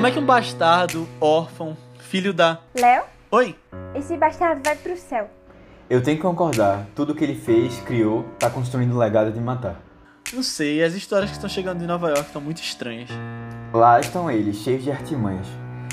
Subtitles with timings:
[0.00, 2.56] Como é que um bastardo, órfão, filho da.
[2.74, 3.54] Léo, Oi!
[3.94, 5.28] esse bastardo vai pro céu.
[5.90, 9.76] Eu tenho que concordar, tudo que ele fez, criou, tá construindo um legado de matar.
[10.32, 13.10] Não sei, as histórias que estão chegando de Nova York estão muito estranhas.
[13.74, 15.46] Lá estão eles, cheios de artimanhas.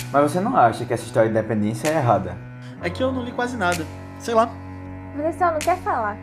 [0.09, 2.37] Mas você não acha que essa história de independência é errada?
[2.81, 3.85] É que eu não li quase nada.
[4.19, 4.49] Sei lá.
[5.17, 6.15] Você só não quer falar.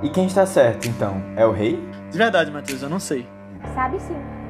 [0.00, 1.20] E quem está certo, então?
[1.36, 1.76] É o rei?
[2.08, 3.26] De verdade, Matheus, eu não sei.
[3.74, 4.41] Sabe sim.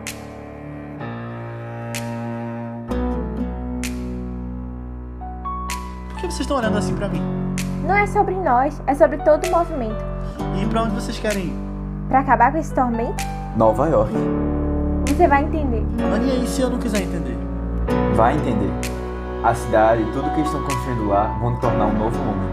[6.29, 7.21] Que vocês estão olhando assim pra mim?
[7.87, 10.05] Não é sobre nós, é sobre todo o movimento.
[10.61, 11.55] E pra onde vocês querem ir?
[12.09, 13.25] Pra acabar com esse tormento,
[13.57, 14.13] Nova York.
[15.07, 15.85] você vai entender.
[16.11, 17.37] Mas e aí se eu não quiser entender?
[18.15, 18.71] Vai entender.
[19.43, 22.53] A cidade e tudo que estão construindo lá vão tornar um novo mundo.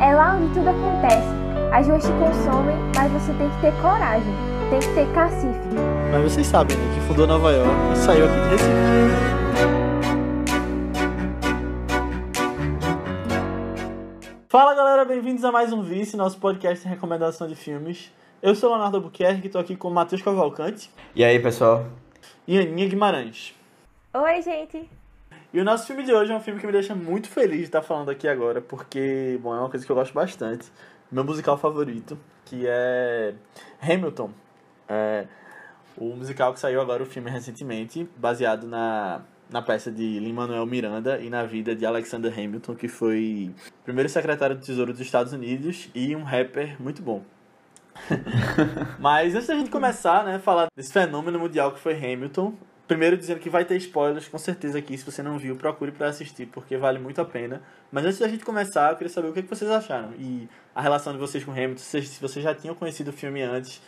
[0.00, 1.26] É lá onde tudo acontece.
[1.72, 4.34] As ruas te consomem, mas você tem que ter coragem.
[4.70, 5.58] Tem que ter cacife.
[6.12, 6.94] Mas vocês sabem, né?
[6.94, 9.45] Que fundou Nova York e saiu aqui de Recife.
[14.56, 18.10] Fala galera, bem-vindos a mais um Vice, nosso podcast de recomendação de filmes.
[18.40, 21.84] Eu sou o Leonardo Albuquerque, estou aqui com o Matheus Cavalcante E aí, pessoal?
[22.48, 23.54] e Aninha Guimarães.
[24.14, 24.88] Oi, gente.
[25.52, 27.64] E o nosso filme de hoje é um filme que me deixa muito feliz de
[27.64, 30.72] estar falando aqui agora, porque, bom, é uma coisa que eu gosto bastante.
[31.12, 33.34] Meu musical favorito, que é
[33.82, 34.30] Hamilton.
[34.88, 35.26] É
[35.98, 41.18] o musical que saiu agora, o filme recentemente, baseado na, na peça de Lin-Manuel Miranda
[41.18, 45.88] e na vida de Alexander Hamilton, que foi primeiro secretário do Tesouro dos Estados Unidos
[45.94, 47.22] e um rapper muito bom.
[48.98, 52.54] Mas antes da gente começar, né, falar desse fenômeno mundial que foi Hamilton,
[52.86, 56.08] primeiro dizendo que vai ter spoilers, com certeza aqui, se você não viu, procure para
[56.08, 57.62] assistir, porque vale muito a pena.
[57.90, 60.80] Mas antes da gente começar, eu queria saber o que, que vocês acharam e a
[60.80, 63.80] relação de vocês com Hamilton, se vocês já tinham conhecido o filme antes,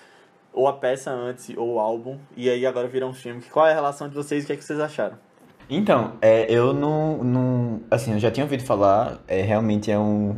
[0.53, 3.43] ou a peça antes, ou o álbum, e aí agora viram um filme.
[3.43, 5.28] Qual é a relação de vocês e o que, é que vocês acharam?
[5.71, 7.81] Então, é, eu não, não.
[7.91, 10.37] Assim, eu já tinha ouvido falar, é, realmente é um.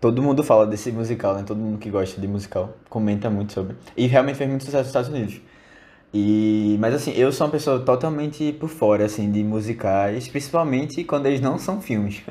[0.00, 1.44] Todo mundo fala desse musical, né?
[1.46, 3.76] Todo mundo que gosta de musical comenta muito sobre.
[3.96, 5.40] E realmente fez muito sucesso nos Estados Unidos.
[6.12, 11.26] E, mas assim, eu sou uma pessoa totalmente por fora, assim, de musicais, principalmente quando
[11.26, 12.22] eles não são filmes.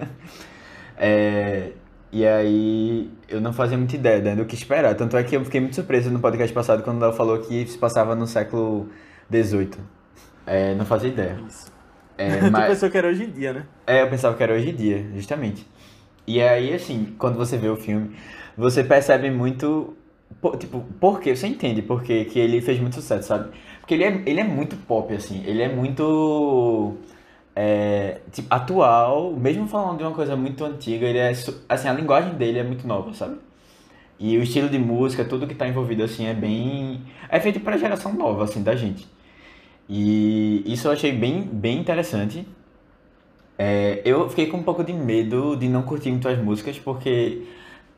[1.02, 1.72] É,
[2.12, 4.96] e aí eu não fazia muita ideia né, do que esperar.
[4.96, 7.78] Tanto é que eu fiquei muito surpreso no podcast passado quando ela falou que se
[7.78, 8.90] passava no século
[9.32, 9.72] XVIII.
[10.46, 11.40] É, não fazia ideia.
[11.48, 11.79] Isso.
[12.26, 13.66] É, tu mas- pensou que era hoje em dia, né?
[13.88, 15.66] é, eu pensava que era hoje em dia, justamente.
[16.28, 18.16] E aí, assim, quando você vê o filme,
[18.58, 19.96] você percebe muito.
[20.42, 21.36] po- Tipo, por quê?
[21.36, 23.52] Você entende por quê que ele fez muito sucesso, sabe?
[23.82, 25.44] Porque ele é, ele é muito pop, assim.
[25.46, 26.98] Ele é muito.
[27.56, 31.32] é, tipo, atual, mesmo falando de uma coisa muito antiga, ele é.
[31.70, 33.38] Assim, a linguagem dele é muito nova, sabe?
[34.20, 37.02] E o estilo de música, tudo que tá envolvido, assim, é bem.
[37.30, 39.08] É feito pra geração nova, assim, da gente.
[39.90, 42.48] E isso eu achei bem, bem interessante.
[43.58, 47.46] É, eu fiquei com um pouco de medo de não curtir muito as músicas, porque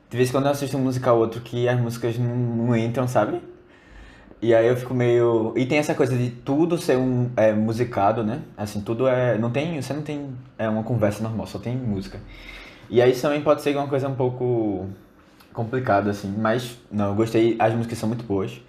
[0.10, 2.76] de vez em quando eu assisto um musical ou outro que as músicas não, não
[2.76, 3.42] entram, sabe?
[4.42, 5.54] E aí eu fico meio.
[5.56, 8.42] E tem essa coisa de tudo ser um é, musicado, né?
[8.58, 9.38] Assim, tudo é.
[9.38, 9.80] Não tem.
[9.80, 12.20] Você não tem é, uma conversa normal, só tem música.
[12.90, 14.90] E aí isso também pode ser uma coisa um pouco
[15.54, 16.34] complicada, assim.
[16.36, 17.56] Mas, não, eu gostei.
[17.60, 18.60] As músicas são muito boas.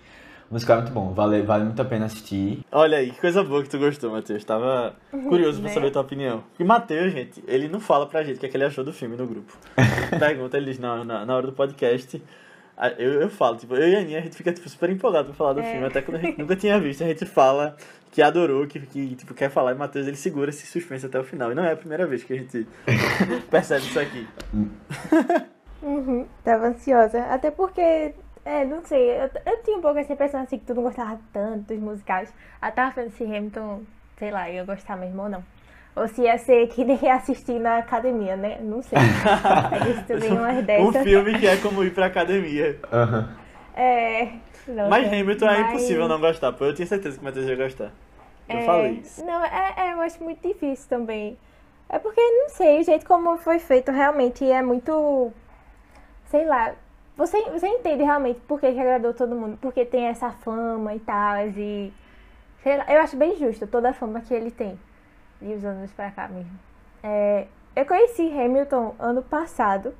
[0.53, 2.61] O musical é muito bom, vale, vale muito a pena assistir.
[2.71, 4.45] Olha aí, que coisa boa que tu gostou, Matheus.
[4.45, 5.75] Tava curioso pra Né?
[5.75, 6.45] saber a tua opinião.
[6.59, 8.93] E Matheus, gente, ele não fala pra gente o que, é que ele achou do
[8.93, 9.51] filme no grupo.
[10.21, 12.23] Pergunta, ele diz, não, na, na hora do podcast,
[12.99, 15.35] eu, eu falo, tipo, eu e a Aninha, a gente fica tipo, super empolgado pra
[15.35, 15.71] falar do É.
[15.73, 17.75] filme, até quando a gente nunca tinha visto, a gente fala
[18.11, 21.25] que adorou, que, que tipo, quer falar, e Matheus, ele segura esse suspense até o
[21.25, 21.51] final.
[21.51, 22.67] E não é a primeira vez que a gente
[23.51, 24.27] percebe isso aqui.
[25.83, 27.23] Uhum, tava ansiosa.
[27.25, 30.75] Até porque, é, não sei, eu, eu tinha um pouco essa impressão assim que tu
[30.75, 32.33] não gostava tanto dos musicais.
[32.63, 33.83] Eu tava vendo se Hamilton,
[34.19, 35.45] sei lá, ia gostar mesmo ou não.
[35.95, 38.59] Ou se ia ser que nem assistir na academia, né?
[38.63, 38.99] Não sei.
[40.09, 42.79] Também umas Um filme que é como ir pra academia.
[42.91, 43.29] Aham.
[43.77, 44.29] É.
[44.67, 45.21] não Mas sei.
[45.21, 46.65] Hamilton é Mas- impossível não gostar, pô.
[46.65, 47.91] Eu tinha certeza que o Matheus ia gostar.
[48.49, 49.25] Eu É, falei isso.
[49.25, 51.39] Não, é, é, eu acho muito difícil também.
[51.89, 55.31] É porque, não sei, o jeito como foi feito realmente é muito.
[56.31, 56.73] Sei lá.
[57.17, 59.59] Você, você entende realmente por que, que agradou todo mundo.
[59.61, 61.47] Porque tem essa fama e tal.
[61.49, 61.93] E.
[62.65, 64.79] Lá, eu acho bem justo toda a fama que ele tem.
[65.41, 66.59] De uns anos pra cá mesmo.
[67.03, 69.95] É, eu conheci Hamilton ano passado.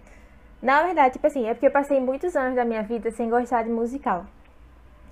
[0.61, 3.65] Na verdade, tipo assim, é porque eu passei muitos anos da minha vida sem gostar
[3.65, 4.25] de musical.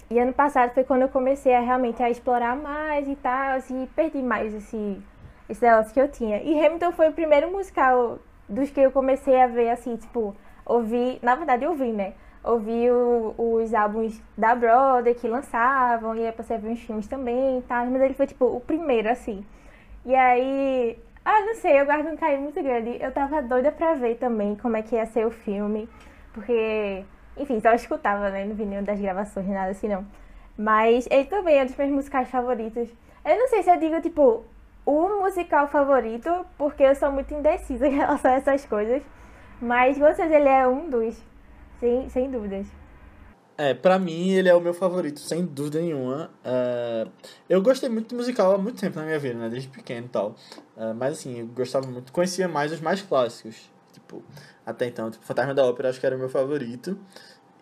[0.08, 3.86] E ano passado foi quando eu comecei a realmente a explorar mais e tal, e
[3.88, 5.00] perdi mais esse,
[5.48, 6.42] esse negócio que eu tinha.
[6.42, 8.18] E Hamilton foi o primeiro musical
[8.48, 10.34] dos que eu comecei a ver, assim, tipo,
[10.74, 12.12] ouvir, na verdade ouvi, né?
[12.42, 17.06] Ouvi o- os álbuns da Broadway que lançavam, e aí passei a ver uns filmes
[17.06, 19.44] também e tal, mas ele foi, tipo, o primeiro, assim.
[20.04, 22.96] E aí, ah, não sei, eu guardo um carinho muito grande.
[23.00, 25.88] Eu tava doida pra ver também como é que ia ser o filme,
[26.32, 27.04] porque,
[27.36, 28.44] enfim, só escutava, né?
[28.44, 30.06] Não vi nenhuma das gravações, nada assim não.
[30.56, 32.88] Mas ele também é um dos meus musicais favoritos.
[33.24, 34.44] Eu não sei se eu digo, tipo,
[34.86, 39.02] o musical favorito, porque eu sou muito indecisa em relação a essas coisas.
[39.60, 41.16] Mas certeza ele é um dos,
[41.78, 42.66] sem, sem dúvidas.
[43.58, 46.30] É, pra mim ele é o meu favorito, sem dúvida nenhuma.
[46.42, 47.10] Uh,
[47.46, 49.50] eu gostei muito do musical há muito tempo na minha vida, né?
[49.50, 50.34] Desde pequeno e tal.
[50.74, 53.70] Uh, mas assim, eu gostava muito, conhecia mais os mais clássicos.
[53.92, 54.22] Tipo,
[54.64, 56.98] até então, tipo, Fantasma da Ópera acho que era o meu favorito.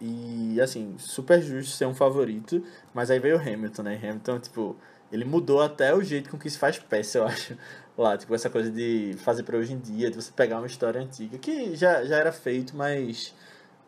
[0.01, 2.63] E assim, super justo ser um favorito.
[2.95, 3.97] Mas aí veio Hamilton, né?
[4.01, 4.77] Hamilton, tipo,
[5.13, 7.57] ele mudou até o jeito com que se faz peça, eu acho.
[7.97, 11.01] Lá, tipo, essa coisa de fazer pra hoje em dia, de você pegar uma história
[11.01, 13.35] antiga, que já, já era feito, mas.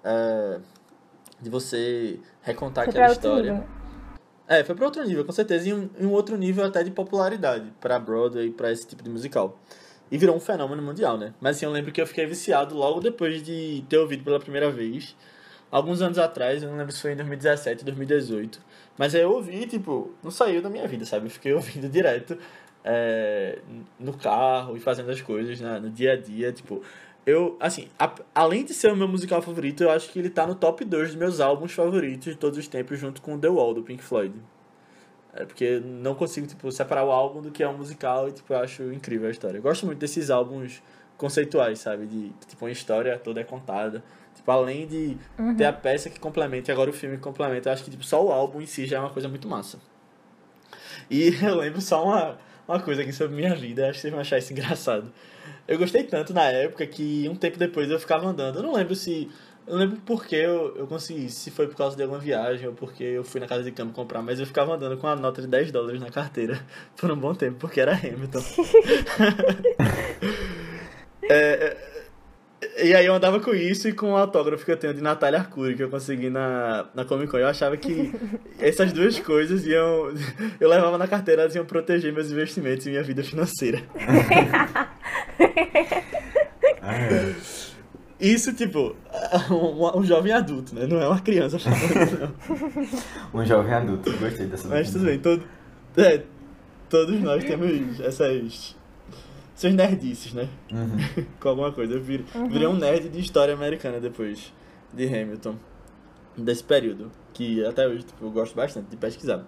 [0.05, 0.61] Uh,
[1.41, 3.53] de você recontar foi aquela história.
[3.53, 3.69] Nível.
[4.49, 7.73] É, foi para outro nível, com certeza, e um, um outro nível até de popularidade
[7.81, 9.57] para Broadway e para esse tipo de musical.
[10.11, 11.33] E virou um fenômeno mundial, né?
[11.41, 14.69] Mas assim, eu lembro que eu fiquei viciado logo depois de ter ouvido pela primeira
[14.69, 15.17] vez.
[15.71, 18.61] Alguns anos atrás, eu não lembro se foi em 2017, 2018.
[18.99, 21.27] Mas aí eu ouvi, tipo, não saiu da minha vida, sabe?
[21.27, 22.37] Eu fiquei ouvindo direto
[22.85, 23.59] é,
[23.99, 25.79] no carro e fazendo as coisas né?
[25.79, 26.83] no dia a dia, tipo
[27.27, 30.47] eu, assim, a, além de ser o meu musical favorito, eu acho que ele tá
[30.47, 33.75] no top 2 dos meus álbuns favoritos de todos os tempos, junto com The Wall,
[33.75, 34.35] do Pink Floyd.
[35.33, 38.53] É porque não consigo, tipo, separar o álbum do que é um musical e, tipo,
[38.53, 39.59] eu acho incrível a história.
[39.59, 40.83] Eu gosto muito desses álbuns
[41.21, 42.07] conceituais, sabe?
[42.07, 44.03] De, tipo, uma história toda é contada.
[44.35, 45.55] Tipo, além de uhum.
[45.55, 48.03] ter a peça que complementa e agora o filme que complementa, eu acho que, tipo,
[48.03, 49.79] só o álbum em si já é uma coisa muito massa.
[51.11, 54.21] E eu lembro só uma, uma coisa aqui sobre minha vida, acho que vocês vão
[54.21, 55.13] achar isso engraçado.
[55.69, 58.57] Eu gostei tanto na época que um tempo depois eu ficava andando.
[58.57, 59.31] Eu não lembro se.
[59.67, 62.67] Eu não lembro por que eu, eu consegui, se foi por causa de alguma viagem
[62.67, 65.15] ou porque eu fui na casa de câmbio comprar, mas eu ficava andando com uma
[65.15, 66.59] nota de 10 dólares na carteira
[66.97, 68.41] por um bom tempo, porque era Hamilton.
[71.29, 71.91] é, é
[72.83, 75.39] e aí eu andava com isso e com o autógrafo que eu tenho de Natália
[75.39, 77.39] Arcuri, que eu consegui na, na Comic Con.
[77.39, 78.13] Eu achava que
[78.61, 80.13] essas duas coisas iam.
[80.61, 83.83] Eu levava na carteira, elas iam proteger meus investimentos e minha vida financeira.
[88.21, 88.95] Isso, tipo,
[89.51, 90.87] um, um, jovem adulto, né?
[90.87, 92.35] Não é uma criança falando, não.
[93.41, 95.43] um jovem adulto, gostei dessa Mas tudo bem, todo,
[95.97, 96.23] é,
[96.91, 98.77] todos nós temos essas
[99.61, 100.49] seus nerdices, né?
[100.73, 101.27] Uhum.
[101.39, 101.93] Com alguma coisa.
[101.93, 102.49] Eu vir, uhum.
[102.49, 104.53] virei um nerd de história americana depois
[104.93, 105.57] de Hamilton.
[106.35, 107.13] Desse período.
[107.35, 109.45] Que até hoje tipo, eu gosto bastante de pesquisar.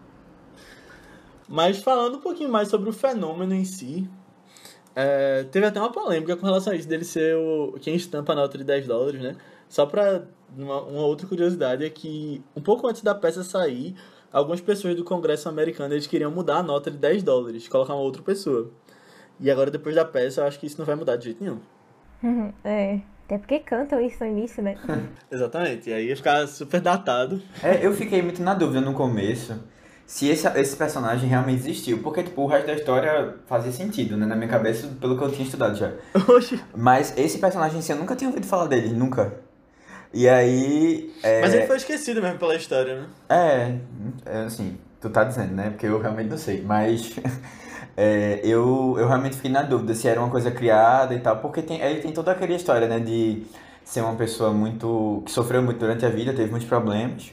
[1.49, 4.07] Mas falando um pouquinho mais sobre o fenômeno em si,
[4.95, 8.37] é, teve até uma polêmica com relação a isso, dele ser o, quem estampa a
[8.37, 9.37] nota de 10 dólares, né?
[9.67, 10.27] Só pra
[10.57, 13.95] uma, uma, outra curiosidade é que um pouco antes da peça sair,
[14.31, 18.03] algumas pessoas do Congresso americano eles queriam mudar a nota de 10 dólares, colocar uma
[18.03, 18.71] outra pessoa.
[19.41, 21.61] E agora, depois da peça, eu acho que isso não vai mudar de jeito nenhum.
[22.23, 23.01] Uhum, é.
[23.25, 24.77] Até porque cantam isso no início, né?
[25.31, 25.89] Exatamente.
[25.89, 27.41] E aí ia ficar super datado.
[27.63, 29.59] É, eu fiquei muito na dúvida no começo
[30.05, 32.03] se esse, esse personagem realmente existiu.
[32.03, 34.27] Porque, tipo, o resto da história fazia sentido, né?
[34.27, 35.93] Na minha cabeça, pelo que eu tinha estudado já.
[36.29, 36.63] Oxi.
[36.77, 39.33] Mas esse personagem em si, eu nunca tinha ouvido falar dele, nunca.
[40.13, 41.11] E aí.
[41.23, 41.41] É...
[41.41, 43.07] Mas ele foi esquecido mesmo pela história, né?
[43.31, 43.79] É,
[44.27, 45.71] é assim, tu tá dizendo, né?
[45.71, 46.61] Porque eu realmente não sei.
[46.61, 47.15] Mas.
[47.97, 51.63] É, eu, eu realmente fiquei na dúvida se era uma coisa criada e tal, porque
[51.63, 53.45] tem, ele tem toda aquela história, né, de
[53.85, 55.23] ser uma pessoa muito.
[55.27, 57.33] que sofreu muito durante a vida, teve muitos problemas,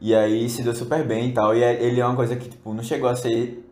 [0.00, 1.54] e aí se deu super bem e tal.
[1.56, 3.62] E é, ele é uma coisa que, tipo, não chegou a ser.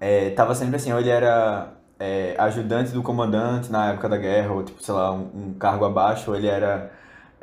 [0.00, 4.52] É, tava sempre assim, ou ele era é, ajudante do comandante na época da guerra,
[4.52, 6.92] ou, tipo, sei lá, um, um cargo abaixo, ou ele era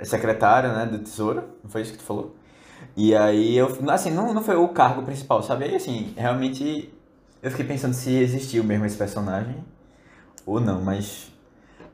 [0.03, 2.35] secretário, né, do tesouro, não foi isso que tu falou?
[2.95, 5.65] E aí eu, assim, não, não foi o cargo principal, sabe?
[5.65, 6.93] Aí, assim, realmente
[7.43, 9.63] eu fiquei pensando se existiu mesmo esse personagem
[10.45, 11.29] ou não, mas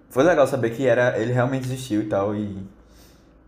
[0.09, 2.63] foi legal saber que era ele realmente existiu e tal e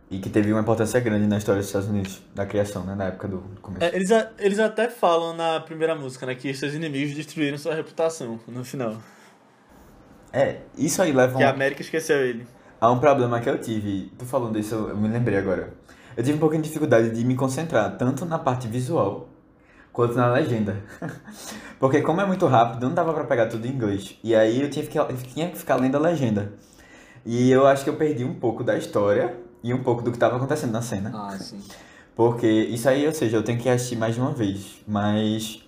[0.09, 3.05] e que teve uma importância grande na história dos Estados Unidos, da criação, né, na
[3.05, 3.85] época do, do começo.
[3.85, 7.73] É, eles, a, eles até falam na primeira música, né, que seus inimigos destruíram sua
[7.73, 8.97] reputação no final.
[10.33, 12.45] É, isso aí leva Que um, a América esqueceu ele.
[12.81, 15.73] Há um problema que eu tive, tu falando isso, eu me lembrei agora.
[16.17, 19.29] Eu tive um pouquinho de dificuldade de me concentrar, tanto na parte visual
[19.91, 20.77] quanto na legenda.
[21.79, 24.17] Porque como é muito rápido, não dava para pegar tudo em inglês.
[24.23, 26.53] E aí eu tinha que, tinha que ficar lendo a legenda.
[27.25, 30.17] E eu acho que eu perdi um pouco da história e um pouco do que
[30.17, 31.11] estava acontecendo na cena.
[31.13, 31.59] Ah, sim.
[32.15, 34.81] Porque isso aí, ou seja, eu tenho que assistir mais de uma vez.
[34.87, 35.63] Mas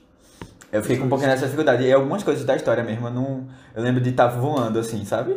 [0.71, 1.83] eu fiquei com um pouquinho dessa dificuldade.
[1.83, 5.05] E algumas coisas da história mesmo, eu, não, eu lembro de estar tá voando assim,
[5.05, 5.35] sabe?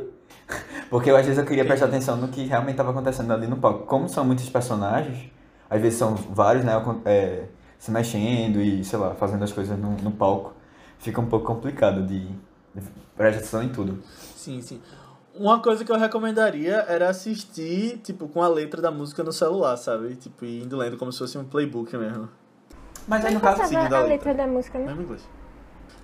[0.88, 3.56] Porque eu, às vezes eu queria prestar atenção no que realmente estava acontecendo ali no
[3.56, 3.86] palco.
[3.86, 5.30] Como são muitos personagens,
[5.68, 6.72] às vezes são vários, né?
[7.04, 7.44] É,
[7.78, 10.54] se mexendo e, sei lá, fazendo as coisas no, no palco,
[10.98, 12.28] fica um pouco complicado de,
[13.16, 14.02] Presta atenção em tudo.
[14.36, 14.80] Sim, sim.
[15.34, 19.76] Uma coisa que eu recomendaria era assistir, tipo, com a letra da música no celular,
[19.76, 20.14] sabe?
[20.16, 22.28] Tipo, e indo lendo como se fosse um playbook mesmo.
[23.08, 23.58] Mas aí no caso.
[23.58, 24.30] passava seguindo a a letra.
[24.30, 24.86] letra da música, né?
[24.86, 25.28] Mesmo inglês.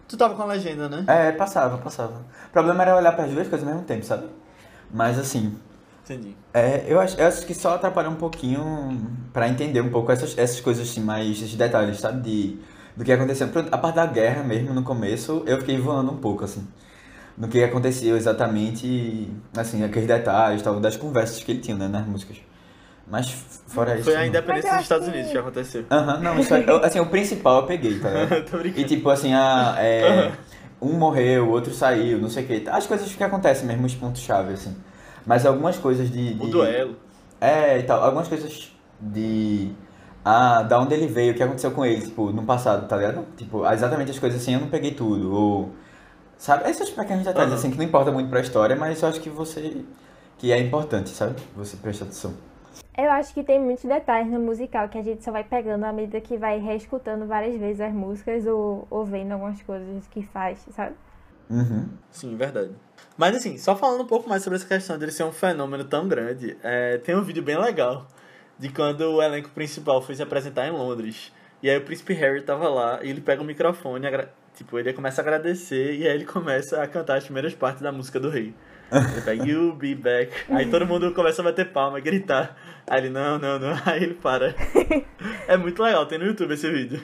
[0.09, 1.05] Tu tava com a legenda, né?
[1.07, 2.25] É, passava, passava.
[2.49, 4.29] O problema era olhar para as duas coisas ao mesmo tempo, sabe?
[4.91, 5.57] Mas assim,
[6.05, 6.37] Entendi.
[6.53, 8.61] É, eu acho, eu acho que só atrapalha um pouquinho
[9.33, 12.21] pra entender um pouco essas, essas coisas assim, mais esses detalhes, sabe?
[12.23, 12.59] De,
[12.97, 13.49] do que aconteceu.
[13.71, 16.67] A parte da guerra mesmo, no começo, eu fiquei voando um pouco, assim.
[17.39, 22.07] No que aconteceu exatamente, assim, aqueles detalhes, tal, das conversas que ele tinha, né, nas
[22.07, 22.39] músicas.
[23.07, 23.31] Mas
[23.67, 24.05] fora isso.
[24.05, 24.27] Foi a não.
[24.29, 25.85] independência dos Estados Unidos que aconteceu.
[25.91, 28.45] Aham, não, isso aí, eu- assim, o principal eu peguei, tá ligado?
[28.51, 28.89] Tô E brincando.
[28.89, 30.33] tipo assim, ah, é,
[30.81, 32.69] um morreu, o outro saiu, não sei o que.
[32.69, 34.75] As coisas que acontecem mesmo, os pontos-chave, assim.
[35.27, 36.35] Mas algumas coisas de.
[36.35, 36.97] de O duelo.
[37.41, 38.03] É, e tal.
[38.03, 39.73] Algumas coisas de.
[40.25, 43.27] Ah, da onde ele veio, o que aconteceu com ele, tipo, no passado, tá ligado?
[43.37, 45.35] Tipo, exatamente as coisas assim, eu não peguei tudo.
[45.35, 45.71] Ou.
[46.39, 46.69] Sabe?
[46.71, 47.59] Esses pequenos detalhes, Aham.
[47.59, 49.85] assim, que não importa muito pra história, mas eu acho que você.
[50.39, 51.35] que é importante, sabe?
[51.57, 52.33] Você presta atenção.
[52.97, 55.93] Eu acho que tem muitos detalhes no musical que a gente só vai pegando à
[55.93, 60.65] medida que vai reescutando várias vezes as músicas ou, ou vendo algumas coisas que faz,
[60.71, 60.95] sabe?
[61.49, 61.89] Uhum.
[62.11, 62.71] Sim, verdade.
[63.17, 66.09] Mas assim, só falando um pouco mais sobre essa questão dele ser um fenômeno tão
[66.09, 68.07] grande, é, tem um vídeo bem legal
[68.59, 71.33] de quando o elenco principal foi se apresentar em Londres.
[71.63, 74.07] E aí o príncipe Harry tava lá e ele pega o microfone,
[74.55, 77.93] tipo, ele começa a agradecer e aí ele começa a cantar as primeiras partes da
[77.93, 78.55] música do rei.
[78.93, 80.33] Ele pega You'll be back.
[80.51, 82.57] Aí todo mundo começa a bater palma, gritar.
[82.87, 83.73] Aí ele, não, não, não.
[83.87, 84.55] Aí ele para.
[85.47, 87.01] É muito legal, tem no YouTube esse vídeo.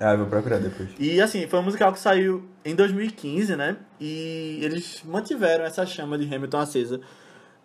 [0.00, 0.90] Ah, eu vou procurar depois.
[0.98, 3.76] E assim, foi um musical que saiu em 2015, né?
[4.00, 7.00] E eles mantiveram essa chama de Hamilton acesa,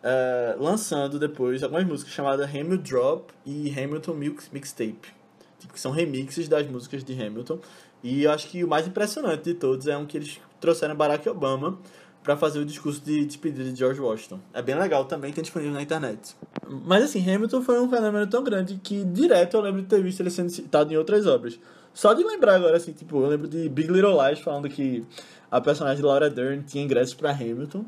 [0.03, 5.19] eh, lançando depois algumas músicas chamadas Hamilton Drop e Hamilton Mix, Mixtape.
[5.59, 7.59] Tipo, que são remixes das músicas de Hamilton.
[8.03, 11.27] E eu acho que o mais impressionante de todos é um que eles trouxeram Barack
[11.27, 11.77] Obama
[12.23, 14.39] para fazer o discurso de despedida de George Washington.
[14.53, 16.35] É bem legal também, tem disponível na internet.
[16.85, 20.19] Mas assim, Hamilton foi um fenômeno tão grande que direto eu lembro de ter visto
[20.19, 21.59] ele sendo citado em outras obras.
[21.99, 25.05] Só de lembrar agora, assim, tipo, eu lembro de Big Little Lies falando que
[25.51, 27.83] a personagem de Laura Dern tinha ingressos para Hamilton.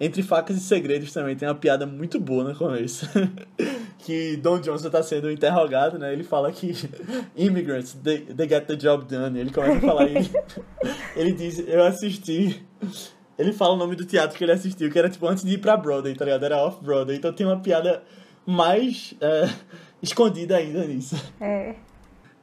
[0.00, 3.06] Entre Facas e Segredos também tem uma piada muito boa no começo.
[4.00, 6.10] que Don Johnson tá sendo interrogado, né?
[6.10, 6.72] Ele fala que
[7.36, 9.38] immigrants, they, they get the job done.
[9.38, 10.30] Ele começa a falar ele,
[11.14, 12.64] ele diz, eu assisti.
[13.38, 15.58] Ele fala o nome do teatro que ele assistiu, que era tipo antes de ir
[15.58, 16.46] pra Broadway, tá ligado?
[16.46, 17.18] Era off-Broadway.
[17.18, 18.02] Então tem uma piada
[18.46, 19.50] mais é,
[20.02, 21.14] escondida ainda nisso.
[21.38, 21.74] É.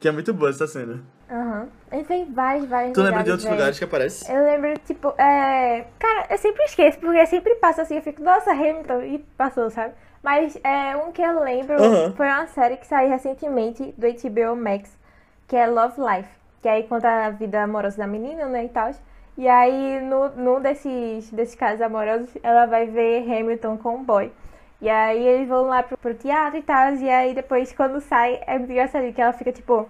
[0.00, 1.00] Que é muito boa essa cena.
[1.30, 1.68] Aham.
[1.90, 3.56] Ele tem vários, vários Tu lembra de outros velho.
[3.56, 4.32] lugares que aparece?
[4.32, 5.86] Eu lembro, tipo, é...
[5.98, 9.94] Cara, eu sempre esqueço, porque sempre passa assim, eu fico, nossa, Hamilton, e passou, sabe?
[10.22, 12.12] Mas é um que eu lembro, Aham.
[12.16, 14.96] foi uma série que saiu recentemente do HBO Max,
[15.46, 16.28] que é Love Life.
[16.62, 18.90] Que aí conta a vida amorosa da menina, né, e tal.
[19.36, 24.32] E aí, no, num desses, desses casos amorosos, ela vai ver Hamilton com um boy.
[24.80, 28.40] E aí eles vão lá pro, pro teatro e tal, e aí depois quando sai,
[28.46, 29.88] é muito engraçado, que ela fica tipo...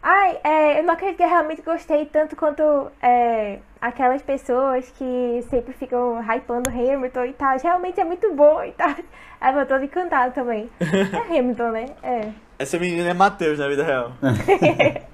[0.00, 2.62] Ai, é, eu não acredito que eu realmente gostei tanto quanto
[3.02, 7.58] é, aquelas pessoas que sempre ficam hypando Hamilton e tal.
[7.58, 8.94] Realmente é muito bom e tal.
[9.40, 10.70] Ela toda encantada também.
[10.80, 11.86] É Hamilton, né?
[12.00, 12.30] É.
[12.60, 14.12] Essa menina é Matheus na vida real.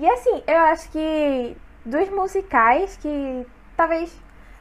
[0.00, 3.46] E assim, eu acho que dos musicais que
[3.76, 4.10] talvez,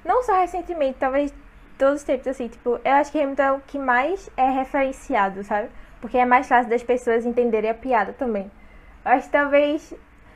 [0.04, 1.34] não só recentemente, talvez
[1.80, 5.44] todos os tempos, assim, tipo, eu acho que Hamilton é o que mais é referenciado,
[5.44, 5.70] sabe?
[6.02, 8.52] Porque é mais fácil das pessoas entenderem a piada também.
[9.04, 9.94] Eu acho que talvez.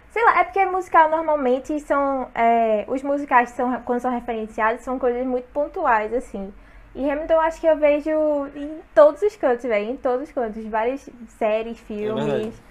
[0.09, 2.29] Sei lá, é porque musical normalmente são.
[2.33, 6.53] é, os musicais são, quando são referenciados são coisas muito pontuais, assim.
[6.95, 8.11] E Hamilton eu acho que eu vejo
[8.55, 9.91] em todos os cantos, velho.
[9.91, 10.65] Em todos os cantos.
[10.65, 12.31] Várias séries, verdade.
[12.31, 12.61] filmes.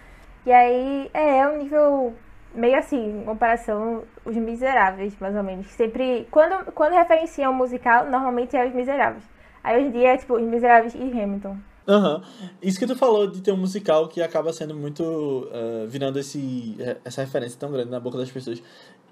[0.47, 2.15] e aí é, é um nível
[2.55, 5.67] meio assim, em comparação os miseráveis, mais ou menos.
[5.69, 6.27] Sempre.
[6.31, 9.25] Quando, quando referenciam um musical, normalmente é os miseráveis.
[9.63, 11.57] Aí hoje em dia é tipo os miseráveis e Hamilton.
[11.87, 12.23] Aham.
[12.63, 15.49] Isso que tu falou de ter um musical que acaba sendo muito.
[15.53, 18.63] eh, virando esse, eh, essa referência tão grande na boca das pessoas.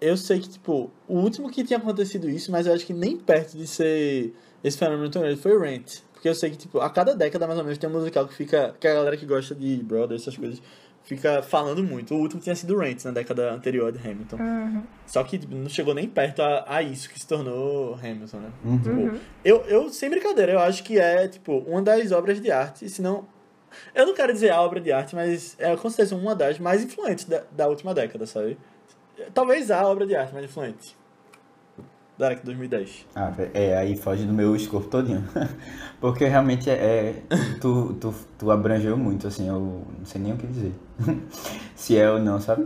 [0.00, 3.16] Eu sei que, tipo, o último que tinha acontecido isso, mas eu acho que nem
[3.16, 4.32] perto de ser
[4.62, 6.00] esse fenômeno tão grande foi Rent.
[6.12, 8.35] Porque eu sei que, tipo, a cada década mais ou menos tem um musical que
[8.35, 8.75] fica.
[8.78, 10.62] que a galera que gosta de Brother, essas coisas,
[11.17, 12.14] fica falando muito.
[12.14, 14.37] O último tinha sido Rent na década anterior de Hamilton.
[15.07, 18.50] Só que não chegou nem perto a, a isso que se tornou Hamilton, né?
[18.81, 22.88] Tipo, eu, eu, sem brincadeira, eu acho que é, tipo, uma das obras de arte,
[22.88, 23.26] se não...
[23.93, 26.83] Eu não quero dizer a obra de arte, mas é com certeza uma das mais
[26.85, 28.57] influentes da, da última década, sabe?
[29.35, 30.97] Talvez a obra de arte mais influente.
[32.21, 33.07] Da década de 2010.
[33.15, 35.25] Ah, é, aí foge do meu escopo todinho.
[36.00, 39.59] Porque realmente é, é tu, tu, tu abrangeu muito, assim, eu
[39.99, 40.73] não sei nem o que dizer.
[41.75, 42.65] Se é ou não, sabe?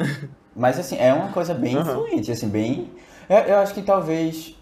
[0.54, 1.82] Mas assim, é uma coisa bem Uhum.
[1.82, 2.90] influente, assim, bem.
[3.28, 4.54] Eu, eu acho que talvez.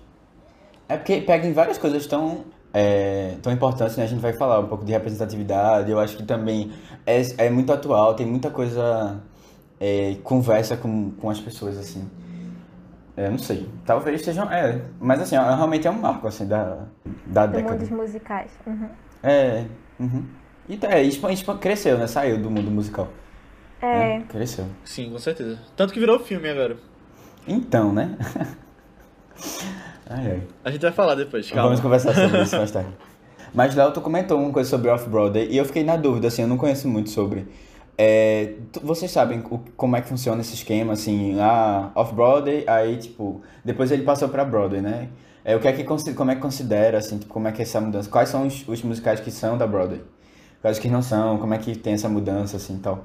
[0.89, 4.05] É porque pega em várias coisas tão, é, tão importantes, né?
[4.05, 5.91] A gente vai falar um pouco de representatividade.
[5.91, 6.71] Eu acho que também
[7.07, 9.21] é, é muito atual, tem muita coisa.
[9.81, 12.05] é, conversa com, com as pessoas, assim.
[13.17, 13.69] É, não sei.
[13.85, 14.51] Talvez sejam.
[14.51, 16.87] É, mas assim, é- realmente é um marco, assim, da,
[17.27, 17.79] da Do mundo década.
[17.81, 18.51] dos musicais.
[18.67, 18.89] Uhum.
[19.23, 19.65] É.
[20.01, 20.25] Uhum.
[20.69, 22.07] E tá, é, expan- cresceu, né?
[22.07, 23.09] Saiu do mundo musical.
[23.83, 24.19] É.
[24.19, 24.25] né?
[24.29, 24.65] Cresceu.
[24.85, 25.59] Sim, com certeza.
[25.77, 26.77] Tanto que virou filme agora.
[27.47, 28.17] Então, né?
[30.09, 30.43] ai, ai.
[30.65, 31.65] A gente vai falar depois, calma.
[31.65, 32.91] Vamos conversar sobre isso mais tarde.
[33.55, 36.49] Mas Léo, tu comentou uma coisa sobre Off-Broadway e eu fiquei na dúvida, assim, eu
[36.49, 37.47] não conheço muito sobre.
[37.99, 43.43] É, vocês sabem o- como é que funciona esse esquema, assim, ah, Off-Broadway, aí, tipo,
[43.65, 45.09] depois ele passou pra Broadway, né?
[45.45, 45.85] É, o que é que,
[46.15, 48.09] como é que considera, assim, tipo, como é que é essa mudança?
[48.11, 50.03] Quais são os, os musicais que são da Broadway?
[50.63, 51.39] Quais que não são?
[51.39, 53.05] Como é que tem essa mudança, assim, tal?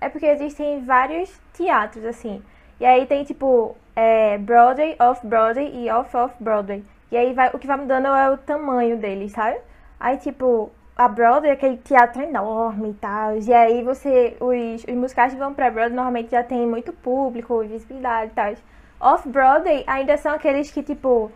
[0.00, 2.42] É porque existem vários teatros, assim.
[2.80, 6.84] E aí tem, tipo, é, Broadway, Off-Broadway e Off-Off-Broadway.
[7.10, 9.58] E aí vai, o que vai mudando é o tamanho deles, sabe?
[10.00, 13.36] Aí, tipo, a Broadway é aquele teatro enorme e tal.
[13.38, 17.60] E aí você, os, os musicais que vão pra Broadway normalmente já tem muito público,
[17.64, 18.54] visibilidade e tal.
[19.00, 21.32] Off-Broadway ainda são aqueles que, tipo,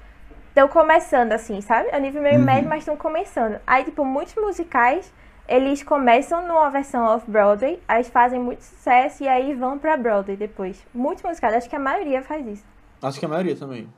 [0.48, 1.88] estão começando, assim, sabe?
[1.90, 2.44] É um nível meio Uhum.
[2.44, 3.58] médio, mas estão começando.
[3.66, 5.12] Aí, tipo, muitos musicais,
[5.48, 10.84] eles começam numa versão off-Broadway, aí fazem muito sucesso e aí vão pra Broadway depois.
[10.94, 12.64] Muitos musicais, acho que a maioria faz isso.
[13.02, 13.88] Acho que a maioria também.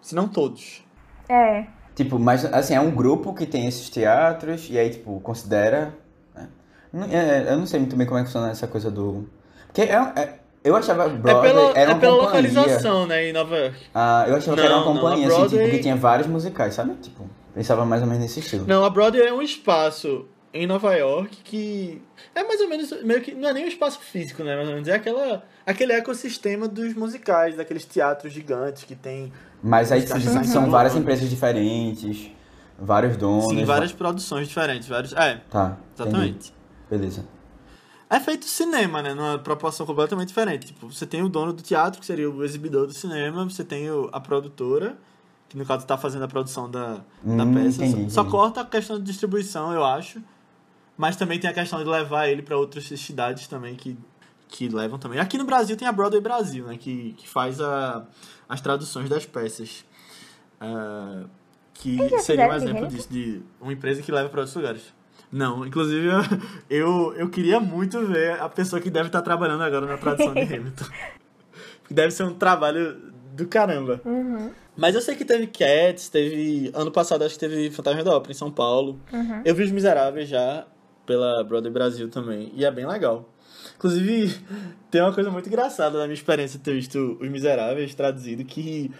[0.00, 0.86] Se não todos.
[1.28, 1.66] É.
[1.98, 5.92] Tipo, mas assim, é um grupo que tem esses teatros e aí, tipo, considera.
[6.32, 6.46] né?
[6.92, 9.28] Não- é, eu não sei muito bem como é que funciona essa coisa do.
[9.66, 12.50] Porque é, é- eu achava Broadway é pela, era é uma pela companhia.
[12.52, 13.76] localização, né, em Nova York.
[13.92, 16.28] Ah, eu achava que era uma Não, não, companhia, assim, Broadway- tipo, que tinha vários
[16.28, 16.94] musicais, sabe?
[17.02, 18.64] Tipo, pensava mais ou menos nesse estilo.
[18.64, 20.24] Não, a Broadway é um espaço
[20.54, 22.00] em Nova York que
[22.32, 24.74] é mais ou menos meio que não é nem um espaço físico, né, mais ou
[24.74, 29.30] menos é aquela aquele ecossistema dos musicais, daqueles teatros gigantes que tem
[29.62, 30.06] Mas aí
[30.46, 32.30] são, várias empresas diferentes,
[32.78, 33.46] vários donos.
[33.46, 36.08] sim, várias produções diferentes, vários, é, Tá, entendi.
[36.10, 36.54] exatamente.
[36.90, 37.24] Beleza.
[38.10, 39.12] É feito cinema, né?
[39.12, 40.68] Numa proporção completamente diferente.
[40.68, 43.90] Tipo, você tem o dono do teatro, que seria o exibidor do cinema, você tem
[43.90, 44.96] o- a produtora,
[45.48, 47.84] que no caso tá fazendo a produção da, da Hum, peça.
[47.84, 48.30] entendi, Só entendi.
[48.30, 50.22] corta a questão de distribuição, eu acho.
[50.96, 53.96] Mas também tem a questão de levar ele para outras cidades também que,
[54.48, 55.20] que levam também.
[55.20, 56.76] Aqui no Brasil tem a Broadway Brasil, né?
[56.76, 58.06] Que, que faz a,
[58.48, 59.84] as traduções das peças.
[60.60, 61.24] Ah,
[61.74, 62.88] que seria um de exemplo Hamilton?
[62.88, 64.82] disso, de uma empresa que leva para outros lugares.
[65.30, 66.08] Não, inclusive
[66.70, 70.40] eu, eu, queria muito ver a pessoa que deve estar trabalhando agora na tradução de
[70.54, 70.86] Hamilton.
[71.82, 74.00] Porque deve ser um trabalho do caramba.
[74.04, 74.50] Uhum.
[74.76, 76.70] Mas eu sei que teve Cats, teve.
[76.74, 78.98] Ano passado acho que teve Fantasma da Ópera em São Paulo.
[79.12, 79.42] Uhum.
[79.44, 80.66] Eu vi Os Miseráveis já
[81.04, 82.52] pela Broadway Brasil também.
[82.54, 83.28] E é bem legal.
[83.78, 84.40] Inclusive,
[84.90, 88.90] tem uma coisa muito engraçada na minha experiência de ter visto Os Miseráveis traduzido, que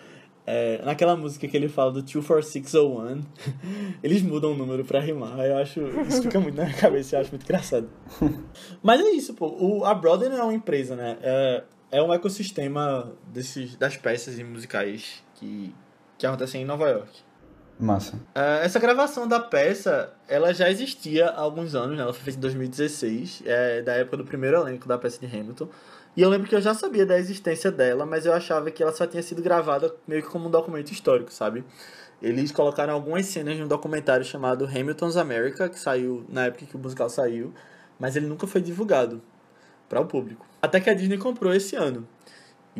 [0.46, 3.22] é, naquela música que ele fala do 24601,
[4.02, 5.38] eles mudam o número pra rimar.
[5.40, 5.80] Eu acho.
[6.08, 7.90] Isso fica muito na minha cabeça e eu acho muito engraçado.
[8.80, 9.48] Mas é isso, pô.
[9.48, 11.18] O, a Broadway não é uma empresa, né?
[11.20, 15.74] É, é um ecossistema desses, das peças e musicais que,
[16.16, 17.27] que acontecem em Nova York.
[17.78, 18.18] Massa.
[18.34, 22.02] É, essa gravação da peça, ela já existia há alguns anos, né?
[22.02, 25.68] Ela foi feita em 2016, é, da época do primeiro elenco da peça de Hamilton.
[26.16, 28.92] E eu lembro que eu já sabia da existência dela, mas eu achava que ela
[28.92, 31.64] só tinha sido gravada meio que como um documento histórico, sabe?
[32.20, 36.78] Eles colocaram algumas cenas num documentário chamado Hamilton's America, que saiu na época que o
[36.78, 37.54] musical saiu,
[38.00, 39.22] mas ele nunca foi divulgado
[39.88, 40.44] para o público.
[40.60, 42.06] Até que a Disney comprou esse ano.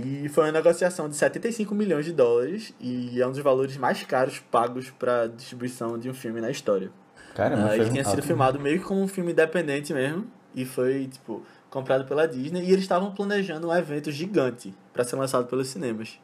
[0.05, 4.03] E foi uma negociação de 75 milhões de dólares e é um dos valores mais
[4.03, 6.91] caros pagos para distribuição de um filme na história.
[7.35, 10.65] Caramba, Ah, foi ele tinha sido filmado meio que como um filme independente mesmo e
[10.65, 15.47] foi tipo comprado pela Disney e eles estavam planejando um evento gigante para ser lançado
[15.47, 16.19] pelos cinemas.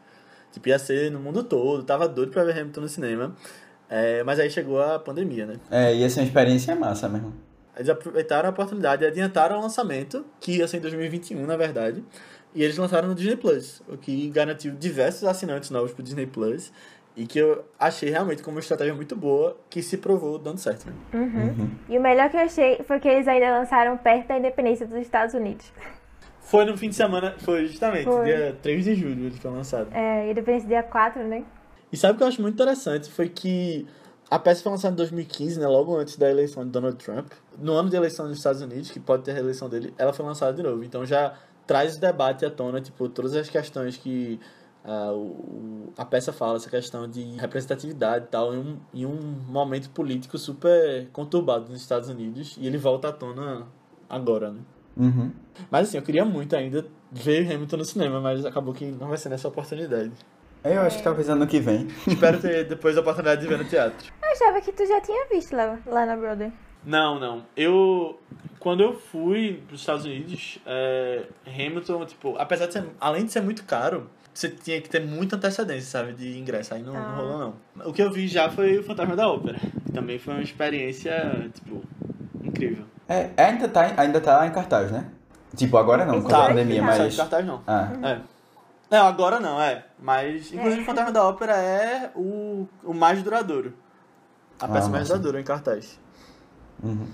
[0.52, 3.34] Tipo, ia ser no mundo todo, tava doido pra ver Hamilton no cinema.
[3.88, 5.56] É, mas aí chegou a pandemia, né?
[5.70, 7.34] É, ia ser uma experiência massa mesmo.
[7.76, 12.04] Eles aproveitaram a oportunidade e adiantaram o lançamento, que ia ser em 2021, na verdade.
[12.54, 16.72] E eles lançaram no Disney Plus, o que garantiu diversos assinantes novos pro Disney Plus.
[17.16, 20.86] E que eu achei realmente como uma estratégia muito boa, que se provou dando certo.
[20.86, 20.94] Né?
[21.14, 21.70] Uhum.
[21.88, 24.98] E o melhor que eu achei foi que eles ainda lançaram perto da independência dos
[24.98, 25.72] Estados Unidos.
[26.40, 28.24] Foi no fim de semana, foi justamente, Foi.
[28.24, 29.88] dia 3 de julho ele foi lançado.
[29.92, 31.44] É, independência dia 4, né?
[31.90, 33.10] E sabe o que eu acho muito interessante?
[33.10, 33.86] Foi que
[34.30, 35.66] a peça foi lançada em 2015, né?
[35.66, 37.32] Logo antes da eleição de Donald Trump.
[37.58, 40.24] No ano de eleição dos Estados Unidos, que pode ter a reeleição dele, ela foi
[40.26, 40.84] lançada de novo.
[40.84, 41.34] Então já
[41.66, 44.40] traz o debate à tona, tipo, todas as questões que
[44.85, 49.18] a, o, a peça fala essa questão de representatividade e tal, em um, em um
[49.48, 53.66] momento político super conturbado nos Estados Unidos, e ele volta à tona
[54.09, 54.61] agora, né?
[54.96, 55.33] Uhum.
[55.70, 59.16] Mas assim, eu queria muito ainda ver Hamilton no cinema, mas acabou que não vai
[59.16, 60.12] ser nessa oportunidade.
[60.62, 61.88] Eu acho que talvez ano que vem.
[62.07, 64.12] Espero ter depois a oportunidade de ver no teatro.
[64.22, 66.53] Eu achava que tu já tinha visto lá, lá na Broadway.
[66.85, 67.42] Não, não.
[67.57, 68.18] Eu.
[68.59, 72.85] Quando eu fui para os Estados Unidos, é, Hamilton, tipo, apesar de ser.
[73.01, 76.73] Além de ser muito caro, você tinha que ter muita antecedência, sabe, de ingresso.
[76.75, 77.01] Aí não, Ah.
[77.01, 77.38] não rolou,
[77.77, 77.88] não.
[77.90, 79.59] O que eu vi já foi o Fantasma da Ópera.
[79.85, 81.83] que Também foi uma experiência, tipo,
[82.42, 82.85] incrível.
[83.09, 85.09] É, ainda tá, ainda tá em cartaz, né?
[85.55, 87.12] Tipo, agora não, com tá a em pandemia, Não sai mas.
[87.12, 87.62] de cartaz, não.
[87.66, 88.18] Ah, É.
[88.90, 89.85] Não, agora não, é.
[89.99, 90.83] Mas, inclusive, É.
[90.83, 93.75] o Fantasma da Ópera é o, o mais duradouro.
[94.61, 95.12] A Ah, peça mais massa.
[95.14, 95.99] duradoura em cartaz.
[96.85, 97.07] Uhum.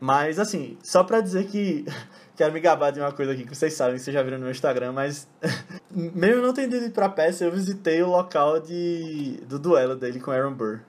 [0.00, 1.84] Mas, assim, só pra dizer que.
[2.36, 4.44] Quero me gabar de uma coisa aqui que vocês sabem, que vocês já viram no
[4.44, 5.28] meu Instagram, mas.
[5.90, 10.30] mesmo não tendo ido pra peça, eu visitei o local de, do duelo dele com
[10.30, 10.80] Aaron Burr.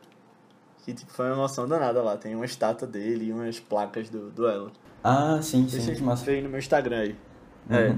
[0.85, 2.17] Que tipo, foi uma emoção danada lá.
[2.17, 4.71] Tem uma estátua dele e umas placas do duelo.
[5.03, 6.25] Ah, sim, sim, Vocês massa.
[6.25, 7.15] veem no meu Instagram aí.
[7.69, 7.75] Uhum.
[7.75, 7.97] É.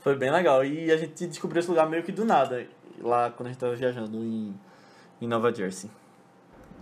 [0.00, 0.64] Foi bem legal.
[0.64, 2.66] E a gente descobriu esse lugar meio que do nada.
[2.98, 4.54] Lá quando a gente tava viajando em,
[5.20, 5.90] em Nova Jersey.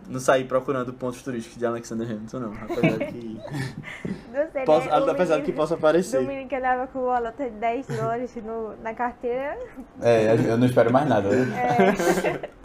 [0.07, 2.53] Não saí procurando pontos turísticos de Alexander Hamilton, não.
[2.53, 3.41] Apesar que.
[4.33, 4.99] Não sei, possa, né?
[5.01, 6.21] O apesar de que menino- possa Do parecer.
[6.27, 9.59] menino que andava com o nota de 10 dólares no, na carteira.
[10.01, 11.47] É, eu não espero mais nada, né?
[11.59, 12.49] É,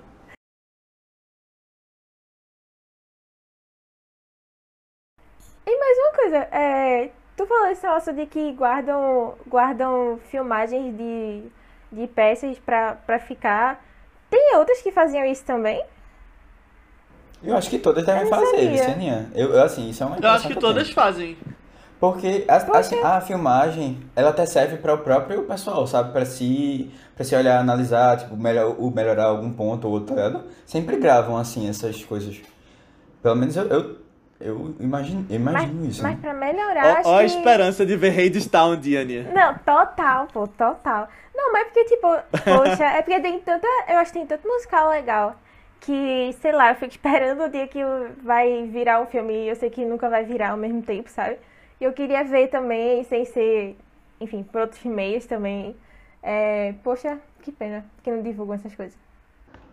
[5.65, 11.43] E mais uma coisa, é, tu falou esse negócio de que guardam, guardam filmagens de,
[11.91, 13.83] de peças pra, pra ficar.
[14.29, 15.83] Tem outras que faziam isso também?
[17.43, 18.69] Eu acho que todas devem fazer.
[18.69, 19.27] Vicenia.
[19.35, 20.95] Eu, eu, assim, isso é uma Eu acho que todas tenho.
[20.95, 21.37] fazem.
[21.99, 26.11] Porque a, assim, a filmagem, ela até serve para o próprio pessoal, sabe?
[26.11, 30.15] Para se, pra se olhar, analisar, tipo, melhor, melhorar algum ponto ou outro.
[30.15, 30.41] tá?
[30.65, 32.41] Sempre gravam, assim, essas coisas.
[33.21, 33.97] Pelo menos eu, eu,
[34.39, 36.03] eu imagino, eu Mas, imagino isso.
[36.03, 36.19] mas né?
[36.21, 37.25] pra melhorar, Ó, ó a que...
[37.27, 39.31] esperança de ver Hadestown um dia, Nia.
[39.33, 41.07] Não, total, pô, total.
[41.33, 42.07] Não, mas porque, tipo,
[42.43, 43.65] poxa, é porque tem tanta.
[43.87, 45.35] Eu acho que tem tanto musical legal
[45.85, 47.79] que, sei lá, eu fico esperando o dia que
[48.23, 51.37] vai virar um filme e eu sei que nunca vai virar ao mesmo tempo, sabe?
[51.79, 53.77] E eu queria ver também, sem ser,
[54.19, 55.75] enfim, por outros meios também.
[56.21, 58.97] É, poxa, que pena que não divulgam essas coisas.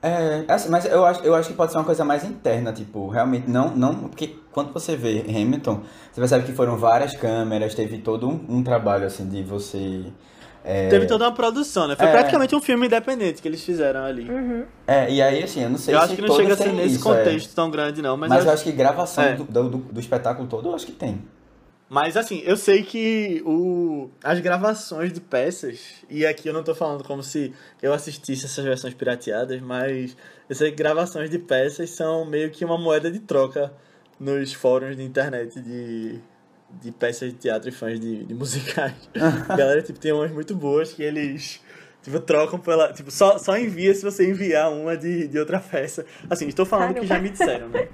[0.02, 3.06] É, assim, mas eu acho, eu acho que pode ser uma coisa mais interna, tipo,
[3.08, 7.98] realmente, não, não, porque quando você vê Hamilton, você percebe que foram várias câmeras, teve
[7.98, 10.06] todo um, um trabalho, assim, de você...
[10.64, 11.96] é, Teve toda uma produção, né?
[11.96, 12.10] Foi É.
[12.10, 14.28] praticamente um filme independente que eles fizeram ali.
[14.28, 14.64] Uhum.
[14.86, 16.72] É, e aí, assim, eu não sei Eu se acho que não chega a ser
[16.72, 17.16] nesse isso, é.
[17.18, 18.16] contexto tão grande, não.
[18.16, 19.34] Mas, Mas, eu eu acho que gravação É.
[19.34, 21.22] do, do, do espetáculo todo, eu acho que tem.
[21.88, 26.72] Mas assim, eu sei que o, as gravações de peças, e aqui eu não tô
[26.72, 30.16] falando como se eu assistisse essas versões pirateadas, mas
[30.48, 33.72] eu sei que gravações de peças são meio que uma moeda de troca
[34.20, 36.20] nos fóruns de internet de,
[36.82, 38.94] de peças de teatro e fãs de, de musicais.
[39.48, 41.60] A galera, tipo, tem umas muito boas que eles.
[42.02, 42.92] Tipo, trocam pela.
[42.92, 46.04] Tipo, só, só envia se você enviar uma de, de outra peça.
[46.30, 47.88] Assim, estou falando o que já me disseram, né?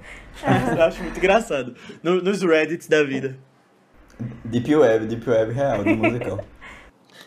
[0.77, 1.75] Eu acho muito engraçado.
[2.01, 3.37] No- nos Reddits da vida.
[4.45, 6.39] Deep Web, Deep Web real, do musical.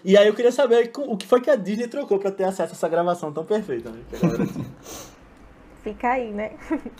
[0.03, 2.73] E aí eu queria saber o que foi que a Disney trocou pra ter acesso
[2.73, 3.99] a essa gravação tão perfeita, né?
[5.85, 6.53] Fica aí, né?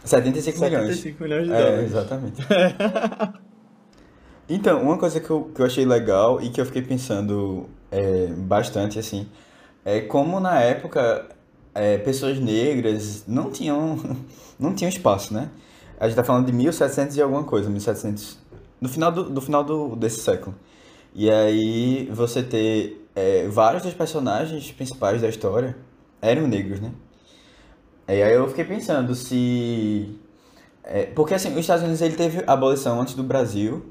[0.05, 0.87] 75 milhões.
[0.97, 1.85] 75 milhões de É, dólares.
[1.87, 2.43] exatamente.
[4.53, 8.27] Então, uma coisa que eu, que eu achei legal e que eu fiquei pensando é,
[8.27, 9.29] bastante, assim,
[9.85, 11.29] é como na época
[11.73, 13.97] é, pessoas negras não tinham,
[14.59, 15.49] não tinham espaço, né?
[16.01, 18.39] A gente tá falando de 1700 e alguma coisa, 1700,
[18.81, 20.57] no final do, do final do, desse século.
[21.15, 25.77] E aí você ter é, vários dos personagens principais da história
[26.21, 26.91] eram negros, né?
[28.09, 30.19] E aí eu fiquei pensando se...
[30.83, 33.90] é, porque assim, os Estados Unidos ele teve abolição antes do Brasil,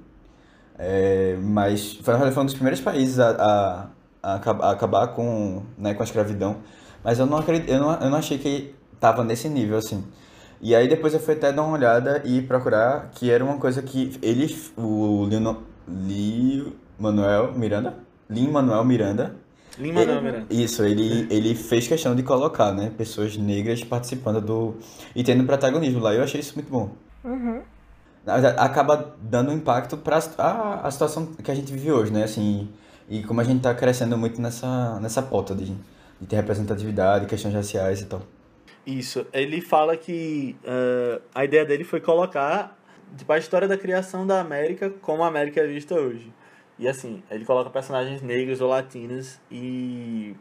[0.80, 3.88] é, mas foi, um dos primeiros países a, a,
[4.24, 6.58] a acab- a acabar com, né, com a escravidão.
[7.04, 10.04] Mas eu não, acredito, eu, não, eu não achei que tava nesse nível, assim.
[10.62, 13.82] E aí depois eu fui até dar uma olhada e procurar que era uma coisa
[13.82, 17.96] que ele, o Lino, Li Manuel Miranda,
[18.30, 19.36] Lin Manuel Miranda,
[19.78, 20.48] Lima não, Miranda.
[20.50, 24.76] isso, ele, ele fez questão de colocar, né, pessoas negras participando do
[25.16, 26.14] e tendo protagonismo lá.
[26.14, 26.90] Eu achei isso muito bom.
[27.24, 27.62] Uhum.
[28.58, 32.24] Acaba dando um impacto para a, a situação que a gente vive hoje, né?
[32.24, 32.70] Assim,
[33.10, 37.54] e como a gente está crescendo muito nessa, nessa pauta de, de ter representatividade, questões
[37.54, 38.22] raciais e tal.
[38.86, 39.26] Isso.
[39.34, 42.78] Ele fala que eh, a ideia dele foi colocar
[43.18, 46.32] tipo, a história da criação da América como a América é vista hoje.
[46.78, 50.34] E assim, ele coloca personagens negros ou latinos e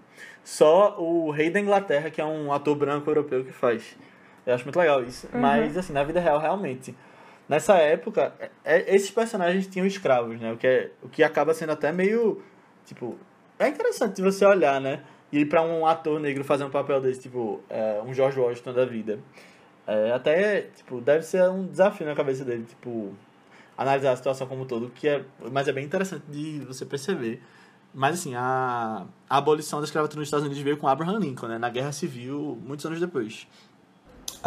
[0.44, 3.96] só o rei da Inglaterra, que é um ator branco europeu, que faz.
[4.46, 5.28] Eu acho muito legal isso.
[5.32, 5.40] Uhum.
[5.40, 6.94] Mas assim, na vida real, realmente.
[7.48, 10.52] Nessa época, é- é- esses personagens tinham escravos, né?
[10.52, 12.42] O que, é, o que acaba sendo até meio.
[12.84, 13.16] Tipo.
[13.58, 15.02] É interessante você olhar, né?
[15.32, 18.84] E pra um ator negro fazer um papel desse, tipo, é, um George Washington da
[18.84, 19.18] vida.
[19.86, 23.14] É, até, tipo, deve ser um desafio na cabeça dele, tipo,
[23.76, 27.42] analisar a situação como um todo, que é, mas é bem interessante de você perceber.
[27.94, 31.58] Mas, assim, a, a abolição da escravatura nos Estados Unidos veio com Abraham Lincoln, né,
[31.58, 33.46] na Guerra Civil, muitos anos depois.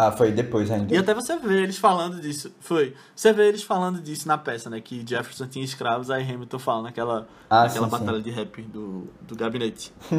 [0.04, 0.92] Ah, foi depois ainda.
[0.94, 4.68] E até você vê eles falando disso, foi, você vê eles falando disso na peça,
[4.70, 8.00] né, que Jefferson tinha escravos, aí Hamilton fala naquela, Ah, naquela sim, sim.
[8.00, 9.92] batalha de rap do, do gabinete.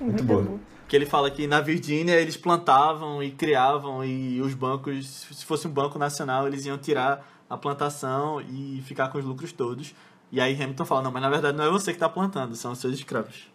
[0.00, 0.42] Muito boa.
[0.42, 0.58] bom.
[0.86, 5.66] Que ele fala que na Virgínia eles plantavam e criavam e os bancos, se fosse
[5.66, 9.94] um banco nacional, eles iam tirar a plantação e ficar com os lucros todos.
[10.30, 12.72] E aí Hamilton fala, não, mas na verdade não é você que está plantando, são
[12.72, 13.48] os seus escravos.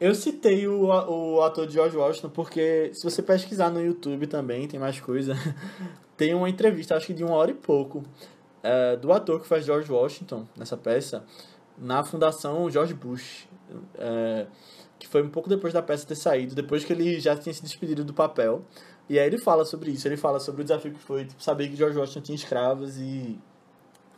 [0.00, 4.66] Eu citei o, o ator de George Washington porque se você pesquisar no YouTube também,
[4.66, 5.34] tem mais coisa,
[6.16, 8.02] tem uma entrevista, acho que de uma hora e pouco,
[8.62, 11.24] é, do ator que faz George Washington nessa peça,
[11.78, 13.48] na Fundação George Bush.
[13.96, 14.46] É,
[14.98, 17.62] que foi um pouco depois da peça ter saído, depois que ele já tinha se
[17.62, 18.62] despedido do papel.
[19.08, 21.68] E aí ele fala sobre isso, ele fala sobre o desafio que foi tipo, saber
[21.68, 23.38] que George Washington tinha escravos e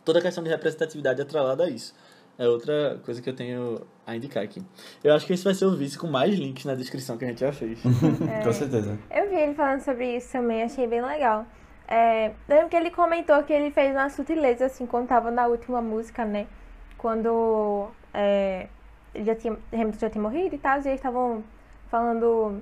[0.05, 1.93] toda a questão de representatividade atrelada a isso.
[2.39, 4.61] É outra coisa que eu tenho a indicar aqui.
[5.03, 7.27] Eu acho que esse vai ser o vídeo com mais links na descrição que a
[7.27, 7.79] gente já fez.
[8.43, 8.97] Com certeza.
[9.09, 11.45] Eu vi ele falando sobre isso também, achei bem legal.
[11.87, 15.81] É, lembro que ele comentou que ele fez uma sutileza, assim, quando tava na última
[15.81, 16.45] música, né?
[16.97, 18.67] Quando é,
[19.15, 21.43] ele já tinha, Hamilton já tinha morrido e tal, e eles estavam
[21.89, 22.61] falando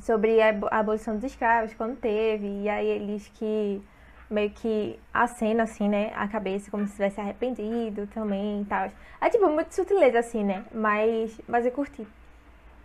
[0.00, 3.82] sobre a abolição dos escravos, quando teve, e aí eles que
[4.30, 8.90] meio que acena, assim, né, a cabeça como se tivesse arrependido também e tal.
[9.20, 10.64] É tipo, muito sutileza, assim, né?
[10.72, 12.06] Mas, mas eu curti.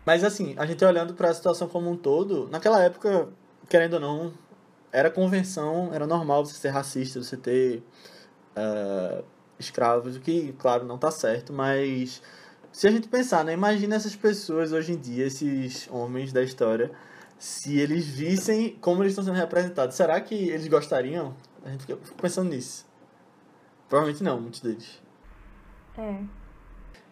[0.06, 3.30] Mas assim, a gente olhando para a situação como um todo, naquela época,
[3.67, 4.34] querendo ou não,
[4.91, 7.84] era convenção, era normal você ser racista, você ter
[8.56, 9.23] eh,
[9.60, 12.21] escravos, o que, claro, não tá certo, mas
[12.71, 16.91] se a gente pensar, né, imagina essas pessoas hoje em dia, esses homens da história,
[17.39, 21.34] se eles vissem como eles estão sendo representados, será que eles gostariam?
[21.63, 22.86] A gente fica pensando nisso.
[23.88, 25.02] Provavelmente não, muitos deles.
[25.97, 26.19] É.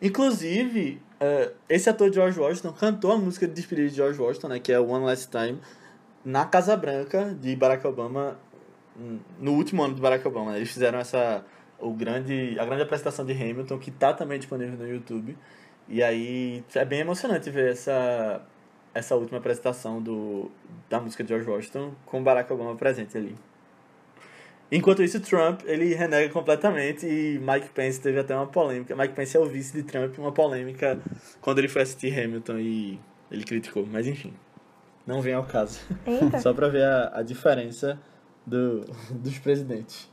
[0.02, 4.60] Inclusive, eh, esse ator George Washington cantou a música de despedida de George Washington, né,
[4.60, 5.60] que é One Last Time,
[6.24, 8.38] na Casa Branca de Barack Obama,
[9.40, 10.52] no último ano de Barack Obama.
[10.52, 10.58] né?
[10.58, 11.46] Eles fizeram essa
[11.80, 15.38] o grande, a grande apresentação de Hamilton, que está também disponível no YouTube.
[15.88, 18.42] E aí é bem emocionante ver essa,
[18.98, 20.50] essa última apresentação do,
[20.90, 23.36] da música de George Washington com Barack Obama presente ali.
[24.72, 28.96] Enquanto isso, Trump, ele renega completamente e Mike Pence teve até uma polêmica.
[28.96, 31.00] Mike Pence é o vice de Trump, uma polêmica
[31.40, 33.00] quando ele foi assistir Hamilton e
[33.32, 33.86] ele criticou.
[33.86, 34.34] Mas enfim,
[35.06, 35.80] não vem ao caso.
[36.06, 36.40] Eita.
[36.42, 37.98] Só pra ver a, a diferença
[38.46, 38.82] do,
[39.12, 40.10] dos presidentes.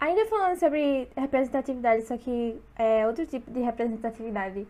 [0.00, 4.66] Ainda falando sobre representatividade, só que é outro tipo de representatividade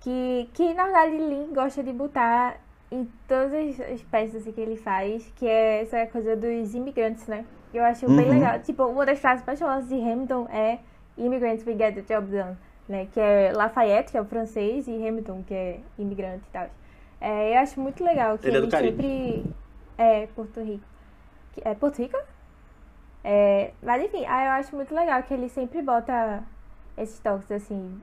[0.00, 2.56] que, que na verdade Lin gosta de botar
[2.90, 7.26] em todas as, as peças assim, que ele faz, que é essa coisa dos imigrantes,
[7.26, 7.44] né?
[7.74, 8.30] Eu acho bem Uhum.
[8.30, 8.58] legal.
[8.60, 10.78] Tipo, uma das frases mais famosas de Hamilton é
[11.18, 12.56] Immigrants we get the job done,
[12.88, 13.06] né?
[13.12, 16.68] Que é Lafayette, que é o francês, e Hamilton, que é imigrante e tal.
[17.20, 19.02] É, eu acho muito legal que Ele é ele, Caribe.
[19.02, 19.44] sempre...
[19.98, 20.84] É, Porto Rico.
[21.62, 22.16] É Porto Rico?
[23.24, 26.42] É, mas enfim, eu acho muito legal que ele sempre bota
[26.96, 28.00] esses toques assim.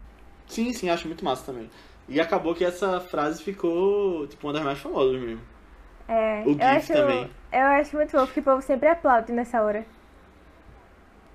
[0.47, 1.69] Sim, sim, acho muito massa também.
[2.07, 5.41] E acabou que essa frase ficou, tipo, uma das mais famosas mesmo.
[6.07, 7.29] É, O eu GIF acho, também.
[7.51, 9.85] Eu acho muito fofo que o povo sempre aplaude nessa hora.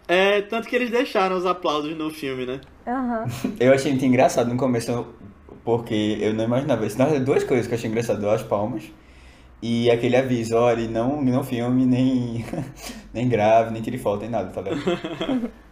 [0.08, 2.60] É, tanto que eles deixaram os aplausos no filme, né?
[2.86, 3.30] Aham.
[3.60, 5.14] Eu achei muito engraçado no começo,
[5.64, 6.96] porque eu não imaginava isso.
[6.96, 8.84] Verdade, duas coisas que eu achei engraçado, as palmas
[9.62, 12.44] e aquele aviso, olha, não, não filme, nem,
[13.14, 14.82] nem grave, nem tire foto, nem nada, tá ligado?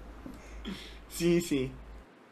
[1.08, 1.72] Sim, sim.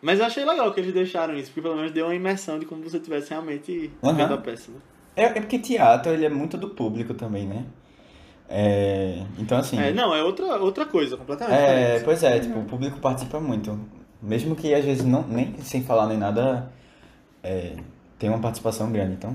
[0.02, 2.66] Mas eu achei legal que eles deixaram isso, porque pelo menos deu uma imersão de
[2.66, 4.14] como você estivesse realmente Aham.
[4.14, 4.78] vendo a peça, né?
[5.16, 7.64] É, é porque teatro, ele é muito do público também, né?
[8.48, 9.78] É, então, assim...
[9.78, 12.04] É, não, é outra, outra coisa, completamente É, diferente.
[12.04, 13.78] pois é, tipo, o público participa muito.
[14.22, 16.70] Mesmo que às vezes não, nem sem falar nem nada,
[17.42, 17.72] é,
[18.18, 19.14] tem uma participação grande.
[19.14, 19.34] Então,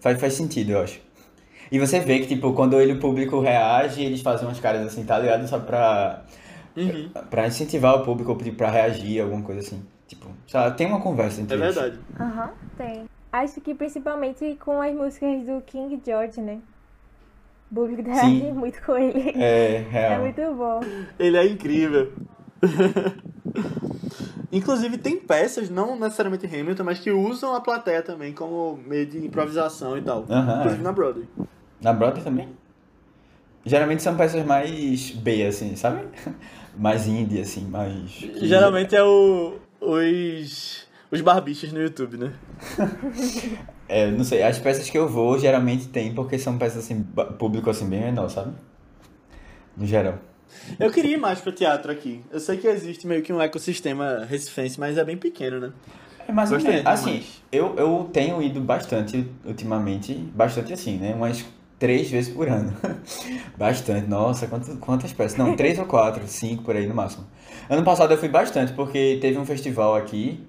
[0.00, 1.00] faz, faz sentido, eu acho.
[1.70, 5.04] E você vê que, tipo, quando ele, o público reage, eles fazem umas caras assim,
[5.04, 5.46] tá ligado?
[5.46, 6.24] Só pra,
[6.76, 9.82] Uhum, pra incentivar o público, ou pedir pra reagir, alguma coisa assim.
[10.06, 11.74] Tipo, sabe, tem uma conversa entre é eles.
[11.74, 12.00] verdade.
[12.20, 13.04] Aham, tem.
[13.32, 16.60] Acho que principalmente com as músicas do King George, né?
[17.70, 18.52] O público Sim.
[18.52, 19.30] muito com ele.
[19.40, 20.22] É, É real.
[20.22, 20.80] muito bom.
[21.18, 22.12] Ele é incrível.
[24.52, 29.24] Inclusive tem peças, não necessariamente Hamilton, mas que usam a plateia também como meio de
[29.24, 30.24] improvisação e tal.
[30.28, 30.58] Aham.
[30.58, 31.28] Inclusive na Broadway.
[31.80, 32.48] Na Broadway também?
[33.64, 36.02] Geralmente são peças mais B, assim, sabe?
[36.80, 38.10] Mais indie, assim, mais...
[38.40, 42.32] Geralmente é o, os, os barbichos no YouTube, né?
[43.92, 47.02] É, não sei, as peças que eu vou geralmente tem porque são peças, assim,
[47.40, 48.52] público, assim, bem menor, sabe?
[49.76, 50.20] No geral.
[50.78, 52.20] Eu queria ir mais pro teatro aqui.
[52.30, 55.72] Eu sei que existe meio que um ecossistema recifense, mas é bem pequeno, né?
[56.28, 56.86] É mais ou menos.
[56.86, 57.42] Assim, mais.
[57.50, 61.12] eu, eu tenho ido bastante ultimamente, bastante assim, né?
[61.12, 61.44] Umas
[61.80, 62.72] três vezes por ano.
[63.58, 64.06] bastante.
[64.08, 65.36] Nossa, quantas, quantas peças?
[65.36, 67.26] Não, três ou quatro, cinco por aí no máximo.
[67.68, 70.46] Ano passado eu fui bastante, porque teve um festival aqui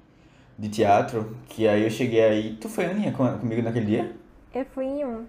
[0.60, 2.54] de teatro, que aí eu cheguei aí.
[2.62, 4.12] Tu foi, Aninha, com- comigo naquele dia?
[4.54, 5.26] Eu fui em um,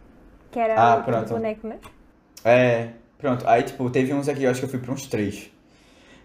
[0.50, 1.32] que era Ah, o pronto.
[1.34, 1.78] boneco, né?
[2.44, 2.88] É,
[3.18, 3.46] pronto.
[3.48, 5.50] Aí, tipo, teve uns aqui, eu acho que eu fui pra uns três.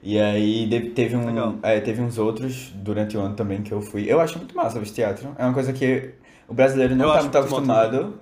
[0.03, 4.05] E aí teve um, é, teve uns outros durante o ano também que eu fui.
[4.11, 5.35] Eu acho muito massa esse teatro.
[5.37, 6.11] É uma coisa que
[6.47, 8.19] o brasileiro não Eu tá acho muito acostumado,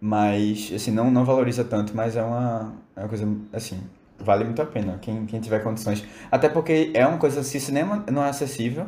[0.00, 3.80] mas assim, não, não valoriza tanto, mas é uma, é uma coisa assim,
[4.18, 6.04] vale muito a pena quem, quem tiver condições.
[6.30, 8.86] Até porque é uma coisa, se cinema não é acessível,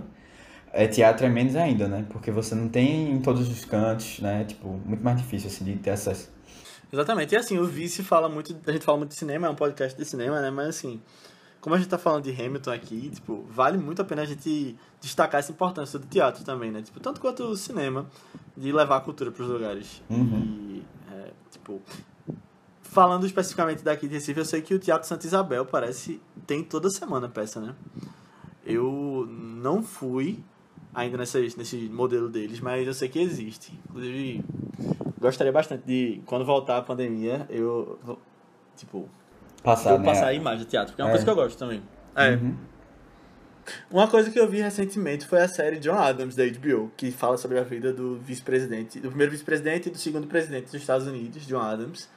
[0.72, 2.06] é, teatro é menos ainda, né?
[2.08, 4.44] Porque você não tem em todos os cantos, né?
[4.44, 6.30] Tipo, muito mais difícil assim de ter acesso.
[6.90, 7.34] Exatamente.
[7.34, 8.56] E assim, o Vice fala muito.
[8.66, 10.50] A gente fala muito de cinema, é um podcast de cinema, né?
[10.50, 11.00] Mas assim,
[11.60, 14.76] como a gente tá falando de Hamilton aqui, tipo, vale muito a pena a gente
[15.00, 16.82] destacar essa importância do teatro também, né?
[16.82, 18.06] Tipo, tanto quanto o cinema,
[18.56, 20.02] de levar a cultura pros lugares.
[20.10, 20.82] E,
[21.50, 21.80] tipo,
[22.82, 26.88] falando especificamente daqui de Recife, eu sei que o Teatro Santa Isabel parece tem toda
[26.90, 27.74] semana peça, né?
[28.64, 30.42] Eu não fui
[30.94, 33.78] ainda nesse, nesse modelo deles, mas eu sei que existe.
[33.88, 34.44] Inclusive,
[35.20, 37.98] gostaria bastante de, quando voltar a pandemia, eu,
[38.76, 39.08] tipo,
[39.62, 40.04] Passar, eu né?
[40.04, 41.12] passar a imagem de teatro, porque é uma É.
[41.12, 41.82] coisa que eu gosto também.
[42.14, 42.34] É.
[42.34, 42.56] Uhum.
[43.90, 47.36] Uma coisa que eu vi recentemente foi a série John Adams da HBO, que fala
[47.36, 51.46] sobre a vida do vice-presidente, do primeiro vice-presidente e do segundo presidente dos Estados Unidos,
[51.46, 52.08] John Adams,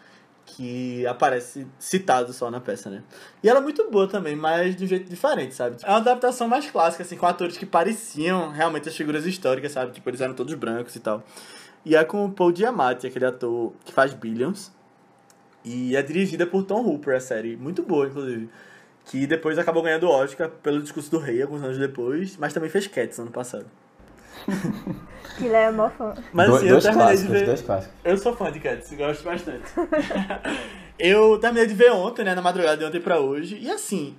[0.46, 3.04] que aparece citado só na peça, né?
[3.44, 5.78] E ela é muito boa também, mas de um jeito diferente, sabe?
[5.84, 9.92] É uma adaptação mais clássica, assim, com atores que pareciam realmente as figuras históricas, sabe?
[9.92, 11.24] Tipo, eles eram todos brancos e tal.
[11.84, 14.72] E é com o Paul Giamatti, aquele ator que faz Billions.
[15.64, 17.56] E é dirigida por Tom Hooper, a série.
[17.58, 18.50] Muito boa, inclusive.
[19.06, 22.38] Que depois acabou ganhando o Oscar pelo Discurso do Rei, alguns anos depois.
[22.38, 23.66] Mas também fez Cats ano passado.
[25.38, 26.14] Que ele é mó fã.
[26.32, 27.46] Mas assim, eu dois terminei de clássicos, ver...
[27.46, 27.96] dois clássicos.
[28.06, 29.66] Eu sou fã de Cats, gosto bastante.
[30.98, 33.58] eu terminei de ver ontem, né, na madrugada de ontem pra hoje.
[33.60, 34.16] E assim,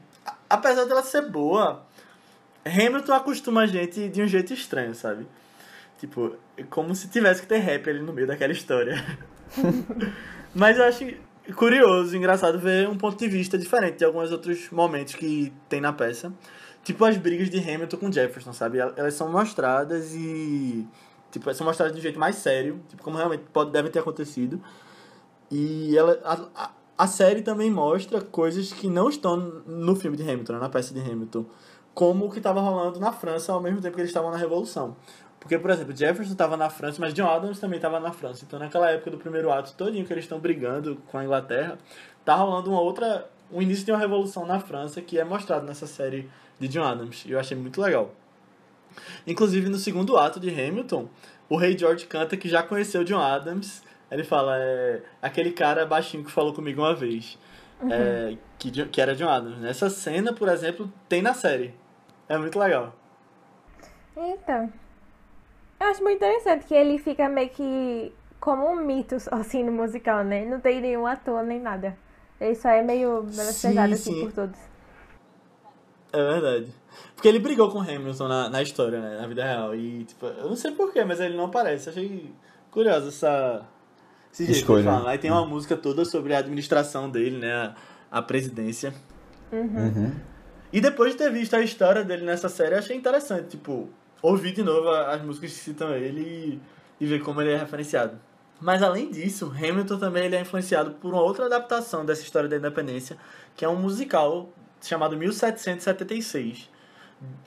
[0.51, 1.87] apesar dela ser boa,
[2.67, 5.27] Hamilton acostuma a gente de um jeito estranho, sabe?
[5.99, 6.37] Tipo,
[6.69, 9.03] como se tivesse que ter rap ali no meio daquela história.
[10.55, 11.15] Mas eu acho
[11.55, 15.93] curioso, engraçado ver um ponto de vista diferente de alguns outros momentos que tem na
[15.93, 16.33] peça.
[16.83, 18.79] Tipo as brigas de Hamilton com Jefferson, sabe?
[18.79, 20.87] Elas são mostradas e.
[21.31, 24.61] Tipo, são mostradas de um jeito mais sério, tipo, como realmente pode, devem ter acontecido.
[25.51, 30.23] E ela, a, a, a série também mostra coisas que não estão no filme de
[30.23, 31.45] Hamilton, né, na peça de Hamilton.
[31.93, 34.97] Como o que estava rolando na França ao mesmo tempo que eles estavam na Revolução.
[35.47, 38.45] Porque, por exemplo, Jefferson estava na França, mas John Adams também estava na França.
[38.45, 41.79] Então, naquela época do primeiro ato todinho que eles estão brigando com a Inglaterra,
[42.25, 43.31] tá rolando uma outra...
[43.49, 46.29] O início de uma revolução na França que é mostrado nessa série
[46.59, 47.25] de John Adams.
[47.27, 48.11] E eu achei muito legal.
[49.25, 51.09] Inclusive, no segundo ato de Hamilton,
[51.49, 53.85] o Rei George canta que já conheceu John Adams.
[54.11, 57.39] Ele fala, é, aquele cara baixinho que falou comigo uma vez,
[57.89, 59.65] é, que, que era John Adams.
[59.65, 61.73] Essa cena, por exemplo, tem na série.
[62.29, 62.97] É muito legal.
[64.17, 64.73] Então,
[65.81, 70.25] eu acho muito interessante que ele fica meio que como um mito, assim, no musical,
[70.25, 70.45] né?
[70.45, 71.97] Não tem nenhum ator nem nada.
[72.41, 74.21] Ele só é meio menosprezado, assim, sim.
[74.25, 74.59] por todos.
[76.13, 76.73] É verdade.
[77.15, 79.19] Porque ele brigou com Hamilton na, na história, né?
[79.21, 79.75] Na vida real.
[79.75, 81.89] E, tipo, eu não sei porquê, mas ele não aparece.
[81.89, 82.31] Achei
[82.71, 83.67] curioso essa.
[84.33, 84.81] Esse jeito que Escolha.
[84.81, 85.11] ele fala.
[85.11, 87.53] Aí tem uma música toda sobre a administração dele, né?
[87.53, 87.75] A,
[88.19, 88.95] a presidência.
[89.51, 90.13] Uhum.
[90.73, 93.89] E depois de ter visto a história dele nessa série, eu achei interessante, tipo,
[94.23, 96.61] ouvir de novo as músicas que citam ele
[97.01, 98.19] e, e ver como ele é referenciado.
[98.61, 102.57] Mas além disso, Hamilton também ele é influenciado por uma outra adaptação dessa história da
[102.57, 103.17] independência,
[103.55, 104.49] que é um musical
[104.81, 106.71] chamado 1776,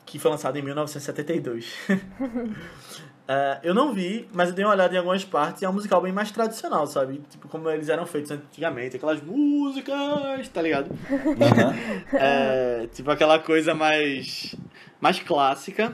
[0.06, 1.74] que foi lançado em 1972.
[3.32, 5.74] É, eu não vi, mas eu dei uma olhada em algumas partes e é um
[5.74, 7.22] musical bem mais tradicional, sabe?
[7.30, 10.90] Tipo, como eles eram feitos antigamente, aquelas músicas, tá ligado?
[10.90, 12.10] Uhum.
[12.12, 14.56] É, tipo aquela coisa mais
[15.00, 15.94] mais clássica.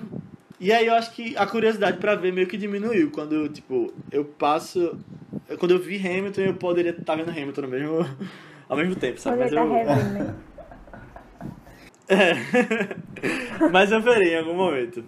[0.59, 4.23] E aí eu acho que a curiosidade pra ver meio que diminuiu quando, tipo, eu
[4.23, 4.97] passo
[5.59, 7.99] quando eu vi Hamilton, eu poderia estar vendo Hamilton no mesmo
[8.67, 9.37] ao mesmo tempo, sabe?
[9.37, 10.35] Quando Mas ele tá eu, né?
[12.07, 12.33] É.
[13.71, 15.03] mas eu verei em algum momento.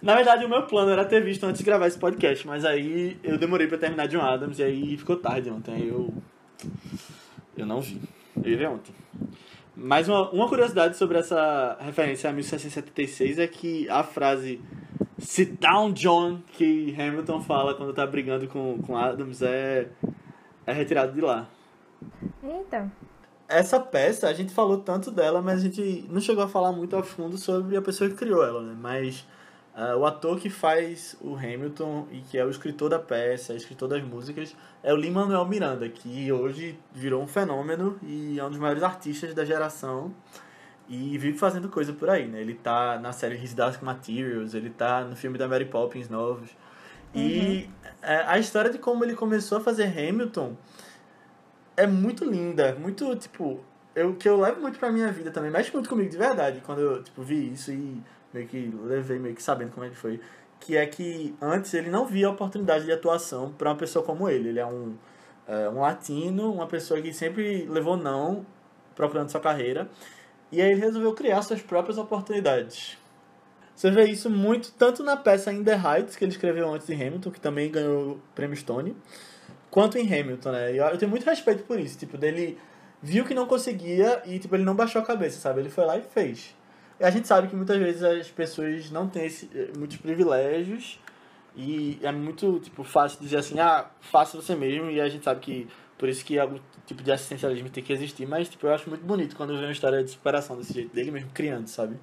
[0.00, 3.16] Na verdade, o meu plano era ter visto antes de gravar esse podcast, mas aí
[3.22, 5.74] eu demorei pra terminar de um Adams e aí ficou tarde ontem.
[5.74, 6.12] Aí eu.
[7.56, 8.00] Eu não vi.
[8.36, 8.92] Eu ia ver ontem.
[9.74, 14.60] Mas uma, uma curiosidade sobre essa referência a 1676 é que a frase
[15.22, 19.88] Sit down, John, que Hamilton fala quando tá brigando com, com Adams, é,
[20.66, 21.48] é retirado de lá.
[22.42, 22.90] Eita.
[23.48, 26.96] Essa peça, a gente falou tanto dela, mas a gente não chegou a falar muito
[26.96, 28.74] a fundo sobre a pessoa que criou ela, né?
[28.76, 29.24] Mas
[29.76, 33.88] uh, o ator que faz o Hamilton e que é o escritor da peça, escritor
[33.88, 38.58] das músicas, é o Lin-Manuel Miranda, que hoje virou um fenômeno e é um dos
[38.58, 40.14] maiores artistas da geração
[40.88, 42.40] e vive fazendo coisa por aí, né?
[42.40, 46.50] Ele tá na série His Dark Materials, ele tá no filme da Mary Poppins novos.
[47.14, 47.68] E
[48.02, 50.56] é, a história de como ele começou a fazer Hamilton
[51.76, 53.60] é muito linda, muito, tipo,
[53.94, 56.80] eu que eu levo muito pra minha vida também, mexe muito comigo de verdade, quando
[56.80, 58.02] eu, tipo, vi isso e
[58.32, 60.20] meio que levei meio que sabendo como é que foi,
[60.60, 64.50] que é que antes ele não via oportunidade de atuação para uma pessoa como ele.
[64.50, 64.94] Ele é um
[65.46, 68.46] é, um latino, uma pessoa que sempre levou não
[68.94, 69.88] procurando sua carreira.
[70.50, 72.98] E aí ele resolveu criar suas próprias oportunidades.
[73.74, 76.94] Você vê isso muito tanto na peça In the Heights, que ele escreveu antes de
[76.94, 78.94] Hamilton, que também ganhou o prêmio Stone,
[79.70, 80.76] quanto em Hamilton, né?
[80.76, 82.58] Eu tenho muito respeito por isso, tipo, dele
[83.02, 85.60] viu que não conseguia e tipo ele não baixou a cabeça, sabe?
[85.60, 86.54] Ele foi lá e fez.
[87.02, 90.98] A gente sabe que muitas vezes as pessoas não têm esse, muitos privilégios
[91.56, 95.40] e é muito tipo fácil dizer assim, ah, faça você mesmo e a gente sabe
[95.40, 98.88] que por isso que algum tipo de assistencialismo tem que existir, mas tipo, eu acho
[98.88, 101.96] muito bonito quando eu vejo uma história de superação desse jeito, dele mesmo criando, sabe?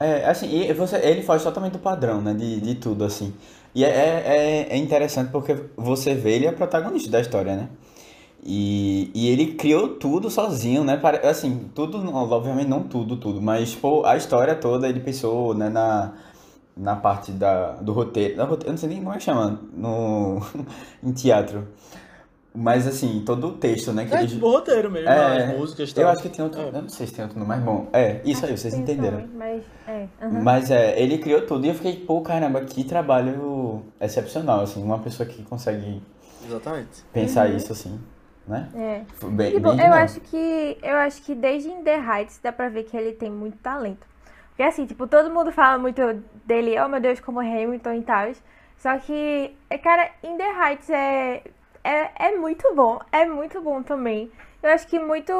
[0.00, 3.32] É, assim, e você, ele foge totalmente do padrão, né, de, de tudo, assim.
[3.74, 7.68] E é, é, é interessante porque você vê ele é protagonista da história, né?
[8.44, 11.00] E, e ele criou tudo sozinho, né?
[11.28, 16.12] Assim, tudo, obviamente não tudo, tudo, mas pô, a história toda ele pensou, né, na,
[16.76, 19.60] na parte da, do roteiro, da roteiro, eu não sei nem como é que chama,
[19.72, 20.40] no,
[21.04, 21.68] em teatro.
[22.54, 24.04] Mas assim, todo o texto, né?
[24.04, 26.04] Que É ele- tipo roteiro mesmo, É, as músicas tal.
[26.04, 26.60] Eu acho que tem outro.
[26.60, 26.68] É.
[26.68, 27.86] Eu não sei se tem outro nome, mas bom.
[27.94, 29.22] É, isso aí, vocês entenderam.
[29.22, 30.42] também, Mas, é, aham.
[30.42, 34.98] Mas é, ele criou tudo e eu fiquei, pô, caramba, que trabalho excepcional, assim, uma
[34.98, 36.02] pessoa que consegue
[36.44, 37.02] Exatamente.
[37.10, 37.56] pensar Uhum.
[37.56, 37.98] isso, assim,
[38.46, 38.68] né?
[38.74, 39.26] É.
[39.28, 42.68] Bem, Tipo, bem eu acho que eu acho que desde In The Heights dá pra
[42.68, 44.06] ver que ele tem muito talento.
[44.48, 46.00] Porque assim, tipo, todo mundo fala muito
[46.44, 48.32] dele, oh meu Deus, como Hamilton e tal.
[48.76, 51.42] Só que, é, cara, In The Heights é,
[51.84, 53.00] é, é muito bom.
[53.10, 54.30] É muito bom também.
[54.62, 55.32] Eu acho que muito,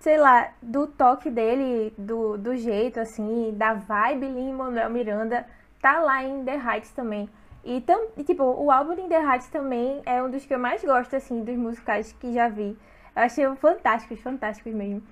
[0.00, 5.46] sei lá, do toque dele, do, do jeito, assim, da vibe Lin-Manuel Miranda,
[5.80, 7.28] tá lá em The Heights também.
[7.64, 10.58] E, tam, e, tipo, o álbum In The Heights também é um dos que eu
[10.58, 12.76] mais gosto, assim, dos musicais que já vi.
[13.16, 15.02] Eu achei fantásticos, fantásticos mesmo.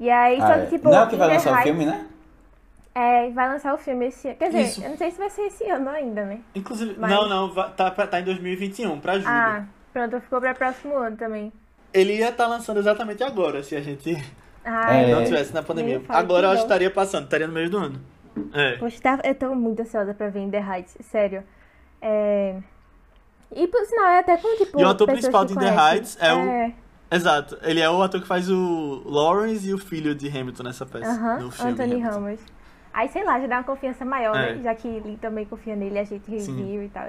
[0.00, 0.64] E aí, Ah, só é.
[0.64, 2.06] que, tipo, não é o que vai lançar o filme, né?
[2.94, 4.36] É, vai lançar o filme esse ano.
[4.38, 4.82] Quer dizer, Isso.
[4.82, 6.40] eu não sei se vai ser esse ano ainda, né?
[6.54, 9.26] Inclusive, Mas- não, não, tá, tá em 2021, pra julho.
[9.28, 11.52] Ah, pronto, ficou pra próximo ano também.
[11.92, 14.16] Ele ia estar lançando exatamente agora, se a gente
[14.64, 15.14] Ai, É.
[15.14, 16.02] não tivesse na pandemia.
[16.08, 18.00] Agora eu acho que estaria passando, estaria no meio do ano.
[18.52, 18.76] É.
[18.78, 21.42] Poxa, tá- eu tô muito ansiosa pra ver In The Heights, sério.
[22.00, 22.56] É...
[23.54, 25.74] E por sinal, é até com, tipo, E o ator principal de In The.
[25.74, 26.72] Heights é o-
[27.10, 27.58] Exato.
[27.62, 31.38] Ele é o ator que faz o Lawrence e o filho de Hamilton nessa peça.
[31.38, 32.10] No filme Anthony Hamilton.
[32.14, 32.40] Ramos.
[32.92, 34.54] Aí, sei lá, já dá uma confiança maior, É.
[34.56, 34.62] né?
[34.62, 37.08] Já que ele também confia nele, a gente review e tal.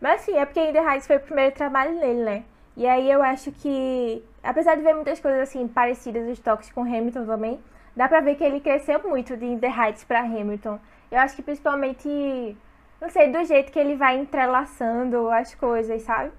[0.00, 2.42] Mas assim, é porque In The Heights foi o primeiro trabalho dele, né?
[2.76, 6.82] E aí eu acho que, apesar de ver muitas coisas assim parecidas, os toques com
[6.82, 7.60] Hamilton também,
[7.96, 10.78] dá pra ver que ele cresceu muito de In The Heights pra Hamilton.
[11.10, 12.56] Eu acho que principalmente,
[13.00, 16.30] não sei, do jeito que ele vai entrelaçando as coisas, sabe?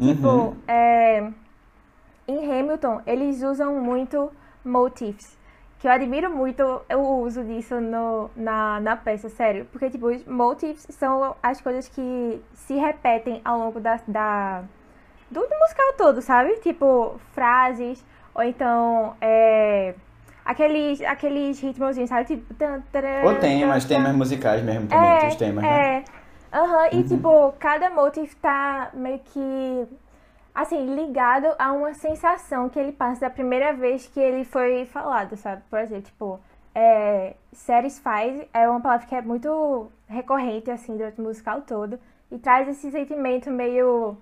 [0.00, 0.56] Tipo, Uhum.
[0.68, 1.30] é,
[2.28, 4.30] em Hamilton, eles usam muito
[4.64, 5.36] motifs.
[5.78, 9.66] Que eu admiro muito o uso disso no, na, na peça, sério.
[9.70, 14.62] Porque, tipo, os motifs são as coisas que se repetem ao longo da, da,
[15.30, 16.54] do, do musical todo, sabe?
[16.60, 18.04] Tipo, frases,
[18.34, 19.94] ou então, é,
[20.46, 22.24] aqueles, aqueles ritmozinhos, sabe?
[22.26, 25.98] Tipo, tan, taran, Ou temas, tan, temas musicais mesmo também, tem os temas, né?
[25.98, 26.04] É.
[26.92, 27.02] E Uhum.
[27.08, 29.86] tipo, cada motif tá meio que
[30.54, 35.36] assim, ligado a uma sensação que ele passa da primeira vez que ele foi falado,
[35.36, 35.62] sabe?
[35.68, 36.40] Por exemplo, tipo,
[36.74, 41.98] é, satisfied é uma palavra que é muito recorrente, assim, durante o musical todo.
[42.30, 44.16] E traz esse sentimento meio,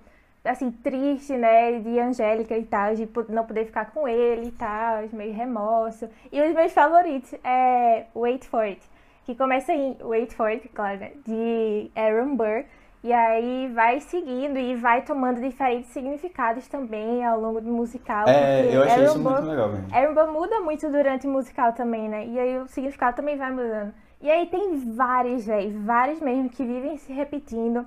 [0.45, 1.79] assim, triste, né?
[1.81, 6.09] De Angélica e tal, de não poder ficar com ele e tal, meio remorso.
[6.31, 8.81] E os meus favoritos é Wait For It,
[9.25, 11.13] que começa em Wait For It, claro, né?
[11.27, 12.65] De Aaron Burr.
[13.03, 18.27] E aí vai seguindo e vai tomando diferentes significados também ao longo do musical.
[18.27, 19.85] É, eu achei isso Aaron muito Burr- legal, velho.
[19.93, 22.25] Aaron Burr muda muito durante o musical também, né?
[22.27, 23.93] E aí o significado também vai mudando.
[24.23, 27.85] E aí tem vários, velho, vários mesmo que vivem se repetindo.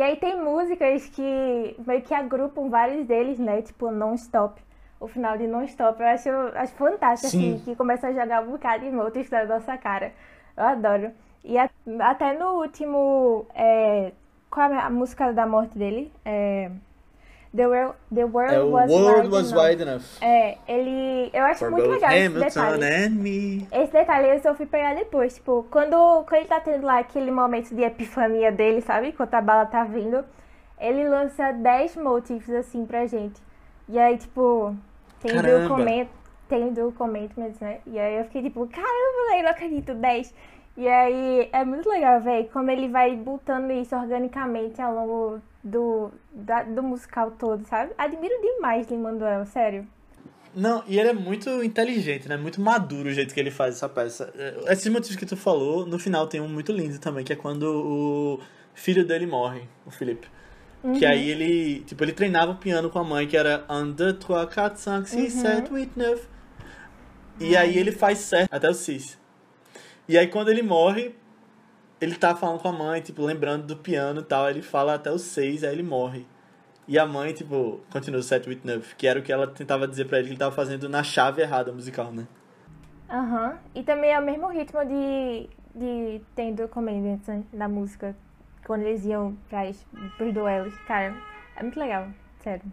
[0.00, 3.60] E aí tem músicas que meio que agrupam vários deles, né?
[3.60, 4.58] Tipo Non-Stop.
[4.98, 7.56] O final de Non-Stop eu acho, acho fantástico, Sim.
[7.56, 10.14] assim, que começa a jogar um bocado de multas na nossa cara.
[10.56, 11.12] Eu adoro.
[11.44, 11.68] E a-
[12.00, 13.46] até no último.
[13.54, 14.12] é,
[14.50, 16.10] qual é a música da morte dele?
[16.24, 16.70] É,
[17.54, 19.64] The World, The World, É was, World wide, Was enough.
[19.64, 20.02] Wide Enough.
[20.20, 21.30] É, ele.
[21.32, 22.84] Eu acho For muito legal esse Hamilton detalhe.
[22.84, 23.68] and me.
[23.72, 25.96] Esse detalhe eu só fui pegar depois, tipo, quando,
[26.28, 29.08] quando ele tá tendo lá aquele momento de epifania dele, sabe?
[29.08, 30.24] Enquanto a bala tá vindo,
[30.78, 33.40] ele lança 10 motifs assim pra gente.
[33.88, 34.72] E aí, tipo,
[35.20, 36.06] tem do comment,
[36.48, 37.78] tem do commitments, né?
[37.84, 40.32] E aí eu fiquei tipo, caramba, velho, não acredito, 10.
[40.76, 46.10] E aí é muito legal, velho, como ele vai botando isso organicamente ao longo do,
[46.32, 47.92] da- do musical todo, sabe?
[47.98, 49.86] Admiro demais Lin-Manuel, sério.
[50.54, 52.36] Não, e ele é muito inteligente, né?
[52.36, 54.32] Muito maduro o jeito que ele faz essa peça.
[54.36, 57.36] É, Esses motivos que tu falou, no final tem um muito lindo também, que é
[57.36, 58.40] quando o
[58.74, 60.26] filho dele morre, o Felipe.
[60.98, 64.14] Que aí ele, tipo, ele treinava o piano com a mãe, que era Un, deux,
[64.18, 66.26] trois, quatre, cinq, six, sept, huit, neuf.
[67.38, 69.18] E aí ele faz certo até o cis.
[70.08, 71.14] E aí quando ele morre,
[72.00, 75.10] ele tá falando com a mãe, tipo, lembrando do piano e tal, ele fala até
[75.10, 76.26] o seis, aí ele morre.
[76.88, 79.86] E a mãe, tipo, continua o 7, 8, 9, que era o que ela tentava
[79.86, 82.26] dizer pra ele que ele tava fazendo na chave errada musical, né?
[83.08, 83.58] Aham.
[83.76, 88.16] E também é o mesmo ritmo de, de Tendo Commandments né, da música.
[88.66, 89.86] Quando eles iam pras,
[90.16, 90.74] pros duelos.
[90.86, 91.14] Cara,
[91.54, 92.08] é muito legal.
[92.42, 92.64] Sério.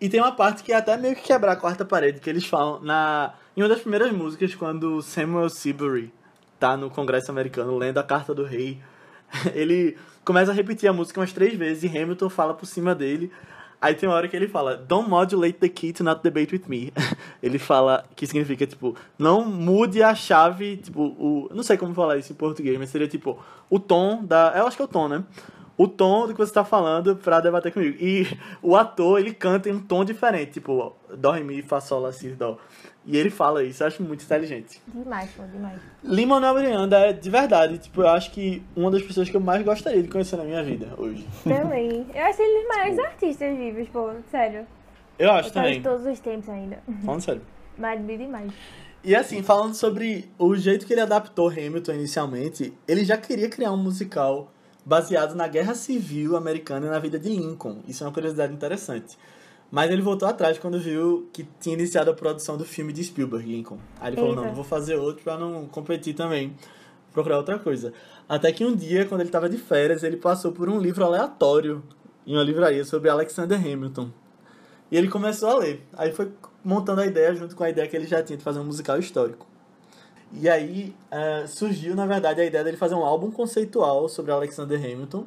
[0.00, 2.46] E tem uma parte que é até meio que quebrar a quarta parede, que eles
[2.46, 6.10] falam na em uma das primeiras músicas, quando Samuel Seabury
[6.58, 8.78] tá no Congresso americano lendo a Carta do Rei,
[9.54, 13.30] ele começa a repetir a música umas três vezes e Hamilton fala por cima dele.
[13.80, 16.64] Aí tem uma hora que ele fala, Don't modulate the key to not debate with
[16.66, 16.92] me.
[17.40, 21.48] ele fala que significa, tipo, não mude a chave, tipo, o.
[21.54, 23.38] Não sei como falar isso em português, mas seria tipo,
[23.70, 24.52] o tom da.
[24.56, 25.22] Eu acho que é o tom, né?
[25.76, 27.96] O tom do que você tá falando pra debater comigo.
[28.00, 28.26] E
[28.60, 32.10] o ator, ele canta em um tom diferente, tipo, Dó, Ré, Mi, Fá, Sol, Lá,
[32.10, 32.58] Si, Dó.
[33.10, 34.82] E ele fala isso, eu acho muito inteligente.
[34.86, 35.80] Demais, pô, demais.
[36.04, 39.64] Lin-Manuel Miranda é, de verdade, tipo, eu acho que uma das pessoas que eu mais
[39.64, 41.26] gostaria de conhecer na minha vida hoje.
[41.42, 42.06] Também.
[42.14, 44.10] Eu acho ele dos maiores artistas vivos, pô.
[44.30, 44.66] Sério.
[45.18, 45.78] Eu acho Eu também.
[45.78, 46.82] de todos os tempos ainda.
[47.02, 47.40] Falando sério.
[47.78, 48.52] Mas demais.
[49.02, 53.72] E assim, falando sobre o jeito que ele adaptou Hamilton inicialmente, ele já queria criar
[53.72, 54.52] um musical
[54.84, 57.78] baseado na Guerra Civil Americana e na vida de Lincoln.
[57.88, 59.16] Isso é uma curiosidade interessante.
[59.70, 63.46] Mas ele voltou atrás quando viu que tinha iniciado a produção do filme de Spielberg,
[63.46, 63.78] Lincoln.
[64.00, 64.42] Aí ele falou, Eita.
[64.42, 66.54] não, vou fazer outro pra não competir também.
[67.12, 67.92] Procurar outra coisa.
[68.28, 71.82] Até que um dia, quando ele tava de férias, ele passou por um livro aleatório
[72.26, 74.10] em uma livraria sobre Alexander Hamilton.
[74.90, 75.86] E ele começou a ler.
[75.94, 76.30] Aí foi
[76.64, 78.98] montando a ideia junto com a ideia que ele já tinha de fazer um musical
[78.98, 79.46] histórico.
[80.32, 84.78] E aí eh, surgiu, na verdade, a ideia dele fazer um álbum conceitual sobre Alexander
[84.78, 85.26] Hamilton.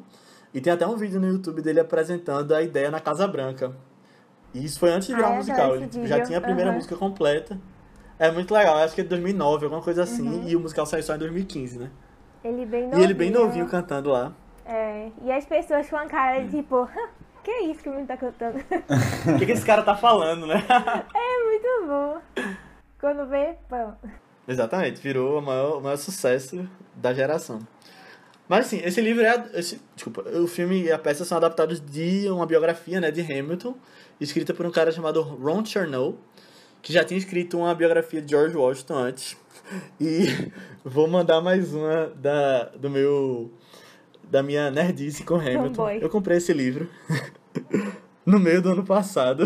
[0.53, 3.75] E tem até um vídeo no YouTube dele apresentando a ideia na Casa Branca.
[4.53, 5.75] E isso foi antes de virar Ah, um eu musical.
[5.75, 6.77] Ele esse já tinha a primeira Aham.
[6.77, 7.57] música completa.
[8.19, 10.27] É muito legal, acho que é de 2009, alguma coisa assim.
[10.27, 10.47] Uhum.
[10.47, 11.89] E o musical saiu só em 2015, né?
[12.43, 13.01] Ele bem novinho.
[13.01, 14.33] E ele bem novinho cantando lá.
[14.65, 15.09] É.
[15.23, 16.87] E as pessoas com a cara de tipo,
[17.43, 18.59] que é isso que o menino tá cantando?
[19.35, 20.55] O que, que esse cara tá falando, né?
[21.15, 22.43] é muito bom.
[22.99, 24.07] Quando vê, pô.
[24.47, 27.59] Exatamente, virou o maior, o maior sucesso da geração.
[28.51, 29.49] Mas assim, esse livro é.
[29.53, 33.73] Esse, desculpa, o filme e a peça são adaptados de uma biografia né, de Hamilton,
[34.19, 36.17] escrita por um cara chamado Ron Chernow,
[36.81, 39.37] que já tinha escrito uma biografia de George Washington antes.
[39.97, 40.51] E
[40.83, 43.49] vou mandar mais uma da, do meu.
[44.29, 45.71] da minha nerdice com Hamilton.
[45.71, 45.99] boy.
[46.01, 46.89] Eu comprei esse livro
[48.27, 49.45] no meio do ano passado.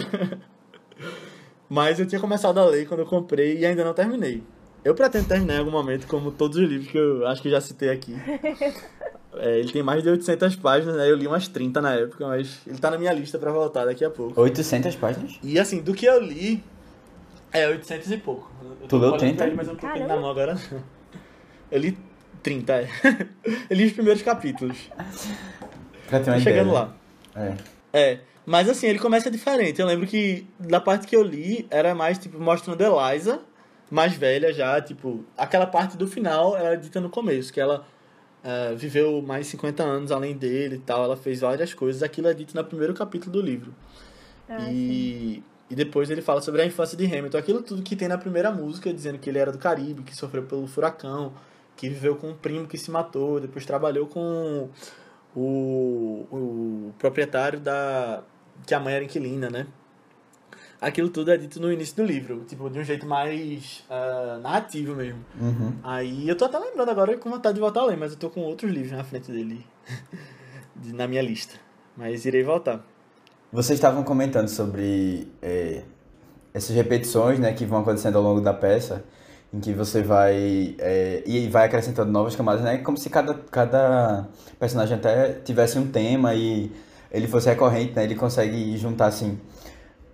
[1.69, 4.41] Mas eu tinha começado a ler quando eu comprei e ainda não terminei.
[4.83, 7.51] Eu pretendo terminar em algum momento, como todos os livros que eu acho que eu
[7.51, 8.15] já citei aqui.
[9.37, 11.09] É, ele tem mais de 800 páginas, né?
[11.09, 14.03] Eu li umas 30 na época, mas ele tá na minha lista pra voltar daqui
[14.05, 14.39] a pouco.
[14.39, 15.39] 800 páginas?
[15.43, 16.63] E assim, do que eu li,
[17.51, 18.51] é 800 e pouco.
[18.63, 19.35] Eu tô Tu leu olhando 30?
[19.37, 20.57] pra ele, mas eu não tô na mão agora.
[21.71, 21.97] Eu li
[22.43, 22.89] 30, é.
[23.69, 24.77] eu li os primeiros capítulos.
[26.07, 26.73] Pra ter Tô uma chegando ideia.
[26.73, 26.95] lá.
[27.35, 27.53] É.
[27.93, 29.81] É, mas assim, ele começa diferente.
[29.81, 33.39] Eu lembro que da parte que eu li, era mais, tipo, mostrando Eliza,
[33.89, 37.85] mais velha já, tipo, aquela parte do final era dita no começo, que ela
[38.47, 42.03] eh, viveu mais 50 anos além dele e tal, ela fez várias coisas.
[42.03, 43.73] Aquilo é dito no primeiro capítulo do livro.
[44.47, 44.71] Ah, sim.
[44.71, 48.19] e, e depois ele fala sobre a infância de Hamilton, aquilo tudo que tem na
[48.19, 51.33] primeira música, dizendo que ele era do Caribe, que sofreu pelo furacão,
[51.75, 54.69] que viveu com um primo que se matou, depois trabalhou com
[55.35, 58.21] o, o proprietário da.
[58.67, 59.65] que a mãe era inquilina, né?
[60.85, 64.93] Aquilo tudo é dito no início do livro, tipo, de um jeito mais uh, narrativo
[64.93, 65.19] mesmo.
[65.41, 65.73] Uhum.
[65.81, 68.29] Aí eu tô até lembrando agora com vontade de voltar a ler, mas eu tô
[68.29, 69.65] com outros livros na frente dele,
[70.75, 71.55] de- na minha lista.
[71.97, 72.85] Mas irei voltar.
[73.51, 75.81] Vocês estavam comentando sobre é,
[76.53, 79.03] essas repetições né, que vão acontecendo ao longo da peça,
[79.51, 82.77] em que você vai é, e vai acrescentando novas camadas, né?
[82.77, 84.27] Como se cada, cada
[84.59, 86.71] personagem até tivesse um tema e
[87.09, 88.03] ele fosse recorrente, né?
[88.03, 89.39] Ele consegue juntar assim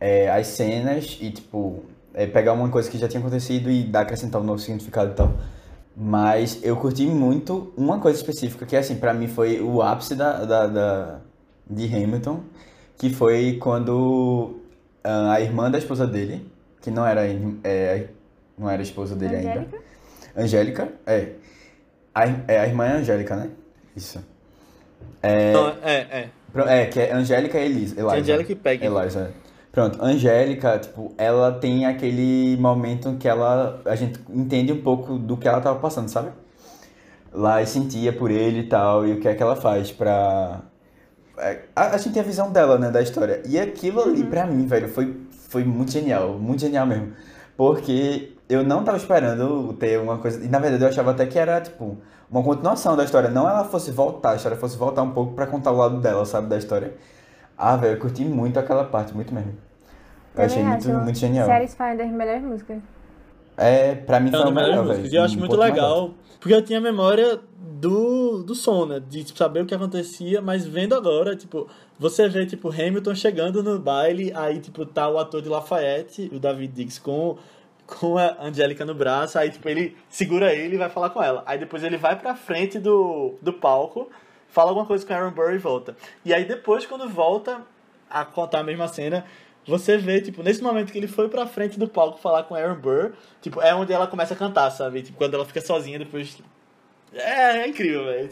[0.02, 4.02] é, as cenas e tipo é, pegar uma coisa que já tinha acontecido e dar
[4.02, 5.32] acrescentar um novo significado e tal.
[5.95, 10.43] Mas eu curti muito uma coisa específica que assim para mim foi o ápice da,
[10.43, 11.20] da, da
[11.70, 12.41] de Hamilton,
[12.97, 14.60] que foi quando
[15.04, 16.49] ah, a irmã da esposa dele,
[16.82, 17.28] que não era
[17.64, 18.08] é,
[18.58, 19.78] não era esposa dele ainda, Angélica?
[20.36, 21.28] Angélica, é.
[22.14, 23.49] A, é, a irmã é Angélica, né?
[23.95, 24.20] Isso.
[25.54, 26.30] Não, é, é.
[26.68, 27.99] É, que é Angélica e Elisa.
[27.99, 28.16] Eliza.
[28.16, 28.86] Angélica e Peggy.
[28.86, 29.32] Eliza.
[29.72, 35.17] Pronto, Angélica, tipo, ela tem aquele momento em que ela, a gente entende um pouco
[35.17, 36.32] do que ela tava passando, sabe?
[37.32, 40.61] Lá e sentia por ele e tal, e o que é que ela faz pra...
[41.38, 43.41] é, A, a gente tem a visão dela, né, da história.
[43.47, 47.13] E aquilo ali, pra mim, velho, foi, foi muito genial, muito genial mesmo.
[47.55, 50.43] Porque eu não tava esperando ter uma coisa...
[50.43, 51.97] E, na verdade, eu achava até que era, tipo,
[52.30, 53.30] uma continuação da história.
[53.30, 56.26] Não ela fosse voltar, a história fosse voltar um pouco pra contar o lado dela,
[56.26, 56.93] sabe, da história.
[57.64, 59.53] Ah, velho, eu curti muito aquela parte, muito mesmo.
[60.36, 61.45] Eu achei muito, muito genial.
[61.45, 62.80] Satisfying das melhores músicas.
[63.55, 65.14] É, pra mim É foi uma melhores melhor, velho.
[65.14, 68.99] E eu acho Um muito legal, porque eu tinha a memória do, do som, né?
[68.99, 71.68] De tipo, saber o que acontecia, mas vendo agora, tipo,
[71.99, 76.39] você vê, tipo, Hamilton chegando no baile, aí, tipo, tá o ator de Lafayette, o
[76.39, 77.38] David Diggs, com,
[77.86, 81.43] com a Angélica no braço, aí, tipo, ele segura ele e vai falar com ela.
[81.45, 84.09] Aí depois ele vai pra frente do, do palco,
[84.52, 85.95] fala alguma coisa com Aaron Burr e volta.
[86.24, 87.62] E aí depois, quando volta
[88.10, 89.26] a contar a mesma cena,
[89.66, 92.76] você vê, tipo, nesse momento que ele foi pra frente do palco falar com Aaron
[92.76, 95.02] Burr, tipo, é onde ela começa a cantar, sabe?
[95.02, 96.36] Tipo, quando ela fica sozinha depois.
[96.36, 96.49] tipo,
[97.14, 98.30] É, é incrível, velho.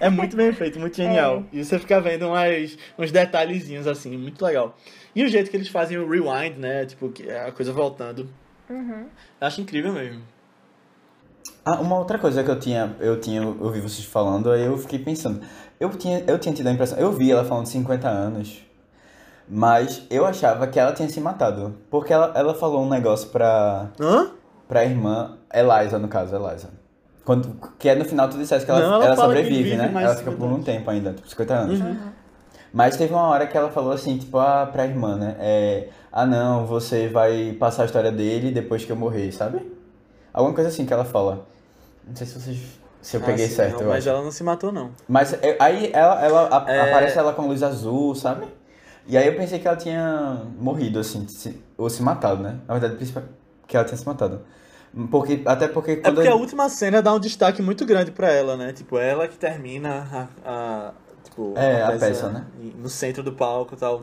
[0.00, 0.10] É.
[0.10, 1.44] muito bem feito, muito genial.
[1.52, 4.76] E você fica vendo umas, uns detalhezinhos assim, muito legal.
[5.14, 6.84] E o jeito que eles fazem o rewind, né?
[6.84, 8.28] Tipo, que é a coisa voltando.
[8.68, 9.06] Uhum.
[9.40, 10.22] Eu acho incrível mesmo.
[11.68, 14.78] Ah, uma outra coisa que eu tinha, eu tinha, eu ouvi vocês falando, aí eu
[14.78, 15.40] fiquei pensando.
[15.80, 18.62] Eu tinha, eu tinha tido a impressão, eu vi ela falando de 50 anos,
[19.48, 21.74] mas eu achava que ela tinha se matado.
[21.90, 24.30] Porque ela, ela falou um negócio pra, Hã?
[24.68, 26.68] pra irmã, Eliza, no caso, Eliza.
[27.24, 29.86] Quando, que é no final tu disseste que ela, Não, ela ela sobrevive, vive né?
[29.86, 31.80] Ela fica 50 por um tempo ainda, tipo 50 anos.
[31.80, 31.96] Uhum.
[32.72, 35.34] Mas teve uma hora que ela falou assim, tipo, ah, pra irmã, né?
[35.40, 39.74] É, ah não, você vai passar a história dele depois que eu morrer, sabe?
[40.32, 41.55] Alguma coisa assim que ela fala.
[42.06, 42.58] Não sei se vocês.
[43.02, 44.08] Se eu peguei Ah, sim, certo, não, mas acho.
[44.08, 44.90] ela não se matou, não.
[45.08, 46.80] Mas é, aí ela, ela a- É.
[46.90, 48.46] aparece ela com luz azul, sabe?
[49.06, 52.58] E aí eu pensei que ela tinha morrido, assim, se- ou se matado, né?
[52.66, 53.12] Na verdade,
[53.66, 54.40] que ela tinha se matado.
[55.10, 56.14] Porque, até porque É quando.
[56.16, 58.72] porque a última cena dá um destaque muito grande pra ela, né?
[58.72, 60.50] Tipo, ela que termina a.
[60.50, 60.92] a-
[61.22, 62.44] tipo, É, a peça, né?
[62.78, 64.02] No centro do palco e tal.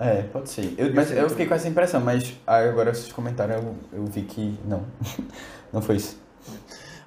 [0.00, 0.74] É, pode ser.
[0.76, 4.58] Eu, mas eu fiquei com essa impressão, mas agora vocês comentaram, eu, eu vi que
[4.64, 4.82] não.
[5.72, 6.16] não foi isso.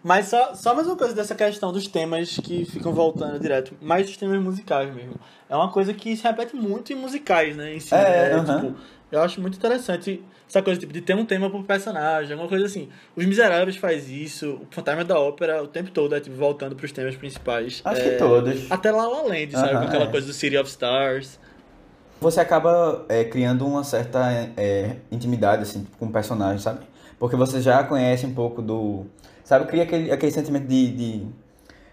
[0.05, 3.73] Mas só, só mais uma coisa dessa questão dos temas que ficam voltando direto.
[3.81, 5.15] Mais os temas musicais mesmo.
[5.49, 7.73] É uma coisa que se repete muito em musicais, né?
[7.73, 8.33] Em si, É, né?
[8.35, 8.61] aham.
[8.61, 8.75] Tipo,
[9.11, 12.67] eu acho muito interessante essa coisa tipo, de ter um tema por personagem, alguma coisa
[12.67, 12.87] assim.
[13.15, 16.91] Os Miseráveis faz isso, o Fantasma da Ópera o tempo todo é tipo, voltando pros
[16.91, 17.81] temas principais.
[17.83, 18.71] Acho É, que todos.
[18.71, 19.71] Até La La Land, sabe?
[19.71, 20.07] Com aquela é.
[20.11, 21.39] coisa do City of Stars.
[22.21, 24.19] Você acaba é, criando uma certa
[24.55, 26.85] é, intimidade, assim, com o personagem, sabe?
[27.17, 29.07] Porque você já conhece um pouco do.
[29.45, 31.27] Sabe, cria aquele, aquele sentimento de, de,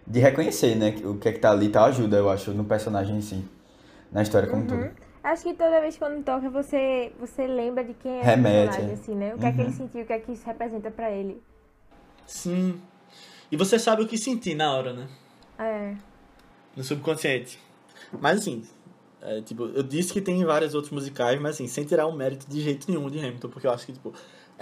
[0.06, 0.92] de reconhecer, né?
[1.04, 1.84] O que é que tá ali, tá?
[1.84, 3.44] Ajuda, eu acho, no personagem em si.
[4.10, 4.90] Na história como um todo.
[5.22, 8.90] Acho que toda vez quando toca, você, você lembra de quem é Remete, o personagem,
[8.90, 8.92] é.
[8.94, 9.34] assim, né?
[9.34, 9.64] O que é que Uhum.
[9.66, 11.40] ele sentiu, o que é que isso representa pra ele.
[12.26, 12.80] Sim.
[13.50, 15.06] E você sabe o que sentir na hora, né?
[15.58, 15.94] É.
[16.74, 17.58] no subconsciente.
[18.20, 18.64] Mas assim,
[19.20, 22.46] é, tipo, eu disse que tem vários outros musicais, mas assim, sem tirar o mérito
[22.48, 24.12] de jeito nenhum de Hamilton, porque eu acho que, tipo,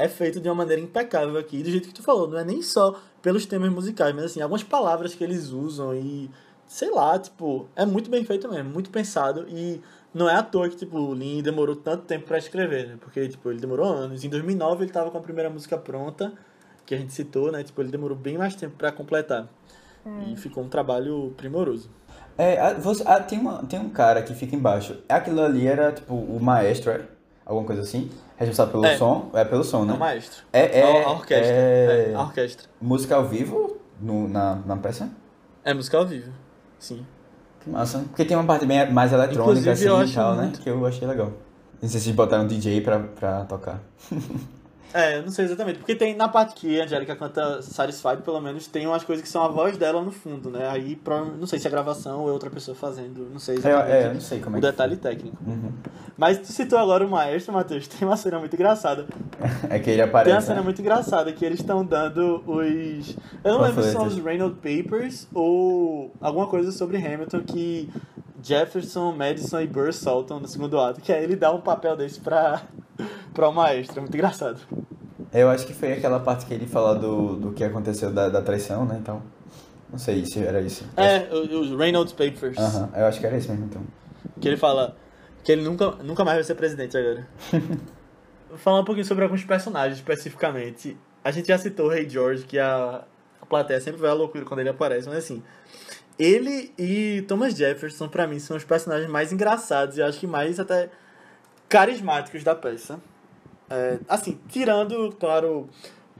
[0.03, 2.62] é feito de uma maneira impecável aqui, do jeito que tu falou, não é nem
[2.62, 6.30] só pelos temas musicais, mas assim, algumas palavras que eles usam e,
[6.66, 9.80] sei lá, tipo, é muito bem feito mesmo, muito pensado e
[10.12, 12.96] não é à toa que, tipo, o Lin demorou tanto tempo pra escrever, né?
[13.01, 14.24] Porque, tipo, ele demorou anos.
[14.24, 16.32] Em 2009 ele tava com a primeira música pronta,
[16.84, 17.62] que a gente citou, né?
[17.62, 19.48] Tipo, ele demorou bem mais tempo pra completar.
[20.32, 21.88] E ficou um trabalho primoroso.
[22.36, 24.96] É, a- você, ah, tem, uma, tem um cara que fica embaixo.
[25.09, 27.03] Aquilo ali era, tipo, o maestro, é?
[27.44, 28.11] Alguma coisa assim?
[28.41, 28.97] Responsável pelo É.
[28.97, 29.30] som?
[29.34, 29.93] É pelo som, É né?
[29.93, 30.43] o maestro.
[30.53, 31.55] É, é, a, a orquestra.
[31.55, 32.68] é- É, a orquestra.
[32.80, 35.11] Música ao vivo no, na, na peça?
[35.64, 36.32] É música ao vivo.
[36.78, 37.05] Sim.
[37.61, 37.99] Que massa.
[38.09, 40.43] Porque tem uma parte bem mais eletrônica Inclusive, assim e tal, né?
[40.45, 41.32] muito- Que eu achei legal.
[41.82, 43.80] Não sei se botaram um DJ pra, pra tocar.
[44.93, 45.78] É, eu não sei exatamente.
[45.78, 49.28] Porque tem na parte que a Angélica canta Satisfied, pelo menos, tem umas coisas que
[49.28, 50.68] são a voz dela no fundo, né?
[50.68, 50.99] Aí,
[51.38, 54.07] não sei se é gravação ou é outra pessoa fazendo, não sei É, exatamente é,
[54.07, 55.36] eu não sei como o é que detalhe técnico.
[55.47, 55.72] Uhum.
[56.16, 59.07] Mas tu citou agora o maestro, Matheus, tem uma cena muito engraçada.
[59.70, 60.47] É que ele Tem uma aparece.
[60.49, 60.64] cena né?
[60.64, 63.16] muito engraçada que eles estão dando os.
[63.45, 67.88] Eu não lembro se são os Reynolds Papers ou alguma coisa sobre Hamilton que
[68.43, 71.01] Jefferson, Madison e Burr soltam no segundo ato.
[71.01, 72.62] Que aí ele dá um papel desse pra,
[73.34, 73.99] pra o maestro.
[73.99, 74.61] É muito engraçado.
[75.32, 78.43] Eu acho que foi aquela parte que ele fala do, do que aconteceu da, da
[78.43, 78.99] traição, né?
[79.01, 79.22] Então.
[79.91, 80.84] Não sei se era isso.
[80.97, 82.57] É, o- os Reynolds Papers.
[82.59, 83.82] Aham, eu acho que era isso mesmo, então.
[84.41, 84.95] Que ele fala
[85.43, 87.26] que ele nunca, nunca mais vai ser presidente agora.
[88.57, 90.97] Falar um pouquinho sobre alguns personagens especificamente.
[91.24, 93.03] A gente já citou o Rei George, que a,
[93.41, 95.43] a plateia sempre vai à loucura quando ele aparece, mas assim.
[96.20, 100.60] Ele e Thomas Jefferson, pra mim, são os personagens mais engraçados e acho que mais
[100.60, 100.90] até
[101.66, 103.00] carismáticos da peça.
[103.70, 105.70] É, assim, tirando, claro,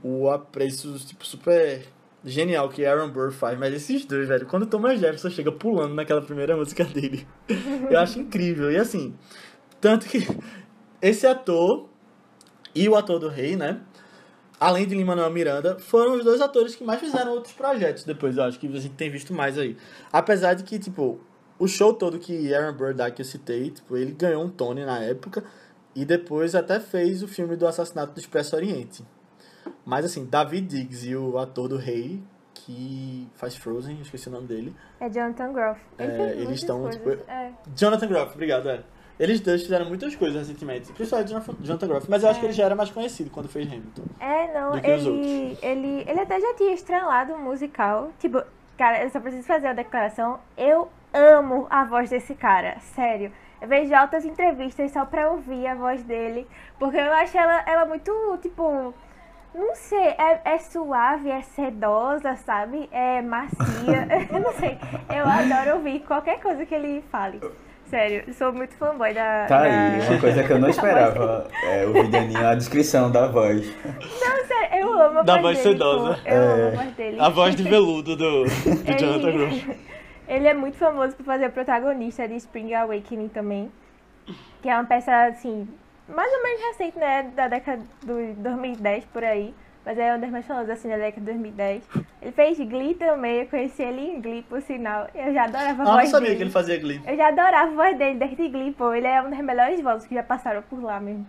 [0.01, 1.85] o apreço tipo, super
[2.25, 6.21] genial que Aaron Burr faz, mas esses dois, velho, quando Thomas Jefferson chega pulando naquela
[6.21, 7.27] primeira música dele,
[7.87, 8.71] eu acho incrível.
[8.71, 9.13] E assim,
[9.79, 10.27] tanto que
[10.99, 11.87] esse ator
[12.73, 13.81] e o ator do rei, né?
[14.61, 18.43] Além de Lin-Manuel Miranda, foram os dois atores que mais fizeram outros projetos depois, eu
[18.43, 19.75] acho que a gente tem visto mais aí.
[20.13, 21.19] Apesar de que, tipo,
[21.57, 24.85] o show todo que Aaron Burr dá, que eu citei, tipo, ele ganhou um Tony
[24.85, 25.43] na época
[25.95, 29.03] e depois até fez o filme do assassinato do Expresso Oriente.
[29.83, 32.21] Mas assim, David Diggs e o ator do rei,
[32.53, 35.81] que faz Frozen, esqueci o nome dele, É Jonathan Groff.
[35.97, 37.51] Ele É, eles estão, tipo, É.
[37.75, 38.83] Jonathan Groff, obrigado, é.
[39.21, 42.53] Eles dois fizeram muitas coisas recentemente, principalmente Jonathan- Jonathan Groff, mas eu acho que ele
[42.53, 44.01] já era mais conhecido quando fez Hamilton.
[44.19, 48.09] É, não, ele, ele, ele até já tinha estrelado um musical.
[48.17, 48.41] Tipo,
[48.75, 50.39] cara, eu só preciso fazer a declaração.
[50.57, 53.31] Eu amo a voz desse cara, sério.
[53.61, 56.47] Eu vejo altas entrevistas só pra ouvir a voz dele,
[56.79, 58.11] porque eu acho ela, ela muito,
[58.41, 58.91] tipo,
[59.53, 62.89] não sei, é, é suave, é sedosa, sabe?
[62.91, 64.79] É macia, eu não sei.
[65.15, 67.39] Eu adoro ouvir qualquer coisa que ele fale.
[67.91, 69.45] Sério, sou muito fanboy da.
[69.47, 71.47] Tá da- aí, uma coisa que eu não esperava.
[71.63, 73.67] É o videozinho, a descrição da voz.
[73.85, 75.69] Não, sério, eu amo a Da voz voz dele.
[75.77, 76.19] sedosa.
[76.23, 76.29] pô.
[76.29, 76.67] Eu amo É.
[76.67, 77.17] a voz dele.
[77.19, 79.77] A voz de veludo do, do Ele- Jonathan Groff.
[80.27, 83.69] Ele é muito famoso por fazer protagonista de Spring Awakening também.
[84.61, 85.67] Que é uma peça, assim,
[86.07, 87.29] mais ou menos recente, né?
[87.35, 89.53] Da década de 2010 por aí.
[89.83, 91.83] Mas é mais famosas, assim, da década de 2010.
[92.21, 95.07] Ele fez Glee também, eu conheci ele em Glee, por sinal.
[95.15, 96.37] Eu já adorava a Ah, eu não voz sabia dele.
[96.37, 97.01] que ele fazia Glee.
[97.05, 98.93] Eu já adorava a voz dele desde Glee, pô.
[98.93, 101.25] Ele é uma das melhores vozes que já passaram por lá mesmo.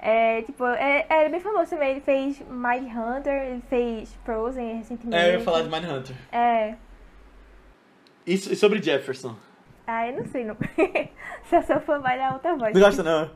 [0.00, 1.90] É, tipo, é, é, ele é bem famoso também.
[1.92, 5.16] Ele fez Mind Hunter, ele fez Frozen recentemente.
[5.16, 6.16] É, eu ia falar de Mindhunter.
[6.32, 6.74] É.
[8.26, 9.36] E, e sobre Jefferson?
[9.86, 10.56] Ah, eu não sei, não.
[11.44, 12.74] Se eu sou fã, vai dar outra voz.
[12.74, 13.30] Não gosta, não?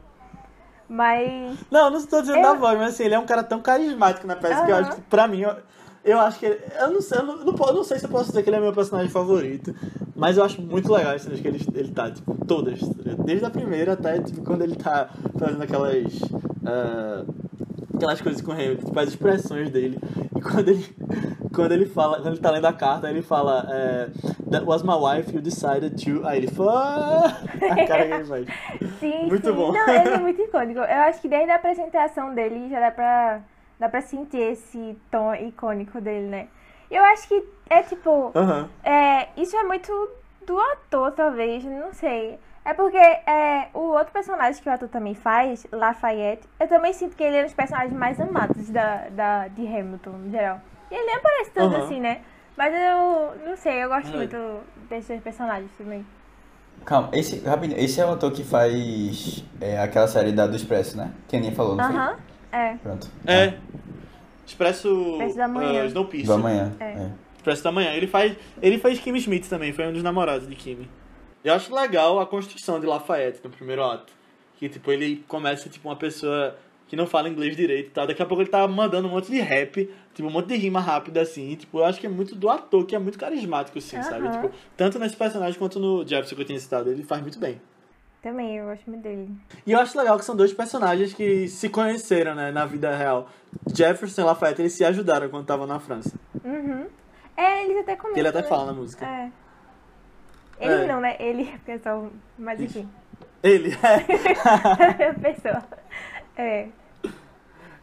[0.92, 1.56] Mas.
[1.70, 4.26] Não, não estou dizendo Eu- da voz, mas assim, ele é um cara tão carismático
[4.26, 5.56] na peça que eu acho que, pra mim, eu,
[6.04, 8.10] eu acho que ele, eu não sei, eu não, não, eu não sei se eu
[8.10, 9.74] posso dizer que ele é meu personagem favorito,
[10.14, 12.78] mas eu acho muito legal as cenas que ele, ele tá, tipo, todas,
[13.24, 16.12] desde a primeira até, tipo, quando ele tá fazendo aquelas,
[16.66, 17.24] ah,
[17.94, 19.98] aquelas coisas com o Hamilton, tipo, as expressões dele,
[20.36, 20.94] e quando ele,
[21.52, 24.10] quando ele fala, quando ele tá lendo a carta, ele fala, é,
[24.50, 27.26] that was my wife, you decided to, aí ele fala,
[27.70, 28.46] a cara que ele faz.
[28.98, 29.52] Sim, Muito sim.
[29.52, 29.72] bom.
[29.72, 30.80] Não, ele é muito icônico.
[30.80, 33.40] Eu acho que desde a apresentação dele já dá pra,
[33.78, 36.48] dá pra sentir esse tom icônico dele, né?
[36.90, 38.32] Eu acho que é tipo.
[38.34, 38.68] Aham.
[38.84, 39.92] É, isso é muito
[40.46, 42.38] do ator, talvez, não sei.
[42.64, 47.16] É porque é, o outro personagem que o ator também faz, Lafayette, eu também sinto
[47.16, 50.60] que ele é um dos personagens mais amados da, da, de Hamilton, no geral.
[50.92, 51.84] E ele nem aparece tanto Aham.
[51.84, 52.20] assim, né?
[52.56, 54.16] Mas eu não sei, eu gosto É.
[54.16, 54.36] muito
[54.90, 56.04] desses personagens também.
[56.84, 60.96] Calma, esse, rapidinho, esse é o ator que faz é, aquela série da do Expresso,
[60.96, 61.12] né?
[61.28, 62.16] Que a Aninha falou, não Aham,
[62.52, 62.74] é.
[62.74, 63.08] Pronto.
[63.26, 63.54] É.
[64.46, 65.84] Expresso, Expresso da Manhã.
[65.84, 66.26] uh, Snowpiercer.
[66.26, 66.72] Do amanhã.
[66.80, 66.84] É.
[66.84, 67.10] É.
[67.36, 67.92] Expresso da Manhã.
[67.92, 70.88] Ele faz, ele fez Kimi Schmidt também, foi um dos namorados de Kimi.
[71.44, 74.12] Eu acho legal a construção de Lafayette no primeiro ato.
[74.56, 78.06] Que, tipo, ele começa, tipo, uma pessoa que não fala inglês direito e tal.
[78.06, 80.80] Daqui a pouco ele tá mandando um monte de rap, tipo, um monte de rima
[80.80, 81.54] rápida, assim.
[81.56, 84.26] Tipo, eu acho que é muito do ator, que é muito carismático, assim, sabe?
[84.26, 84.42] Aham.
[84.42, 86.90] Tipo, tanto nesse personagem quanto no Jefferson que eu tinha citado.
[86.90, 87.60] Ele faz muito bem.
[88.22, 89.28] Também, eu gosto muito dele.
[89.66, 93.28] E eu acho legal que são dois personagens que se conheceram, né, na vida real.
[93.74, 96.14] Jefferson e Lafayette, eles se ajudaram quando estavam na França.
[96.44, 96.86] Uhum.
[97.36, 98.20] É, eles até comentam.
[98.20, 98.46] Ele até né?
[98.48, 99.04] fala na música.
[99.04, 99.32] É.
[100.60, 100.86] Ele É.
[100.86, 101.16] não, né?
[101.18, 102.88] Ele, pessoal, mas enfim.
[103.42, 105.12] Ele é.
[105.14, 105.62] pessoa.
[106.34, 106.68] É.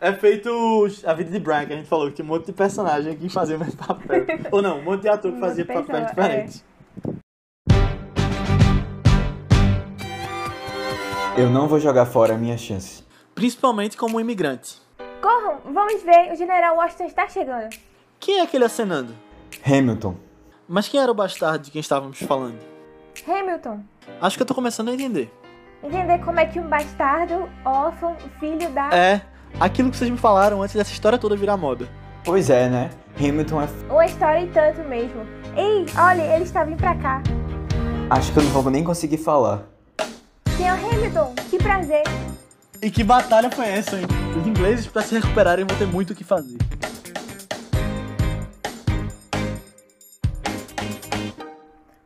[0.02, 2.54] É feito a vida de Brian, que a gente falou, que tinha um monte de
[2.54, 4.26] personagem que fazia o mesmo papel.
[4.50, 6.64] Ou não, um monte de ator que um fazia papel diferente.
[11.36, 11.42] É.
[11.42, 13.06] Eu não vou jogar fora minhas chances.
[13.36, 14.82] Principalmente como imigrante.
[15.22, 17.76] Corram, vamos ver, o General Washington está chegando.
[18.22, 19.14] Quem é aquele acenando?
[19.66, 20.16] Hamilton.
[20.66, 22.60] Mas quem era o bastardo de quem estávamos falando?
[23.28, 23.82] Hamilton.
[24.22, 25.30] Acho que eu tô começando a entender.
[25.84, 28.90] Entender como é que um bastardo, órfão, filho da.
[28.94, 29.22] É,
[29.60, 31.88] aquilo que vocês me falaram antes dessa história toda virar moda.
[32.26, 32.90] Pois é, né?
[33.18, 33.68] Hamilton é.
[33.90, 35.22] Uma história e tanto mesmo.
[35.56, 37.22] Ei, olha, ele está vindo pra cá.
[38.10, 39.64] Acho que eu não vou nem conseguir falar.
[40.58, 42.04] Senhor Hamilton, que prazer.
[42.82, 44.06] E que batalha foi essa, hein?
[44.40, 46.58] Os ingleses, pra se recuperarem, vão ter muito o que fazer.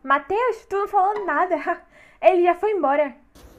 [0.03, 1.55] Matheus, tu não falou nada.
[2.21, 3.13] Ele já foi embora.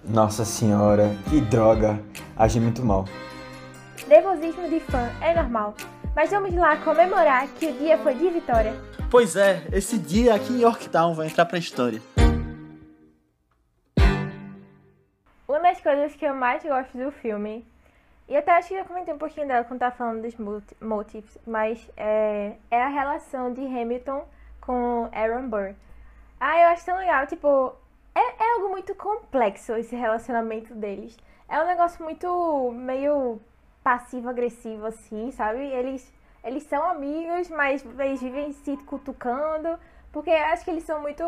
[0.04, 2.00] Nossa senhora, que droga.
[2.36, 3.04] Agi muito mal.
[4.06, 5.74] Nervosismo de fã é normal.
[6.14, 8.74] Mas vamos lá comemorar que o dia foi de vitória.
[9.10, 12.02] Pois é, esse dia aqui em Yorktown vai entrar pra história.
[15.48, 17.66] Uma das coisas que eu mais gosto do filme,
[18.28, 20.34] e até acho que eu comentei um pouquinho dela quando tava falando dos
[20.80, 24.26] motifs, mas é, é a relação de Hamilton
[24.60, 25.74] com Aaron Burr.
[26.38, 27.74] Ah, eu acho tão legal, tipo,
[28.14, 31.16] é, é algo muito complexo esse relacionamento deles.
[31.48, 33.40] É um negócio muito meio
[33.84, 35.60] passivo-agressivo, assim, sabe?
[35.60, 36.10] Eles,
[36.42, 39.78] eles são amigos, mas eles vivem se cutucando,
[40.10, 41.22] porque eu acho que eles são muito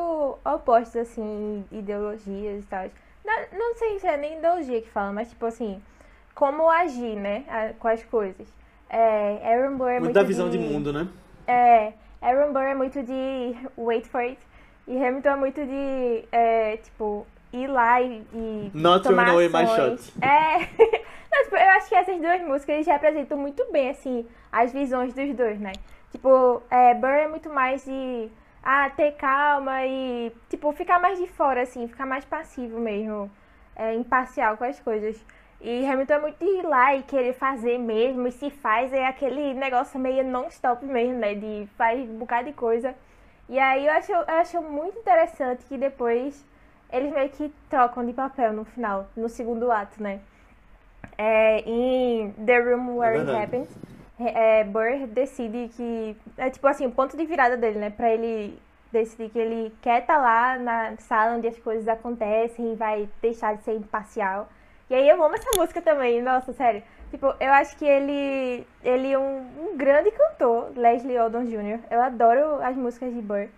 [0.45, 2.87] opostos, assim, ideologias e tal.
[3.25, 5.83] Não, não sei se é nem ideologia que fala, mas tipo assim,
[6.35, 8.49] como agir, né, com as coisas.
[8.89, 11.09] É, Aaron Burr é muito, Muito da visão de mundo, né?
[11.47, 11.93] É,
[12.23, 14.39] Aaron Burr é muito de wait for it,
[14.87, 19.65] e Hamilton é muito de, é, tipo, ir lá e, e Not tomar away my
[19.65, 20.07] ações.
[20.07, 20.25] shot.
[20.25, 20.69] É,
[21.53, 25.73] eu acho que essas duas músicas representam muito bem, assim, as visões dos dois, né?
[26.11, 28.31] Tipo, é, Burr é muito mais de,
[28.63, 33.31] ah, ter calma e, tipo, ficar mais de fora, assim, ficar mais passivo mesmo,
[33.75, 35.17] é, imparcial com as coisas.
[35.61, 39.07] E Hamilton é muito de ir lá e querer fazer mesmo, e se faz é
[39.07, 41.35] aquele negócio meio non-stop mesmo, né?
[41.35, 42.95] De faz um bocado de coisa.
[43.49, 46.45] E aí eu acho, eu acho muito interessante que depois
[46.93, 50.21] eles meio que trocam de papel no final, no segundo ato, né?
[51.19, 53.31] É, em The Room Where É It.
[53.31, 53.69] Happens,
[54.19, 56.17] é, Burr decide que.
[56.37, 57.91] É tipo assim, o ponto de virada dele, né?
[57.91, 58.59] Pra ele
[58.91, 63.57] decidir que ele quer estar lá na sala onde as coisas acontecem e vai deixar
[63.57, 64.49] de ser imparcial.
[64.89, 66.83] E aí eu amo essa música também, nossa, sério.
[67.11, 71.81] Tipo, eu acho que ele, ele é um, um grande cantor, Leslie Odom Jr.
[71.91, 73.49] Eu adoro as músicas de Burr,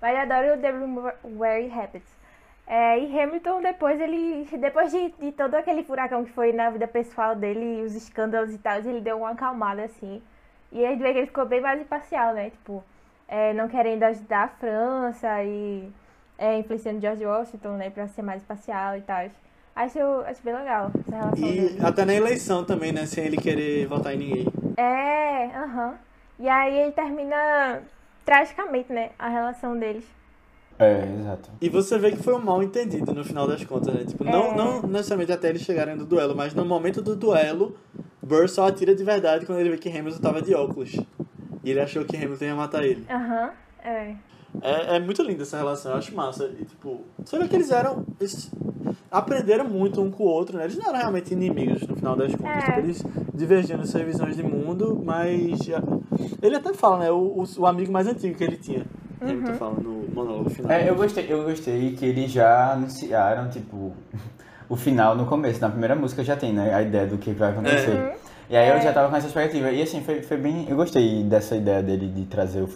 [0.00, 2.21] mas eu adoro The Room Where It Happens.
[2.66, 4.46] É, e Hamilton, depois ele.
[4.58, 8.58] Depois de, de todo aquele furacão que foi na vida pessoal dele, os escândalos e
[8.58, 10.22] tal, ele deu uma acalmada assim.
[10.70, 12.50] E a gente vê que ele ficou bem mais imparcial, né?
[12.50, 12.82] Tipo,
[13.28, 15.90] é, não querendo ajudar a França e
[16.38, 17.90] é, influenciando George Washington, né?
[17.90, 19.26] Pra ser mais imparcial e tal.
[19.74, 21.84] Acho, acho bem legal essa relação E deles.
[21.84, 23.06] até na eleição também, né?
[23.06, 24.46] Sem ele querer votar em ninguém.
[24.76, 25.94] É, aham.
[26.38, 27.82] E aí ele termina
[28.24, 29.10] tragicamente, né?
[29.18, 30.04] A relação deles.
[30.82, 31.50] É, exato.
[31.60, 34.04] E você vê que foi um mal entendido no final das contas, né?
[34.04, 34.56] Tipo, não, É.
[34.56, 37.76] não necessariamente até eles chegarem no duelo, mas no momento do duelo,
[38.22, 40.92] Burr só atira de verdade quando ele vê que Hamilton tava de óculos.
[41.64, 43.04] E ele achou que Hamilton ia matar ele.
[43.08, 43.50] Aham,
[43.84, 44.14] é.
[44.60, 46.50] É, é muito linda essa relação, eu acho massa.
[46.60, 48.04] E, tipo, você vê que eles eram.
[48.20, 48.50] Eles
[49.10, 50.64] aprenderam muito um com o outro, né?
[50.64, 52.62] Eles não eram realmente inimigos no final das contas.
[52.64, 52.66] É.
[52.66, 53.02] Tipo, eles
[53.32, 55.58] divergiam nas suas visões de mundo, mas.
[55.60, 55.82] já-
[56.42, 57.10] Ele até fala, né?
[57.10, 58.84] O, o, o amigo mais antigo que ele tinha.
[59.30, 60.70] Hamilton fala no monólogo final.
[60.72, 63.92] É, eu gostei, eu gostei que eles já anunciaram, tipo,
[64.68, 65.60] o final no começo.
[65.60, 66.74] Na primeira música já tem, né?
[66.74, 68.14] A ideia do que vai acontecer.
[68.50, 69.70] E aí eu já tava com essa expectativa.
[69.70, 70.66] E assim, foi, foi bem.
[70.68, 72.68] Eu gostei dessa ideia dele de trazer o-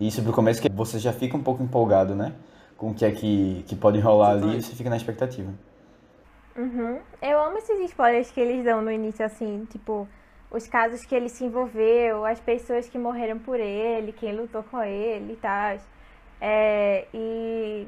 [0.00, 2.32] isso pro começo, que você já fica um pouco empolgado, né?
[2.76, 5.50] Com o que é que, que pode rolar ali e você fica na expectativa.
[6.56, 6.98] Uhum.
[7.22, 10.08] Eu amo esses spoilers que eles dão no início, assim, tipo,
[10.50, 14.82] os casos que ele se envolveu, as pessoas que morreram por ele, quem lutou com
[14.82, 15.78] ele e tal.
[16.40, 17.86] É, e.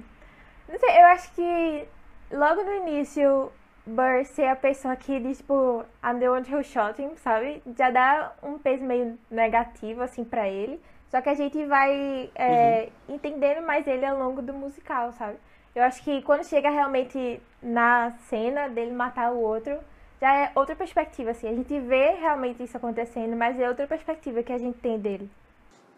[0.68, 1.88] Não sei, eu acho que
[2.30, 3.50] logo no início,
[3.84, 7.62] Burr ser a pessoa que diz, tipo, I'm the one who shot him, sabe?
[7.76, 10.80] Já dá um peso meio negativo, assim, pra ele.
[11.10, 15.36] Só que a gente vai é, entendendo mais ele ao longo do musical, sabe?
[15.74, 19.78] Eu acho que quando chega realmente na cena dele matar o outro,
[20.22, 21.48] já é outra perspectiva, assim.
[21.48, 25.28] A gente vê realmente isso acontecendo, mas é outra perspectiva que a gente tem dele.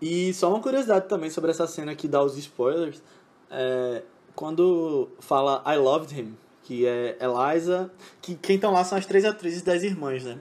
[0.01, 3.03] E só uma curiosidade também sobre essa cena que dá os spoilers.
[3.51, 4.03] É,
[4.35, 7.91] quando fala I loved him, que é Eliza,
[8.23, 10.39] que quem estão lá são as três atrizes das irmãs, né?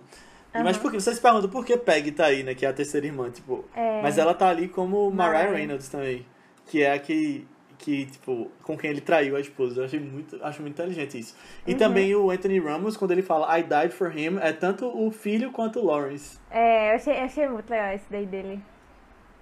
[0.55, 1.01] E, Mas por que?
[1.01, 2.55] Você se pergunta por que Peg tá aí, né?
[2.55, 3.65] Que é a terceira irmã, tipo.
[3.75, 4.01] É.
[4.01, 5.57] Mas ela tá ali como Mariah Mariah.
[5.57, 6.25] Reynolds também.
[6.67, 7.45] Que é a que,
[7.84, 9.81] que, tipo, com quem ele traiu a esposa.
[9.81, 11.36] Eu achei muito, acho muito inteligente isso.
[11.67, 15.11] E também o Anthony Ramos, quando ele fala I died for him, é tanto o
[15.11, 16.39] filho quanto o Lawrence.
[16.49, 18.61] É, eu achei, achei muito legal esse daí dele.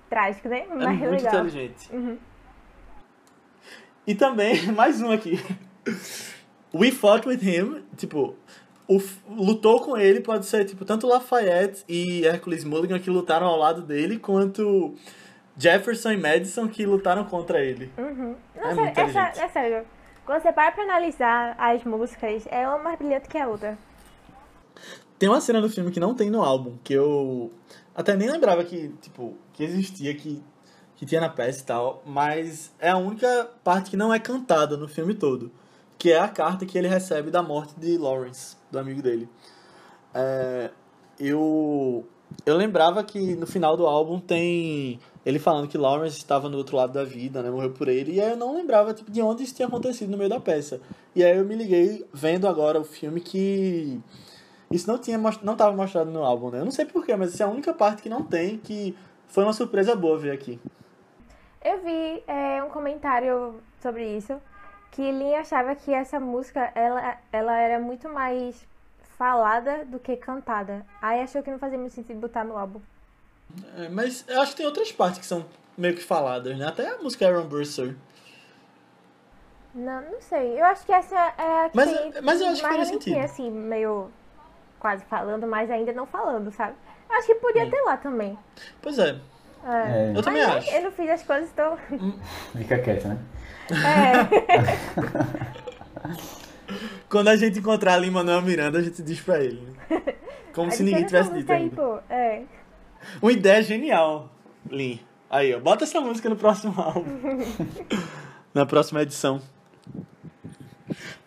[0.10, 0.62] Trágico, né?
[0.62, 1.34] É Mas muito legal.
[1.36, 1.94] inteligente.
[1.94, 2.18] Uhum.
[4.08, 5.40] E também, mais um aqui.
[6.74, 8.36] We fought with him, tipo,
[8.88, 13.58] o, lutou com ele pode ser, tipo, tanto Lafayette e Hercules Mulligan que lutaram ao
[13.58, 14.96] lado dele, quanto
[15.62, 17.92] Jefferson e Madison que lutaram contra ele.
[17.98, 18.36] Uhum.
[18.56, 19.36] É é, inteligente.
[19.38, 19.86] sé- é sério.
[20.26, 23.78] Quando você para pra analisar as músicas, é uma mais brilhante que a outra.
[25.20, 27.52] Tem uma cena do filme que não tem no álbum, que eu
[27.96, 30.42] até nem lembrava que, tipo, que existia, que,
[30.96, 34.76] que tinha na peça e tal, mas é a única parte que não é cantada
[34.78, 35.52] no filme todo,
[35.98, 39.30] que é a carta que ele recebe da morte de Lawrence, do amigo dele.
[40.14, 40.72] É,
[41.20, 42.08] eu,
[42.46, 46.76] eu lembrava que no final do álbum tem ele falando que Lawrence estava no outro
[46.76, 49.44] lado da vida, né, morreu por ele, e aí eu não lembrava tipo, de onde
[49.44, 50.82] isso tinha acontecido no meio da peça.
[51.16, 54.00] E aí eu me liguei vendo agora o filme que
[54.72, 56.60] isso não tinha não estava mostrado no álbum, né?
[56.60, 58.96] Eu não sei porquê, mas essa é a única parte que não tem, que
[59.28, 60.60] foi uma surpresa boa ver aqui.
[61.64, 64.42] Eu vi é, um comentário sobre isso,
[64.90, 68.66] que Lin achava que essa música, ela, ela era muito mais
[69.18, 70.86] falada do que cantada.
[71.02, 72.82] Aí achou que não fazia muito sentido botar no álbum.
[73.78, 75.46] É, mas eu acho que tem outras partes que são
[75.78, 76.68] meio que faladas, né?
[76.68, 77.96] Até a música Aaron Burser.
[79.74, 80.60] Não, não sei.
[80.60, 82.86] Eu acho que essa é a que Mas- tem mas eu acho que mais faria
[82.86, 83.18] sentido.
[83.20, 84.12] assim, meio
[84.80, 86.74] quase falando, mas ainda não falando, sabe?
[87.10, 88.38] Eu acho que podia ter lá também.
[88.82, 89.16] Pois é,
[89.64, 90.12] É.
[90.12, 90.76] É, eu também Mas, né, acho.
[90.76, 91.78] Eu não fiz as coisas, então...
[92.58, 93.18] fica quieto, né?
[93.72, 95.72] É.
[97.10, 99.62] Quando a gente encontrar ali Manuel Miranda, a gente diz pra ele.
[99.90, 100.02] Né?
[100.54, 101.76] Como se ninguém tivesse dito aí, ainda.
[101.76, 102.00] pô.
[102.10, 102.44] É.
[103.22, 104.30] Uma ideia genial,
[104.70, 105.00] Lin.
[105.30, 107.06] Aí, ó, bota essa música no próximo álbum.
[108.54, 109.42] Na próxima edição.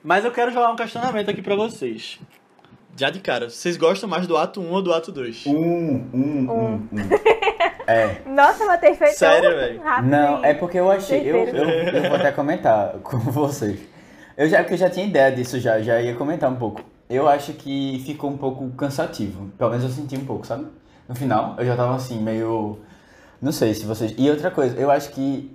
[0.02, 2.20] Mas eu quero jogar um questionamento aqui pra vocês.
[2.96, 5.46] Já de cara, vocês gostam mais do ato 1 ou do ato 2?
[5.46, 6.88] Um, um, um, um.
[7.86, 8.20] É.
[8.26, 9.82] Nossa, Matheus foi Sério, tão velho?
[9.82, 10.10] rápido.
[10.10, 11.20] Não, é porque eu achei.
[11.28, 13.80] Eu, eu, eu vou até comentar com vocês.
[14.36, 16.82] Eu já, porque eu já tinha ideia disso já, já ia comentar um pouco.
[17.08, 19.50] Eu acho que ficou um pouco cansativo.
[19.58, 20.66] Pelo menos eu senti um pouco, sabe?
[21.08, 22.78] No final, eu já tava assim, meio.
[23.40, 24.14] Não sei se vocês.
[24.16, 25.54] E outra coisa, eu acho que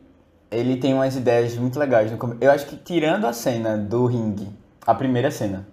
[0.52, 2.38] ele tem umas ideias muito legais no.
[2.39, 4.47] Eu acho que tirando a cena do ringue,
[4.86, 5.68] a primeira cena,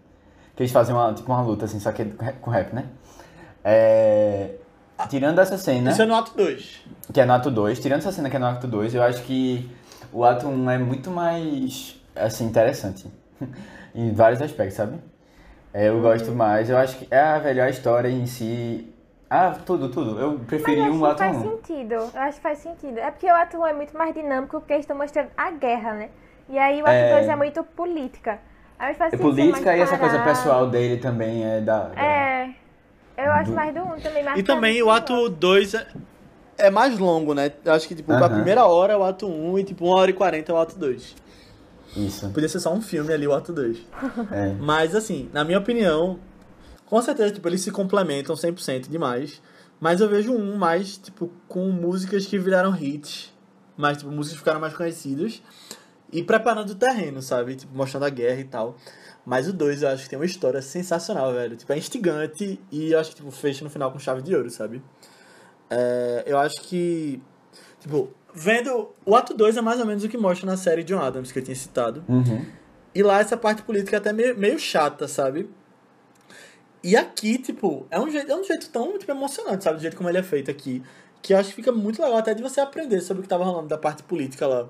[0.55, 2.05] que eles fazem uma, tipo uma luta assim, só que
[2.41, 2.87] com rap, né?
[3.65, 4.55] É...
[5.11, 6.81] Tirando essa cena Isso é no ato 2.
[7.13, 9.23] que é no ato 2, tirando essa cena que é no ato 2, eu acho
[9.25, 9.71] que
[10.11, 13.07] o ato 1 é muito mais, assim, interessante.
[13.95, 14.99] em vários aspectos, sabe?
[15.73, 18.93] É, eu gosto mais, eu acho que é a velha história em si.
[19.29, 20.19] Ah, tudo, tudo.
[20.21, 21.51] Eu preferi Mas eu um acho ato que faz 1.
[21.51, 21.95] sentido.
[21.95, 22.99] Eu acho que faz sentido.
[22.99, 25.95] É porque o ato 1 é muito mais dinâmico porque eles estão mostrando a guerra,
[25.95, 26.09] né?
[26.49, 27.15] E aí o ato É.
[27.15, 28.39] 2 é muito política.
[28.79, 31.89] Aí faz É política mais e essa coisa pessoal dele também é da.
[31.89, 32.51] da- É.
[33.17, 34.23] Eu acho Do- mais do 1 também.
[34.23, 35.87] mais E também o ato 2 é,
[36.59, 37.51] é mais longo, né?
[37.65, 38.29] Eu acho que tipo, a Aham.
[38.29, 40.79] primeira hora é o ato 1 e tipo, uma hora e 40 é o ato
[40.79, 41.17] 2.
[41.97, 42.29] Isso.
[42.31, 43.79] Podia ser só um filme ali, o ato 2.
[44.31, 44.55] É.
[44.61, 46.19] Mas assim, na minha opinião,
[46.87, 49.43] com certeza, tipo, eles se complementam 100% demais.
[49.79, 53.35] Mas eu vejo um mais, tipo, com músicas que viraram hits.
[53.77, 55.43] Mas, tipo, músicas que ficaram mais conhecidas.
[56.11, 57.57] E preparando o terreno, sabe?
[57.57, 58.77] Tipo, mostrando a guerra e tal.
[59.27, 61.57] Mas o 2 eu acho que tem uma história sensacional, velho.
[61.57, 64.49] Tipo, é instigante e eu acho que, tipo, fecha no final com chave de ouro,
[64.49, 64.81] sabe?
[65.69, 67.21] É, eu acho que,
[67.81, 68.95] tipo, vendo...
[69.05, 71.41] O ato 2 é mais ou menos o que mostra na série John Adams, que
[71.41, 72.05] eu tinha citado.
[72.09, 72.47] Uhum.
[72.95, 75.51] E lá essa parte política é até meio, meio chata, sabe?
[76.87, 79.79] E aqui, tipo, é um jeito, é um jeito tão tipo, emocionante, sabe?
[79.79, 80.81] Do jeito como ele é feito aqui.
[81.21, 83.43] Que eu acho que fica muito legal até de você aprender sobre o que tava
[83.43, 84.69] rolando da parte política lá.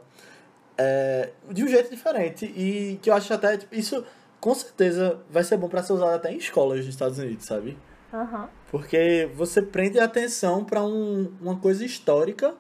[0.79, 2.47] É, de um jeito diferente.
[2.47, 4.03] E que eu acho até, tipo, isso
[4.41, 7.77] com certeza vai ser bom pra ser usado até em escolas nos Estados Unidos, sabe?
[8.11, 8.49] Aham.
[8.71, 12.55] Porque você prende atenção pra um, uma coisa histórica.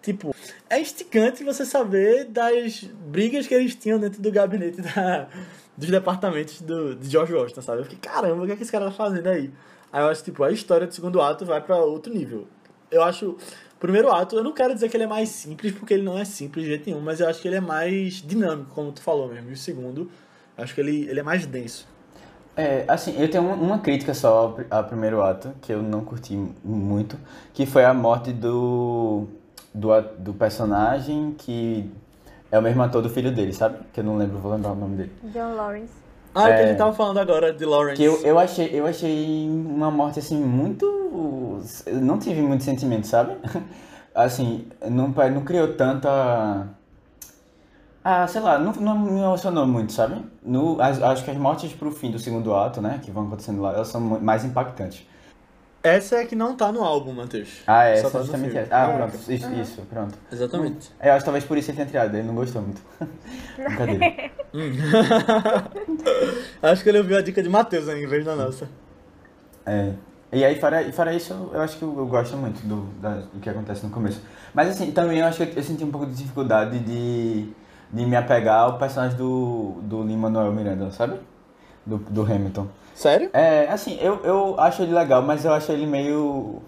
[0.00, 0.32] Tipo,
[0.70, 5.28] é instigante você saber das brigas que eles tinham dentro do gabinete da,
[5.76, 7.80] dos departamentos do, de George Washington, sabe?
[7.80, 9.50] Eu fiquei, caramba, o que, é que esse cara tá fazendo aí?
[9.92, 12.46] Aí eu acho, tipo, a história do segundo ato vai pra outro nível.
[12.90, 13.36] Eu acho,
[13.78, 16.24] primeiro ato, eu não quero dizer que ele é mais simples, porque ele não é
[16.24, 19.28] simples de jeito nenhum, mas eu acho que ele é mais dinâmico, como tu falou
[19.28, 19.50] mesmo.
[19.50, 20.10] E o segundo,
[20.56, 21.86] acho que ele, ele é mais denso.
[22.54, 26.36] É, assim, eu tenho uma, crítica só ao, ao primeiro ato, que eu não curti
[26.62, 27.18] muito,
[27.54, 29.26] que foi a morte do,
[29.72, 31.90] do, do personagem que
[32.52, 33.78] é o mesmo ator do filho dele, sabe?
[33.92, 35.12] Que eu não lembro, vou lembrar o nome dele.
[35.24, 35.92] John Lawrence.
[36.34, 36.66] Ah, é o que a É.
[36.68, 37.96] gente tava falando agora de Lawrence.
[37.96, 40.84] Que eu, eu, achei, eu achei uma morte, assim, muito...
[41.86, 43.36] eu não tive muito sentimento, sabe?
[44.14, 46.68] Assim, não, não criou tanta...
[48.04, 50.22] Ah, sei lá, não, não me emocionou muito, sabe?
[50.44, 53.62] No, as- acho que as mortes pro fim do segundo ato, né, que vão acontecendo
[53.62, 55.06] lá, elas são mais impactantes.
[55.82, 57.62] Essa é que não tá no álbum, Matheus.
[57.66, 58.76] Ah, é, Só essa tá justamente essa.
[58.76, 58.96] Ah, É.
[58.96, 60.14] pronto, isso, isso, pronto.
[60.30, 60.90] Exatamente.
[61.02, 62.80] Eu acho que talvez por isso ele tenha tirado, ele não gostou muito.
[63.56, 64.30] Brincadeira.
[66.62, 68.68] Acho que ele ouviu a dica de Matheus em vez da nossa.
[69.66, 69.92] É.
[70.32, 73.20] E aí, fora, e fora isso, eu acho que eu, eu gosto muito do, da-
[73.32, 74.20] do que acontece no começo.
[74.54, 77.48] Mas assim, também eu acho que eu, eu senti um pouco de dificuldade de,
[77.92, 81.18] de me apegar ao personagem do, do Lin-Manuel Miranda, sabe?
[81.84, 82.66] Do, do Hamilton.
[82.94, 83.30] Sério?
[83.32, 86.62] É, assim, eu, eu acho ele legal, mas eu acho ele meio.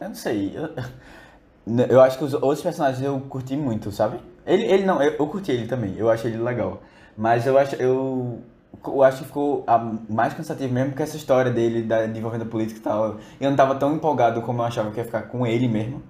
[0.00, 0.52] Eu não sei.
[0.54, 4.18] Eu, eu acho que os outros personagens eu curti muito, sabe?
[4.46, 6.82] Ele, ele não, eu, eu curti ele também, eu acho ele legal.
[7.16, 8.38] Mas eu acho, eu,
[8.86, 12.42] eu acho que ficou a- mais cansativo mesmo que essa história dele da, de envolvendo
[12.42, 13.16] a política e tal.
[13.40, 16.02] Eu não tava tão empolgado como eu achava que ia ficar com ele mesmo.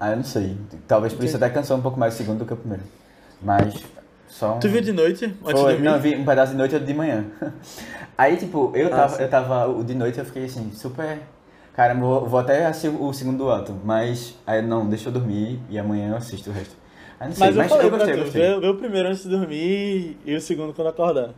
[0.00, 0.56] Ah, eu não sei.
[0.88, 2.82] Talvez por isso até cansou um pouco mais o segundo do que o primeiro.
[3.40, 3.74] Mas
[4.32, 4.60] só um...
[4.60, 5.28] Tu viu de noite?
[5.42, 7.26] Foi, não, eu vi um pedaço de noite e outro de manhã.
[8.16, 9.22] Aí, tipo, eu Ah, tava, sim.
[9.22, 11.18] eu tava, o de noite eu fiquei assim, super.
[11.74, 15.78] Caramba, vou, vou até assistir o segundo ato, mas aí não, deixa eu dormir e
[15.78, 16.76] amanhã eu assisto o resto.
[17.18, 18.42] Aí não sei, Mas eu falei pra gostei, tu, eu gostei.
[18.42, 21.30] vê, vê o primeiro antes de dormir e o segundo quando acordar.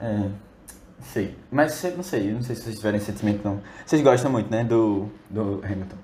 [0.00, 0.28] É,
[1.00, 1.36] sei.
[1.50, 3.60] Mas não sei, não sei se vocês tiverem sentimento não.
[3.84, 5.96] Vocês gostam muito, né, do, do Hamilton.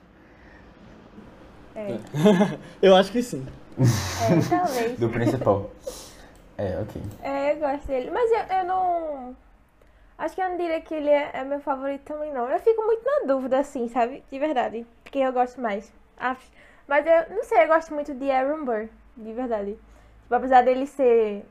[1.74, 1.96] É,
[2.80, 3.44] Eu acho que sim.
[3.78, 4.98] É, talvez.
[4.98, 5.70] Do principal.
[6.58, 7.02] É, ok.
[7.22, 8.10] É, eu gosto dele.
[8.10, 9.36] Mas eu, eu não.
[10.18, 12.48] Acho que eu não diria que ele é, é meu favorito também, não.
[12.48, 14.22] Eu fico muito na dúvida, assim, sabe?
[14.30, 14.86] De verdade.
[15.02, 15.92] Porque eu gosto mais.
[16.16, 16.46] Aff.
[16.86, 18.88] Mas eu não sei, eu gosto muito de Aaron Burr.
[19.16, 19.78] De verdade.
[20.22, 21.44] Tipo, apesar dele ser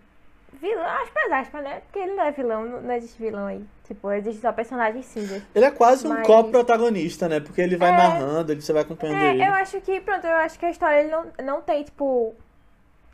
[0.53, 1.82] vilão, aspas, aspas, né?
[1.82, 3.65] Porque ele não é vilão, não existe vilão aí.
[3.92, 5.44] Tipo, existe só personagem cinza.
[5.54, 7.42] Ele é quase um Mas- co-protagonista, né?
[7.42, 7.98] Porque ele vai É.
[7.98, 9.42] narrando, ele, você vai acompanhando ele.
[9.44, 12.34] É, eu acho que, pronto, eu acho que a história ele não, não tem, tipo,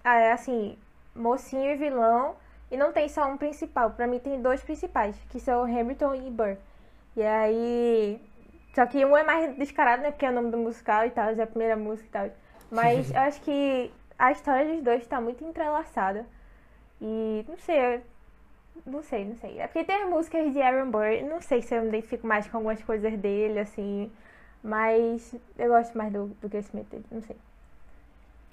[0.03, 0.77] ah, é assim,
[1.15, 2.35] mocinho e vilão,
[2.69, 3.89] e não tem só um principal.
[3.89, 6.57] Pra mim tem dois principais, que são Hamilton e Burr.
[7.15, 8.21] E aí.
[8.75, 10.11] Só que um é mais descarado, né?
[10.11, 12.29] Porque é o nome do musical e tal, é a primeira música e tal.
[12.69, 16.23] Mas eu acho que a história dos dois tá muito entrelaçada.
[17.01, 18.01] E não sei,
[18.85, 19.59] não sei, não sei.
[19.59, 22.47] É porque tem as músicas de Aaron Burr, não sei se eu me identifico mais
[22.47, 24.11] com algumas coisas dele, assim.
[24.63, 27.35] Mas eu gosto mais do, do crescimento dele, não sei.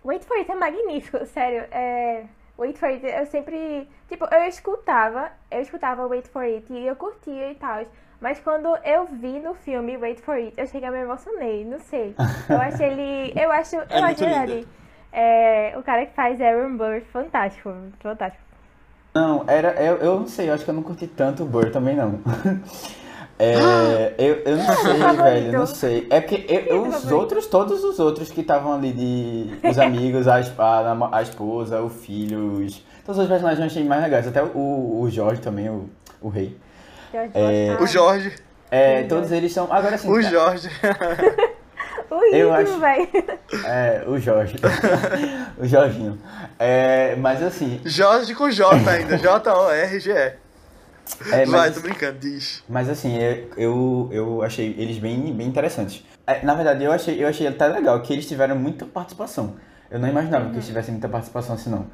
[0.05, 1.67] Wait for It é magnífico, sério.
[1.71, 2.25] É...
[2.59, 3.89] Wait for It, eu sempre.
[4.09, 7.85] Tipo, eu escutava, eu escutava Wait for It e eu curtia e tal.
[8.21, 11.81] Mas quando eu vi no filme Wait for It, eu cheguei a me emocionei, não
[11.81, 12.15] sei.
[12.49, 13.33] Eu acho ele.
[13.35, 13.77] Eu acho.
[13.77, 14.69] É acho ele.
[15.13, 18.43] É, o cara que faz Aaron Burr, fantástico, fantástico.
[19.15, 19.71] Não, era.
[19.83, 22.19] Eu, eu não sei, eu acho que eu não curti tanto o Burr também não.
[23.37, 25.23] É, eu, eu não sei, favorito?
[25.25, 26.07] velho, não sei.
[26.09, 27.17] É porque eu- eu- os favorito?
[27.17, 29.69] outros, todos os outros que estavam ali de.
[29.69, 34.03] Os amigos, a, a, a esposa, o filho, os, todos os personagens eu achei mais
[34.05, 34.29] legais.
[34.29, 35.91] Até o, o Jorge também, o,
[36.23, 36.57] o rei.
[37.13, 37.83] É, Washington.
[37.83, 38.33] O Jorge.
[38.71, 39.67] É, todos eles são.
[39.73, 40.09] Agora sim.
[40.09, 40.71] O Jorge.
[42.17, 43.09] O acho- velho.
[43.67, 44.57] É, o Jorge.
[45.59, 46.19] o Jorginho.
[46.59, 47.81] É, mas assim.
[47.85, 49.17] Jorge com J ainda.
[49.19, 50.13] J-O-R-G-E.
[50.17, 50.37] É,
[51.31, 52.65] Vai, mas, tô brincando, diz.
[52.69, 56.03] Mas assim, eu, eu, eu achei eles bem, bem interessantes.
[56.27, 59.57] É, na verdade, eu achei, eu achei até legal que eles tiveram muita participação.
[59.91, 61.87] Eu não imaginava que eles tivessem muita participação assim, não.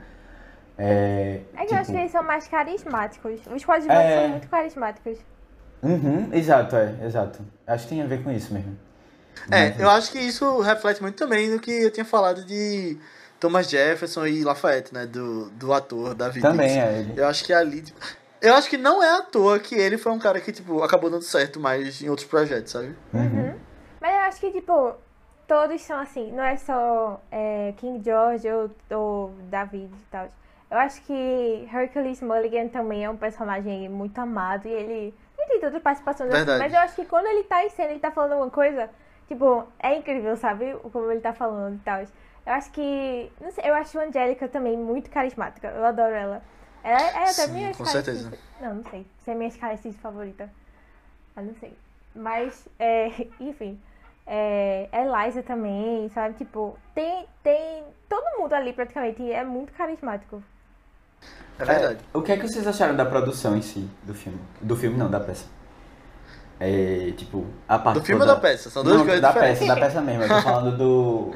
[0.79, 3.41] É, É que tipo, eu acho que eles são mais carismáticos.
[3.55, 4.21] Os coadjuvantes É.
[4.21, 5.19] são muito carismáticos.
[5.83, 7.41] Uhum, exato, é, exato.
[7.67, 8.79] Acho que tem a ver com isso mesmo.
[9.51, 12.99] É, Mas, eu acho que isso reflete muito também no que eu tinha falado de
[13.39, 15.07] Thomas Jefferson e Lafayette, né?
[15.07, 16.79] Do, do ator David Também Dix.
[16.83, 17.15] é ele.
[17.17, 17.83] Eu acho que ali.
[17.83, 17.99] tipo,
[18.41, 21.11] Eu acho que não é à toa que ele foi um cara que, tipo, acabou
[21.11, 22.95] dando certo mais em outros projetos, sabe?
[23.13, 23.55] Uhum.
[24.01, 24.95] Mas eu acho que, tipo,
[25.47, 26.33] todos são assim.
[26.33, 30.29] Não é só é, King George ou, ou David e tal.
[30.71, 35.15] Eu acho que Hercules Mulligan também é um personagem muito amado e ele.
[35.37, 36.59] Ele tem toda participação assim, Verdade.
[36.61, 38.91] mas eu acho que quando ele tá em cena, ele tá falando alguma coisa,
[39.31, 40.75] tipo, é incrível, sabe?
[40.93, 42.01] Como ele tá falando e tal.
[42.01, 43.31] Eu acho que.
[43.41, 45.69] Não sei, eu acho a Angélica também muito carismática.
[45.69, 46.43] Eu adoro ela.
[46.83, 48.33] Ela é até Sim, minha com certeza.
[48.61, 49.07] Não, não sei.
[49.25, 50.51] Se é minha Witch favorita.
[51.37, 51.77] Eu não sei.
[52.15, 53.09] Mas, é,
[53.39, 53.81] enfim.
[54.27, 56.35] É, Eliza também, sabe?
[56.35, 57.85] Tipo, tem, tem.
[58.09, 60.43] Todo mundo ali praticamente é muito carismático.
[61.59, 62.01] É verdade.
[62.13, 64.41] É, o que é que vocês acharam da produção em si, do filme?
[64.61, 65.47] Do filme não, da peça.
[66.63, 68.69] É, tipo, a parte Do filme toda- ou da peça?
[68.69, 69.61] São duas Não, coisas da diferentes.
[69.61, 70.23] peça, da peça mesmo.
[70.25, 71.35] Eu tô falando do...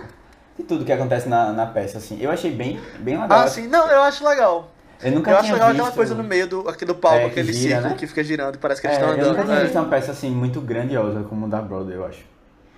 [0.56, 2.18] De tudo que acontece na, na peça, assim.
[2.20, 3.40] Eu achei bem, bem legal.
[3.40, 3.66] Ah, sim.
[3.66, 4.70] Não, eu acho legal.
[5.02, 5.80] Eu nunca eu tinha acho legal visto...
[5.80, 7.96] aquela coisa no meio do, aqui do palco, É, que aquele gira, círculo né?
[7.98, 9.46] que fica girando e parece que É, eles estão eu nunca andando.
[9.46, 9.64] tinha É.
[9.64, 12.24] visto uma peça, assim, muito grandiosa como da Broadway, eu acho.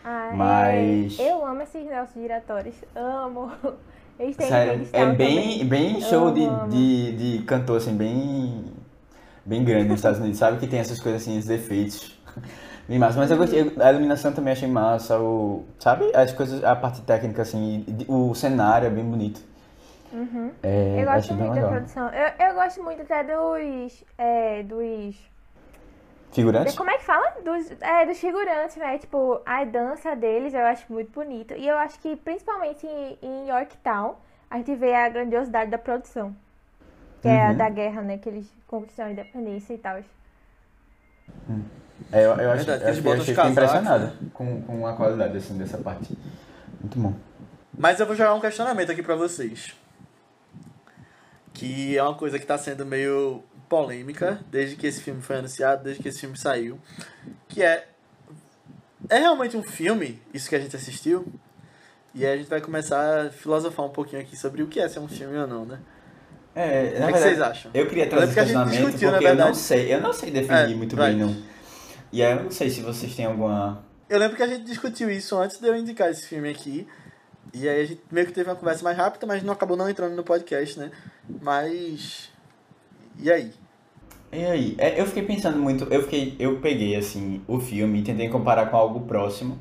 [0.04, 2.74] Ah, é, Mas- eu amo esses nossos giratórios.
[2.94, 3.50] Amo.
[4.18, 5.64] Eles têm Sério, Handmaid's é bem, também.
[5.66, 6.68] bem show de, amo.
[6.70, 8.64] de, de cantor, assim, bem,
[9.46, 10.58] bem grande nos Estados Unidos, sabe?
[10.58, 12.18] Que tem essas coisas assim, esses efeitos.
[12.88, 13.18] Bem massa.
[13.18, 16.08] Mas eu gostei, a iluminação também achei massa, o, sabe?
[16.14, 19.40] As coisas, a parte técnica, assim, o cenário é bem bonito.
[20.12, 20.52] Uhum.
[20.62, 21.70] É, Eu gosto muito da legal.
[21.70, 22.08] produção.
[22.10, 24.04] Eu, eu gosto muito até dos.
[24.16, 25.16] É, dos.
[26.30, 26.76] Figurantes?
[26.76, 27.34] Como é que fala?
[27.44, 28.98] Dos, é, dos figurantes, né?
[28.98, 31.56] Tipo, a dança deles eu acho muito bonita.
[31.56, 34.14] E eu acho que principalmente em, em Yorktown,
[34.48, 36.36] a gente vê a grandiosidade da produção.
[37.26, 37.56] Que é a Uhum.
[37.56, 38.18] da guerra, né?
[38.18, 39.96] Que eles conquistaram a independência e tal.
[42.12, 44.86] É, eu, eu Verdade, que eu eles achei, botam os achei casacos, impressionado com, com
[44.86, 46.16] a qualidade, assim, dessa parte.
[46.80, 47.14] Muito bom.
[47.76, 49.74] Mas eu vou jogar um questionamento aqui pra vocês.
[51.52, 55.82] Que é uma coisa que tá sendo meio polêmica desde que esse filme foi anunciado,
[55.84, 56.78] desde que esse filme saiu.
[57.48, 57.88] Que é.
[59.08, 61.26] É realmente um filme, isso que a gente assistiu?
[62.14, 64.88] E aí a gente vai começar a filosofar um pouquinho aqui sobre o que é
[64.88, 65.78] ser um filme ou não, né?
[66.56, 67.70] É, na O que verdade, vocês acham?
[67.74, 70.72] Eu queria Eu trazer esse questionamento discutiu, porque eu não sei, eu não sei definir
[70.72, 71.10] É, muito vai.
[71.10, 71.36] bem, não.
[72.10, 73.84] E aí eu não sei se vocês têm alguma...
[74.08, 76.88] Eu lembro que a gente discutiu isso antes de eu indicar esse filme aqui.
[77.52, 79.88] E aí a gente meio que teve uma conversa mais rápida, mas não acabou não
[79.88, 80.90] entrando no podcast, né?
[81.42, 82.30] Mas.
[83.18, 83.52] E aí?
[84.32, 84.74] E aí?
[84.78, 88.66] É, eu fiquei pensando muito, eu fiquei, eu peguei assim o filme e tentei comparar
[88.66, 89.58] com algo próximo.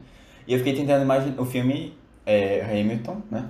[0.48, 3.50] E eu fiquei tentando imaginar o filme é, Hamilton, né?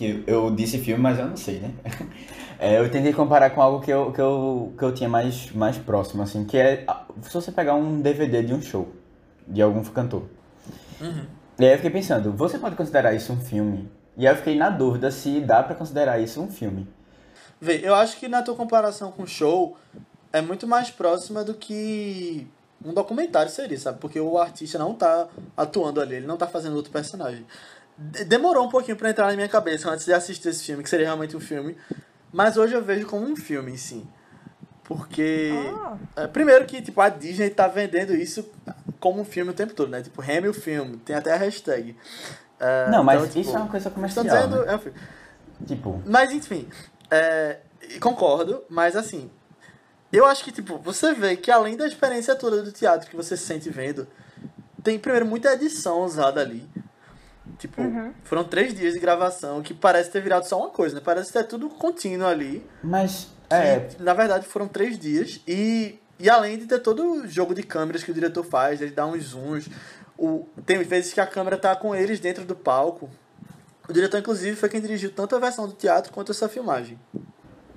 [0.00, 1.74] Que eu disse filme, mas eu não sei, né?
[2.62, 5.78] É, eu tentei comparar com algo que eu, que eu, que eu tinha mais, mais
[5.78, 8.86] próximo, assim, que é ah, se você pegar um DVD de um show
[9.48, 10.24] de algum cantor.
[11.58, 13.90] E aí eu fiquei pensando, você pode considerar isso um filme?
[14.14, 16.86] E aí eu fiquei na dúvida se dá pra considerar isso um filme.
[17.58, 19.78] Vê, eu acho que na tua comparação com o show
[20.30, 22.46] é muito mais próxima do que
[22.84, 23.98] um documentário seria, sabe?
[23.98, 27.46] Porque o artista não tá atuando ali, ele não tá fazendo outro personagem.
[28.00, 30.88] De- Demorou um pouquinho pra entrar na minha cabeça antes de assistir esse filme, que
[30.88, 31.76] seria realmente um filme.
[32.32, 34.06] Mas hoje eu vejo como um filme em si.
[34.84, 35.50] Porque.
[35.76, 35.96] Ah.
[36.16, 38.48] é, primeiro que, tipo, a Disney tá vendendo isso
[38.98, 40.02] como um filme o tempo todo, né?
[40.02, 41.96] Tipo, Hamil Film, tem até a hashtag.
[42.58, 44.72] É, Não, mas então, tipo, isso é uma coisa comercial, dizendo, né?
[44.72, 44.98] é um filme.
[45.66, 46.68] Tipo, Mas enfim,
[47.10, 47.58] é,
[48.00, 49.30] concordo, mas assim,
[50.12, 53.36] eu acho que tipo, você vê que além da experiência toda do teatro que você
[53.36, 54.06] se sente vendo,
[54.82, 56.66] tem primeiro muita edição usada ali.
[57.60, 57.82] Tipo,
[58.24, 61.02] foram três dias de gravação que parece ter virado só uma coisa, né?
[61.04, 62.66] Parece ter tudo contínuo ali.
[62.82, 65.40] mas que, é, Na verdade, foram três dias.
[65.46, 68.92] E, e além de ter todo o jogo de câmeras que o diretor faz, ele
[68.92, 69.68] dá uns zooms.
[70.16, 73.10] O, tem vezes que a câmera tá com eles dentro do palco.
[73.88, 76.98] O diretor, inclusive, foi quem dirigiu tanto a versão do teatro quanto essa filmagem.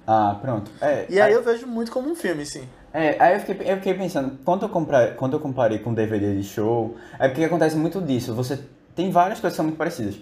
[0.08, 0.72] Ah, pronto.
[0.82, 2.68] É, E aí eu vejo muito como um filme, sim.
[2.94, 6.36] é, aí eu fiquei, eu fiquei pensando, quando eu, comprar, quando eu comparei com DVD
[6.36, 8.34] de show, é porque acontece muito disso.
[8.36, 8.60] Você
[8.96, 10.16] tem várias coisas que são muito parecidas.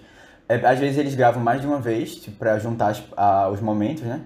[0.48, 3.60] É, às vezes eles gravam mais de uma vez, tipo, pra juntar as- a- os
[3.60, 4.20] momentos, né?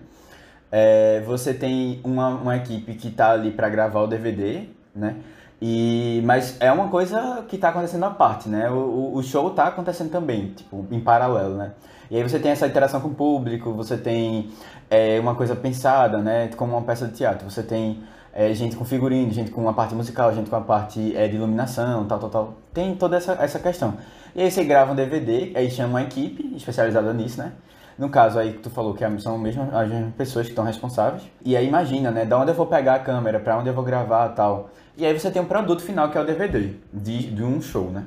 [0.70, 4.64] É, você tem uma, uma equipe que tá ali pra gravar o DVD,
[4.94, 5.16] né?
[5.62, 8.68] E, mas é uma coisa que tá acontecendo à parte, né?
[8.70, 11.72] O, o- show tá acontecendo também, tipo, em paralelo, né?
[12.10, 14.50] E aí você tem essa interação com o público, você tem
[14.90, 16.48] é, uma coisa pensada, né?
[16.56, 17.48] Como uma peça de teatro.
[17.50, 18.02] Você tem
[18.38, 21.36] é, gente com figurino, gente com a parte musical, gente com a parte é, de
[21.36, 22.54] iluminação, tal, tal, tal.
[22.74, 23.94] Tem toda essa, essa questão.
[24.34, 27.52] E aí você grava um DVD, aí chama uma equipe especializada nisso, né?
[27.98, 31.22] No caso aí que tu falou que são mesmo as mesmas pessoas que estão responsáveis.
[31.42, 32.26] E aí imagina, né?
[32.26, 34.68] Da onde eu vou pegar a câmera, pra onde eu vou gravar tal.
[34.98, 37.90] E aí você tem um produto final que é o DVD de, de um show,
[37.90, 38.04] né?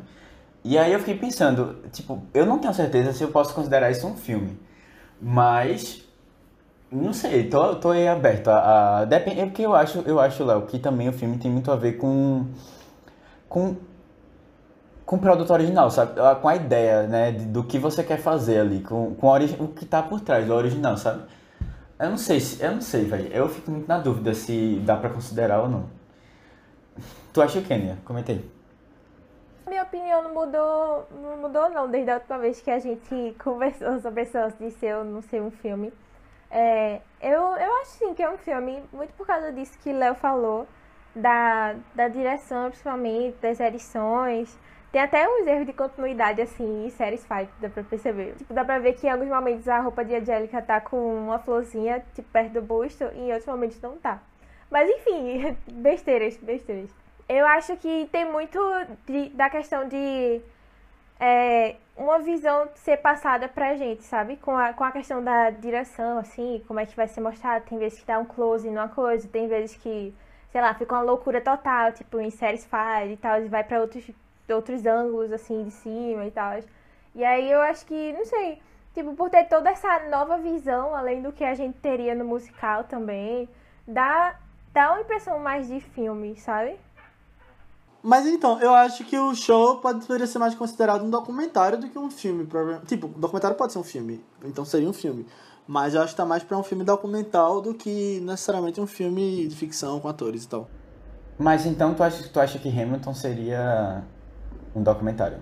[0.63, 4.05] E aí eu fiquei pensando, tipo, eu não tenho certeza se eu posso considerar isso
[4.05, 4.59] um filme.
[5.19, 6.07] Mas
[6.91, 10.43] não sei, tô, tô aí aberto a, a depende, é porque eu acho, eu acho,
[10.43, 12.45] Léo, que também o filme tem muito a ver com
[13.47, 13.75] com
[15.05, 16.13] com o produto original, sabe?
[16.39, 19.27] Com a ideia, né, do que você quer fazer ali, com, com
[19.59, 21.23] o que tá por trás do original, sabe?
[21.99, 23.27] Eu não sei, se, eu não sei, velho.
[23.33, 25.89] Eu fico muito na dúvida se dá pra considerar ou não.
[27.33, 27.63] Tu acha o?
[28.05, 28.49] Comenta aí.
[29.67, 33.99] Minha opinião não mudou, não mudou não, desde a última vez que a gente conversou
[33.99, 35.91] sobre esse de ser ou não ser um filme.
[36.51, 40.15] É, eu, eu acho sim que é um filme, muito por causa disso que Léo
[40.15, 40.67] falou,
[41.15, 44.57] da, da direção principalmente, das edições.
[44.91, 48.33] Tem até uns erros de continuidade, assim, em séries fight, dá pra perceber.
[48.35, 51.37] Tipo, dá pra ver que em alguns momentos a roupa de Angélica tá com uma
[51.37, 54.19] florzinha, tipo, perto do busto, e em outros momentos não tá.
[54.71, 56.89] Mas enfim, besteiras, besteiras.
[57.27, 58.59] Eu acho que tem muito
[59.05, 60.41] de- da questão de
[61.19, 64.37] é, uma visão ser passada pra gente, sabe?
[64.37, 67.65] Com a, com a questão da direção, assim, como é que vai ser mostrado.
[67.65, 70.13] Tem vezes que dá um close numa coisa, tem vezes que,
[70.51, 73.81] sei lá, fica uma loucura total, tipo em séries fire e tal, e vai pra
[73.81, 74.09] outros,
[74.49, 76.59] outros ângulos, assim, de cima e tal.
[77.15, 78.61] E aí eu acho que, não sei,
[78.93, 82.83] Tipo, por ter toda essa nova visão, além do que a gente teria no musical
[82.83, 83.47] também,
[83.87, 84.35] dá,
[84.73, 86.77] dá uma impressão mais de filme, sabe?
[88.01, 91.89] Mas então, eu acho que o show pode, poderia ser mais considerado um documentário do
[91.89, 92.47] que um filme.
[92.87, 95.25] Tipo, documentário pode ser um filme, então seria um filme.
[95.67, 99.47] Mas eu acho que tá mais pra um filme documental do que necessariamente um filme
[99.47, 100.69] de ficção com atores e tal.
[101.37, 104.03] Mas então tu acha, tu acha que Hamilton seria
[104.75, 105.37] um documentário?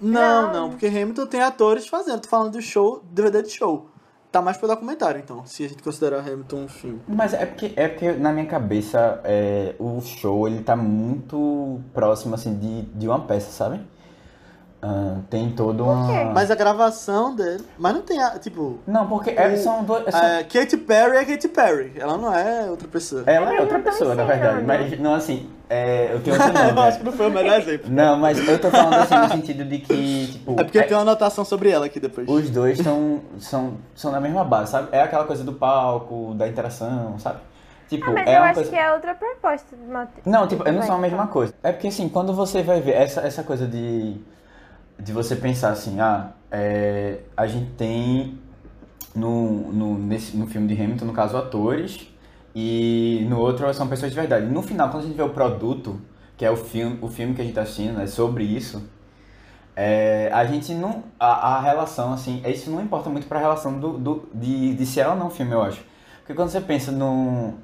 [0.00, 0.52] Não, Não.
[0.52, 2.20] não, porque Hamilton tem atores fazendo.
[2.20, 3.88] Tô falando do show, DVD de show.
[4.30, 7.00] Tá mais pra documentário, então, se a gente considerar Hamilton um filme.
[7.08, 12.34] Mas é porque, é porque na minha cabeça é, o show ele tá muito próximo
[12.34, 13.80] assim de, de uma peça, sabe?
[14.80, 16.26] Ah, tem todo uma.
[16.32, 17.64] Mas a gravação dele.
[17.76, 18.78] Mas não tem, a, tipo.
[18.86, 20.04] Não, porque é, O- são duas.
[20.08, 21.92] são- É, Katy Perry é Katy Perry.
[21.96, 23.24] Ela não é outra pessoa.
[23.26, 24.64] Ela é outra tão pessoa, na verdade.
[24.64, 25.50] Mas não assim.
[25.68, 26.80] É, eu tenho outro eu nome.
[26.80, 26.98] acho né?
[26.98, 27.90] que não foi o melhor exemplo.
[27.90, 30.52] Não, mas eu tô falando assim no sentido de que, tipo.
[30.52, 32.28] É porque é- tem uma anotação sobre ela aqui depois.
[32.28, 34.88] Os dois são, são, são na mesma base, sabe?
[34.92, 37.40] É aquela coisa do palco, da interação, sabe?
[37.88, 38.70] Tipo, Ah, mas é eu uma acho coisa.
[38.70, 41.52] que é outra proposta do Mate- Não, tipo, não são a mesma coisa.
[41.64, 44.14] É porque assim, quando você vai ver essa, essa coisa de,
[44.98, 48.38] de você pensar assim, ah, é, a gente tem
[49.14, 52.08] no, no, nesse, no filme de Hamilton, no caso, atores,
[52.54, 54.46] e no outro são pessoas de verdade.
[54.46, 56.00] No final, quando a gente vê o produto,
[56.36, 58.82] que é o filme, o filme que a gente tá assistindo, né, sobre isso,
[59.76, 61.04] é, a gente não.
[61.18, 65.00] A, a relação, assim, isso não importa muito pra relação do, do, de, de se
[65.00, 65.82] é ou não filme, eu acho.
[66.20, 67.54] Porque quando você pensa no,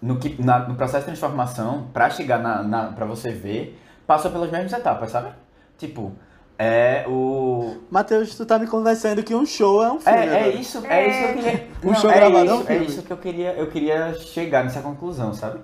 [0.00, 4.30] no, que, na- no processo de transformação, pra chegar na, na, pra você ver, passa
[4.30, 5.30] pelas mesmas etapas, sabe?
[5.78, 6.12] Tipo,
[6.58, 7.76] é o.
[7.90, 10.18] Matheus, tu tá me convencendo que um show é um filme.
[10.18, 11.68] É, é isso, é isso que eu queria.
[11.84, 12.86] Um não, show é gravado é um isso, é filme.
[12.86, 15.60] isso que eu queria, eu queria chegar nessa conclusão, sabe?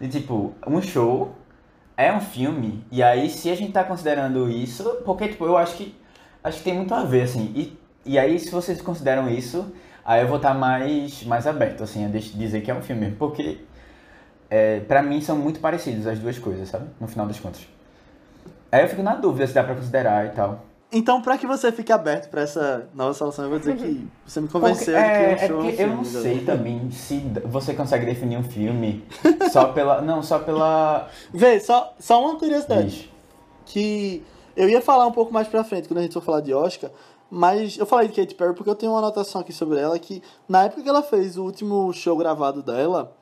[0.00, 1.34] De tipo, um show
[1.96, 5.76] é um filme, e aí se a gente tá considerando isso, porque tipo, eu acho
[5.76, 5.94] que
[6.42, 7.52] acho que tem muito a ver, assim.
[7.54, 9.70] E, e aí, se vocês consideram isso,
[10.04, 13.10] aí eu vou estar mais, mais aberto, assim, a dizer que é um filme.
[13.12, 13.58] Porque
[14.50, 16.86] é, pra mim são muito parecidos as duas coisas, sabe?
[17.00, 17.66] No final das contas.
[18.70, 20.60] Aí eu fico na dúvida se dá pra considerar e tal.
[20.90, 24.40] Então, pra que você fique aberto pra essa nova solução, eu vou dizer que você
[24.40, 25.82] me convenceu Porque- de é, que um é show é um filme.
[25.92, 29.04] eu não sei também se você consegue definir um filme
[29.52, 30.00] só pela.
[30.00, 31.08] Não, só pela.
[31.32, 32.88] Vê, só, só uma curiosidade.
[32.88, 33.08] Diz.
[33.66, 34.24] que
[34.56, 36.90] eu ia falar um pouco mais pra frente quando a gente for falar de Oscar,
[37.30, 40.22] mas eu falei de Katy Perry porque eu tenho uma anotação aqui sobre ela que
[40.48, 43.12] na época que ela fez o último show gravado dela,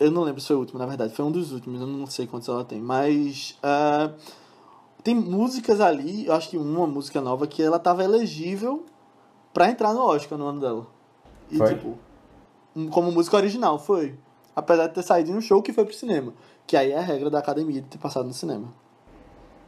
[0.00, 2.04] eu não lembro se foi o último, na verdade, foi um dos últimos, eu não
[2.08, 4.10] sei quantos ela tem, mas ah,
[5.06, 8.84] tem músicas ali, eu acho que uma música nova que ela tava elegível
[9.54, 10.86] pra entrar no Oscar no ano dela.
[11.48, 11.68] E Foi?
[11.68, 11.96] tipo,
[12.90, 14.18] como música original, foi.
[14.54, 16.34] Apesar de ter saído um show que foi pro cinema.
[16.66, 18.66] Que aí é a regra da academia de ter passado no cinema.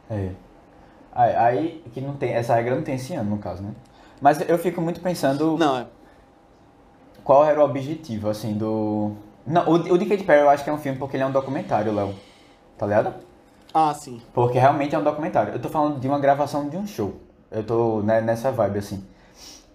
[0.09, 0.31] É.
[1.13, 2.33] Aí, aí que não tem.
[2.33, 3.73] Essa regra não tem esse ano, no caso, né?
[4.19, 5.87] Mas eu fico muito pensando Não, é.
[7.23, 9.13] qual era o objetivo, assim, do.
[9.47, 11.25] Não, o, o de Katy Perry eu acho que é um filme porque ele é
[11.25, 12.13] um documentário, Léo.
[12.77, 13.28] Tá ligado?
[13.73, 14.21] Ah, sim.
[14.33, 15.53] Porque realmente é um documentário.
[15.53, 17.19] Eu tô falando de uma gravação de um show.
[17.51, 19.05] Eu tô né, nessa vibe, assim.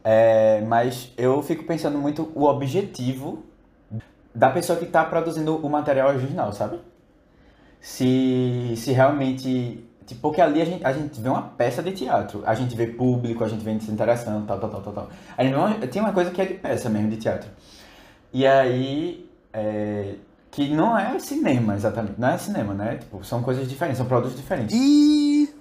[0.03, 3.45] É, mas eu fico pensando muito o objetivo
[4.35, 6.81] da pessoa que tá produzindo o material original, sabe?
[7.81, 9.85] Se, se realmente.
[10.07, 12.43] Tipo, porque ali a gente, a gente vê uma peça de teatro.
[12.45, 15.09] A gente vê público, a gente vê interação, tal, tal, tal, tal, tal.
[15.91, 17.49] Tem uma coisa que é de peça mesmo, de teatro.
[18.33, 19.31] E aí.
[19.53, 20.15] é,
[20.55, 22.14] que não é cinema, exatamente.
[22.18, 22.97] Não é cinema, né?
[22.98, 24.74] Tipo, são coisas diferentes, são produtos diferentes.
[24.76, 25.55] E.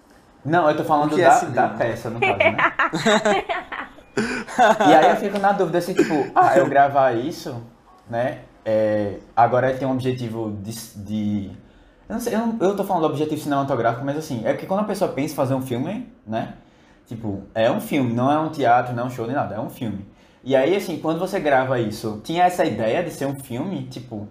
[0.45, 2.65] Não, eu tô falando que é da, da peça, no caso, né?
[4.88, 7.56] e aí eu fico na dúvida, assim, tipo, ah, eu gravar isso,
[8.10, 8.40] né?
[8.65, 10.72] é, agora tem um objetivo de...
[11.03, 11.52] de-
[12.07, 14.65] eu não sei, eu, não- eu tô falando do objetivo cinematográfico, mas assim, é porque
[14.65, 16.53] quando a pessoa pensa em fazer um filme, né?
[17.07, 19.60] Tipo, é um filme, não é um teatro, não é um show, nem nada, é
[19.60, 20.06] um filme.
[20.44, 24.28] E aí, assim, quando você grava isso, tinha essa ideia de ser um filme, tipo...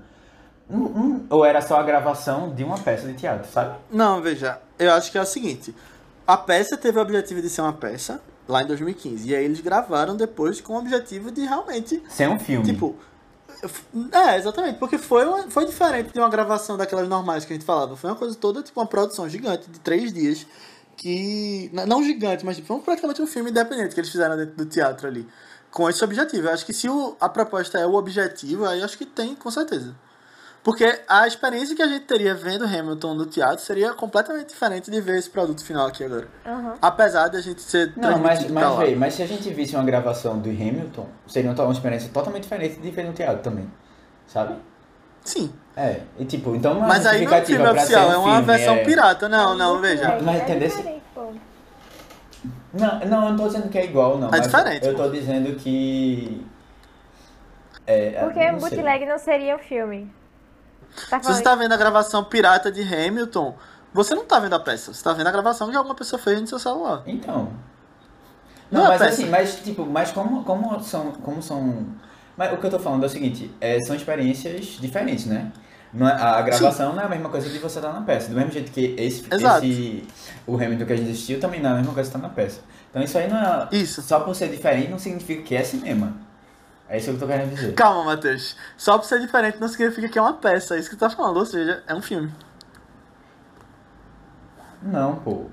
[0.73, 3.77] hum, hum, ou era só a gravação de uma peça de teatro, sabe?
[3.90, 5.74] Não, veja, eu acho que é o seguinte.
[6.27, 9.28] A peça teve o objetivo de ser uma peça lá em 2015.
[9.28, 12.03] E aí eles gravaram depois com o objetivo de realmente.
[12.09, 12.65] Ser um filme.
[12.65, 12.97] Tipo.
[14.12, 17.65] É, exatamente, porque foi, uma- foi diferente de uma gravação daquelas normais que a gente
[17.66, 17.97] falava.
[17.97, 20.47] Foi uma coisa toda, tipo, uma produção gigante de três dias.
[20.97, 21.70] Que.
[21.73, 25.07] Não gigante, mas tipo, foi praticamente um filme independente que eles fizeram dentro do teatro
[25.09, 25.27] ali.
[25.70, 26.49] Com esse objetivo.
[26.49, 29.35] Eu acho que se o- a proposta é o objetivo, aí eu acho que tem,
[29.35, 29.94] com certeza.
[30.62, 35.01] Porque a experiência que a gente teria vendo Hamilton no teatro seria completamente diferente de
[35.01, 36.28] ver esse produto final aqui agora.
[36.47, 36.74] Aham.
[36.80, 39.84] Apesar de a gente ser Não, mas, mas, véi, mas se a gente visse uma
[39.84, 43.68] gravação do Hamilton, seria uma uma experiência totalmente diferente de ver no teatro também.
[44.28, 44.55] Sabe?
[45.24, 45.52] Sim.
[45.76, 48.16] É, e tipo, então não é Mas aí não é justificativa filme oficial, um é
[48.18, 49.28] uma filme, versão é- pirata.
[49.28, 50.05] Não, não, veja.
[50.05, 51.02] É, Mas é entendeu?
[52.72, 54.28] Não, não, eu não tô dizendo que é igual, não.
[54.28, 56.47] É mas diferente, Eu tô dizendo que.
[57.86, 58.70] É, Porque não sei.
[58.70, 60.22] bootleg não seria um filme.
[61.09, 63.55] Tá Se você falando tá vendo a gravação pirata de Hamilton,
[63.93, 64.93] você não tá vendo a peça.
[64.93, 67.02] Você tá vendo a gravação que alguma pessoa fez no seu celular.
[67.06, 67.51] Então.
[68.70, 71.12] Não Não, é mas assim, mas tipo, mas como, como são.
[71.12, 71.86] Como são.
[72.36, 75.52] Mas o que eu tô falando é o seguinte, é, são experiências diferentes, né?
[75.93, 78.31] Não é- a gravação não é a mesma coisa de você estar na peça.
[78.31, 79.66] Do mesmo jeito que esse, Exato.
[79.66, 80.09] esse
[80.47, 82.32] o Hamilton que a gente assistiu também não é a mesma coisa que estar na
[82.35, 82.60] peça.
[82.89, 83.69] Então isso aí não é.
[83.73, 84.01] Isso.
[84.01, 86.14] Só por ser diferente não significa que é cinema.
[86.93, 87.74] É isso que eu tô querendo dizer.
[87.74, 88.55] Calma, Matheus.
[88.77, 90.77] Só por ser diferente não significa que é uma peça.
[90.77, 91.39] É isso que tu tá falando.
[91.39, 92.31] Ou seja, é um filme.
[94.82, 95.47] Não, pô.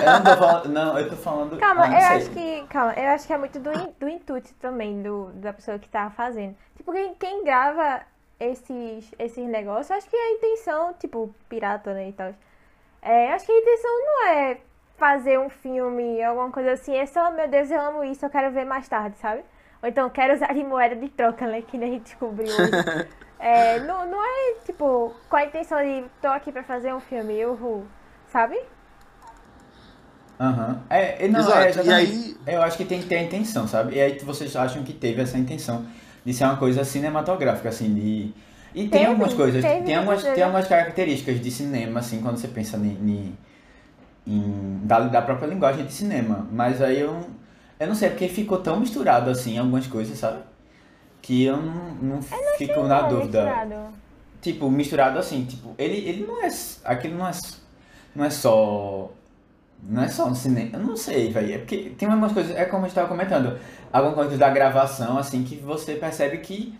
[0.00, 0.68] Eu não tô falando.
[0.68, 1.58] Não, eu tô falando.
[1.58, 2.16] Calma, ah, eu sei.
[2.16, 2.66] acho que.
[2.68, 5.88] Calma, eu acho que é muito do, in- do intuito também do, da pessoa que
[5.88, 6.54] tá fazendo.
[6.76, 8.02] Tipo, quem, quem grava
[8.38, 12.32] esses, esses negócios, acho que a intenção, tipo, pirata, né, e tal.
[13.02, 14.58] É, acho que a intenção não é
[14.96, 18.52] fazer um filme, alguma coisa assim, é só, meu Deus, eu amo isso, eu quero
[18.52, 19.42] ver mais tarde, sabe?
[19.82, 22.78] Ou então, quero usar de moeda de troca, né, que nem a gente descobriu.
[23.38, 27.44] É, não, não é, tipo, com a intenção de, tô aqui pra fazer um filme,
[27.46, 27.88] uhul,
[28.26, 28.56] sabe?
[30.40, 30.82] Aham.
[30.88, 31.92] É, e não, Exato, é e exatamente.
[31.92, 33.96] aí- Eu acho que tem que ter a intenção, sabe?
[33.96, 35.84] E aí vocês acham que teve essa intenção
[36.24, 38.32] de ser uma coisa cinematográfica, assim, de.
[38.74, 42.36] E tem Teve, algumas coisas, teve, tem, algumas, tem algumas características de cinema, assim, quando
[42.38, 43.38] você pensa em, em,
[44.26, 46.46] em- da, da própria linguagem de cinema.
[46.52, 47.20] Mas aí eu,
[47.80, 50.42] eu não sei, porque ficou tão misturado, assim, algumas coisas, sabe?
[51.22, 52.22] Que eu não, não
[52.56, 53.44] fico na É dúvida.
[53.44, 53.74] misturado.
[54.40, 56.48] Tipo, misturado assim, tipo, ele, ele não é.
[56.84, 57.32] Aquilo não é.
[58.14, 59.10] Não é só.
[59.82, 60.70] Não é só um cinema.
[60.78, 61.54] Eu não sei, velho.
[61.54, 62.56] É porque tem algumas coisas.
[62.56, 63.58] É como a gente tava comentando.
[63.92, 66.74] Algumas coisas da gravação, assim, que você percebe que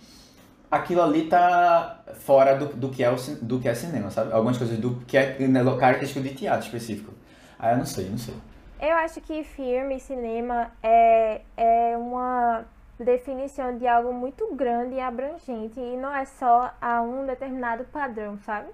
[0.71, 4.33] aquilo ali tá fora do, do, que, é o, do que é cinema, sabe?
[4.33, 7.13] Algumas coisas do que é né, característico de teatro específico.
[7.59, 8.35] Ah, eu não sei, não sei.
[8.81, 12.65] Eu acho que filme e cinema é, é uma
[12.99, 18.39] definição de algo muito grande e abrangente e não é só a um determinado padrão,
[18.45, 18.69] sabe?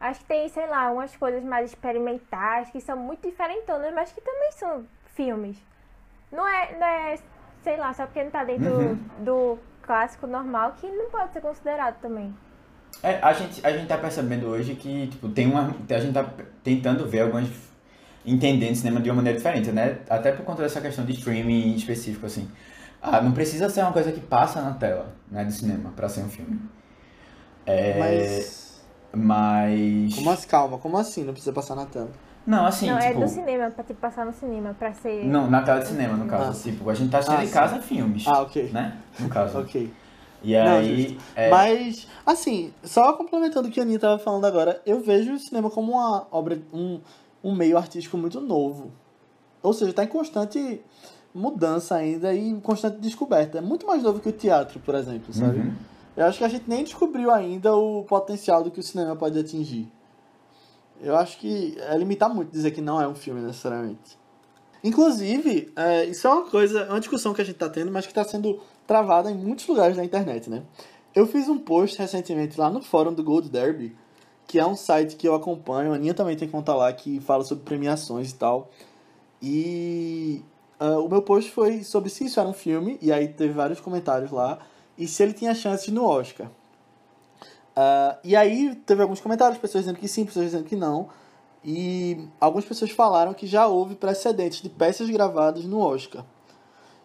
[0.00, 4.20] Acho que tem, sei lá, umas coisas mais experimentais que são muito diferentonas, mas que
[4.20, 5.56] também são filmes.
[6.32, 7.18] Não é, não é
[7.62, 8.98] sei lá, só porque não tá dentro Uhum.
[9.18, 12.34] do clássico normal que não pode ser considerado também.
[13.02, 15.74] É, a gente, a gente tá percebendo hoje que, tipo, tem uma.
[15.90, 16.24] A gente tá
[16.62, 17.69] tentando ver algumas.
[18.24, 19.98] Entendendo cinema de uma maneira diferente, né?
[20.08, 22.48] Até por conta dessa questão de streaming específico, assim.
[23.02, 26.20] Ah, não precisa ser uma coisa que passa na tela, né, de cinema, pra ser
[26.22, 26.60] um filme.
[27.66, 28.80] É, Mas.
[29.12, 30.14] Mas.
[30.14, 30.48] Como assim?
[30.48, 31.24] Calma, como assim?
[31.24, 32.10] Não precisa passar na tela.
[32.46, 33.20] Não, assim, não, é tipo.
[33.20, 35.24] do cinema, pra te passar no cinema, pra ser.
[35.24, 36.58] Não, na tela de cinema, no caso.
[36.58, 36.62] Ah.
[36.70, 37.52] Tipo, a gente tá assistindo Ah, em sim.
[37.52, 38.24] casa filmes.
[38.26, 38.70] Ah, ok.
[38.72, 38.96] Né?
[39.18, 39.58] No caso.
[39.58, 39.92] Ok.
[40.42, 41.18] E Não, aí.
[41.36, 45.38] é, Mas, assim, só complementando o que a Aninha tava falando agora, eu vejo o
[45.38, 46.98] cinema como uma obra, um,
[47.42, 48.90] um meio artístico muito novo.
[49.62, 50.80] Ou seja, tá em constante
[51.34, 53.58] mudança ainda e em constante descoberta.
[53.58, 55.60] É muito mais novo que o teatro, por exemplo, sabe?
[55.60, 55.74] uhum.
[56.16, 59.38] Eu acho que a gente nem descobriu ainda o potencial do que o cinema pode
[59.38, 59.90] atingir.
[61.00, 64.18] Eu acho que é limitar muito dizer que não é um filme necessariamente.
[64.82, 68.06] Inclusive, é, isso é uma coisa, é uma discussão que a gente está tendo, mas
[68.06, 70.62] que está sendo travada em muitos lugares da internet, né?
[71.14, 73.96] Eu fiz um post recentemente lá no fórum do Gold Derby,
[74.50, 77.44] que é um site que eu acompanho, a Aninha também tem conta lá, que fala
[77.44, 78.68] sobre premiações e tal.
[79.40, 80.42] E
[80.80, 83.78] ah, o meu post foi sobre se isso era um filme, e aí teve vários
[83.78, 84.58] comentários lá,
[84.98, 86.50] e se ele tinha chances no Oscar.
[87.76, 91.08] Ah, e aí teve alguns comentários, pessoas dizendo que sim, pessoas dizendo que não.
[91.64, 96.24] E algumas pessoas falaram que já houve precedentes de peças gravadas no Oscar.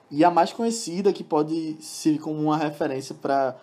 [0.10, 3.56] E a mais conhecida, que pode servir como uma referência para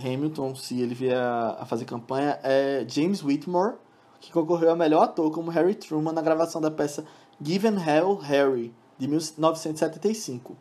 [0.00, 3.74] Hamilton, se ele vier a fazer campanha, é James Whitmore,
[4.20, 7.04] que concorreu a melhor ator como Harry Truman na gravação da peça
[7.40, 10.56] Given Hell Harry, de 1975.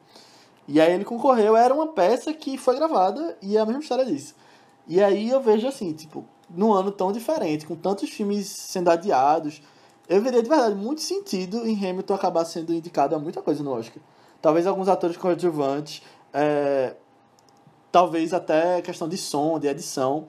[0.67, 4.05] E aí ele concorreu, era uma peça que foi gravada e é a mesma história
[4.05, 4.35] disso.
[4.87, 9.61] E aí eu vejo assim, tipo, num ano tão diferente, com tantos filmes sendo adiados,
[10.09, 13.71] eu veria de verdade muito sentido em Hamilton acabar sendo indicado a muita coisa no
[13.71, 14.01] Oscar.
[14.41, 16.01] Talvez alguns atores coadjuvantes,
[16.33, 16.95] é,
[17.91, 20.27] talvez até questão de som, de edição.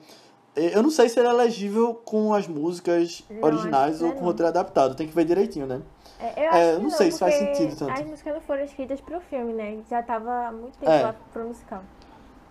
[0.55, 4.11] Eu não sei se ele é elegível com as músicas Não, originais ou não é
[4.13, 4.27] com não.
[4.27, 4.93] roteiro adaptado.
[4.95, 5.81] Tem que ver direitinho, né?
[6.19, 7.91] É, eu É, acho que não sei se faz sentido tanto.
[7.91, 9.77] As músicas não foram escritas pro filme, né?
[9.89, 11.01] Já tava há muito tempo É.
[11.01, 11.81] lá pro musical.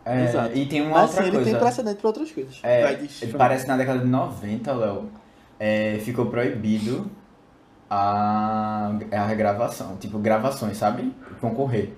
[0.05, 0.59] É, Exato.
[0.59, 1.51] E tem uma Mas outra sim, ele coisa.
[1.53, 2.59] tem precedente para outras coisas.
[2.65, 2.99] É,
[3.39, 5.09] parece que na década de 90, Léo,
[5.61, 7.09] é, ficou proibido
[7.89, 11.15] a, a regravação, tipo, gravações, sabe?
[11.41, 11.93] Concorrer.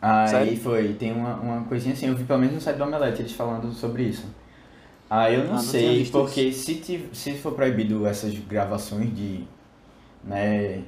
[0.00, 0.56] Aí Sério?
[0.56, 3.32] foi, tem uma, uma coisinha assim, eu vi pelo menos no site do Omelete eles
[3.32, 4.26] falando sobre isso.
[5.10, 9.44] Aí eu não, Ah, não sei, porque se, tiv- se for proibido essas gravações de,
[10.24, 10.82] né,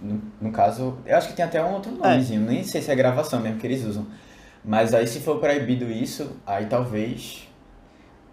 [0.00, 2.94] no, no caso, eu acho que tem até um outro nomezinho, nem sei se é
[2.96, 4.06] gravação mesmo que eles usam.
[4.64, 7.48] Mas aí se for proibido isso, aí talvez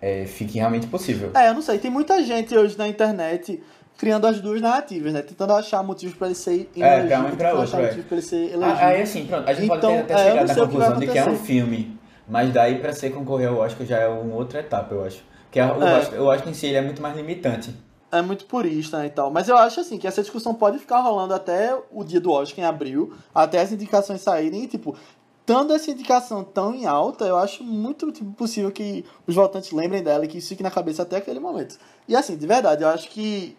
[0.01, 1.31] é, fique realmente possível.
[1.33, 1.77] É, eu não sei.
[1.79, 3.61] Tem muita gente hoje na internet
[3.99, 5.21] criando as duas narrativas, né?
[5.21, 7.85] Tentando achar motivos pra ele ser É, pra um e pra outro, achar é.
[7.87, 8.65] motivos pra ele ser elegível.
[8.65, 10.59] Ah, aí assim, pronto, a gente Então, pode ter até é, eu chegar na que
[10.61, 14.07] conclusão de que é um filme, mas daí pra ser concorrer ao Oscar já é
[14.07, 15.21] uma outra etapa, eu acho.
[15.51, 15.97] Que a- o, É.
[15.99, 17.75] Oscar, o Oscar em si ele é muito mais limitante.
[18.11, 19.29] é muito purista né, e tal.
[19.29, 22.63] Mas eu acho assim que essa discussão pode ficar rolando até o dia do Oscar
[22.65, 24.95] em abril, até as indicações saírem e, tipo,
[25.41, 30.01] estando essa indicação tão em alta, eu acho muito tipo, possível que os votantes lembrem
[30.01, 31.77] dela e que isso fique na cabeça até aquele momento.
[32.07, 33.55] E assim, de verdade, eu acho que.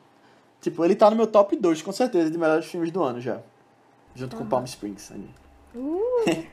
[0.61, 3.39] Tipo, ele tá no meu top 2, com certeza, de melhores filmes do ano já.
[4.15, 5.11] Junto com Palm Springs.
[5.13, 5.31] ali.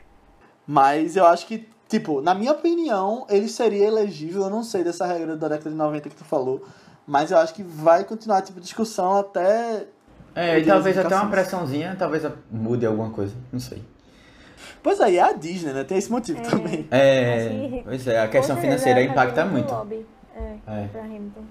[0.66, 4.44] Mas eu acho que, tipo, na minha opinião, ele seria elegível.
[4.44, 6.64] Eu não sei dessa regra da década de 90 que tu falou.
[7.06, 9.86] Mas eu acho que vai continuar, tipo, discussão até.
[10.36, 13.82] É, e talvez até uma pressãozinha, talvez mude alguma coisa, não sei.
[14.84, 15.84] Pois aí, é a Disney, né?
[15.84, 16.42] Tem esse motivo É.
[16.44, 16.88] também.
[16.92, 19.74] É, pois é, a questão financeira impacta fazer muito.
[19.74, 20.06] lobby,
[20.36, 20.88] É, É.
[20.90, 21.44] pra Hamilton.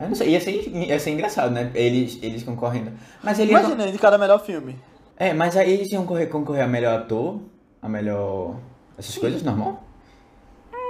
[0.00, 1.70] Eu não sei, ia ser, ia ser engraçado, né?
[1.74, 2.92] Eles, eles concorrendo.
[3.22, 4.76] Mas ele Imagina, indicado a melhor filme.
[5.16, 7.40] É, mas aí eles iam concorrer, concorrer a melhor ator,
[7.80, 8.56] a melhor.
[8.98, 9.84] essas coisas normal?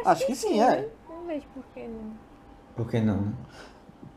[0.05, 0.89] Acho que sim, é.
[1.09, 2.13] Não vejo por que não.
[2.75, 3.33] Por que não, né?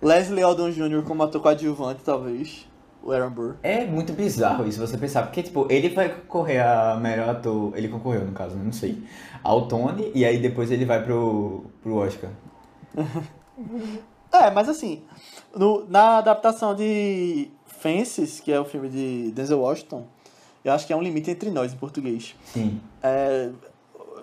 [0.01, 1.03] Leslie Odom Jr.
[1.03, 2.67] como ator coadjuvante, talvez.
[3.03, 3.55] O Aaron Burr.
[3.61, 7.87] É muito bizarro isso você pensar, porque tipo, ele vai concorrer a melhor ator, ele
[7.87, 8.63] concorreu no caso, né?
[8.63, 9.03] não sei,
[9.43, 12.31] ao Tony, e aí depois ele vai pro, pro Oscar.
[14.43, 15.01] É, mas assim,
[15.55, 17.49] no- na adaptação de
[17.79, 20.05] Fences, que é o filme de Denzel Washington,
[20.63, 22.35] eu acho que é um limite entre nós em português.
[22.45, 22.79] Sim.
[23.03, 23.49] É,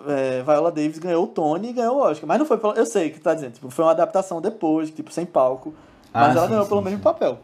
[0.07, 2.27] é, Viola Davis ganhou o Tony e ganhou o Oscar.
[2.27, 2.73] Mas não foi pelo.
[2.73, 3.53] Eu sei o que tá dizendo.
[3.53, 5.73] Tipo, foi uma adaptação depois, tipo, sem palco.
[6.13, 6.85] Ah, Mas ela sim, ganhou sim, pelo sim.
[6.89, 7.39] mesmo papel.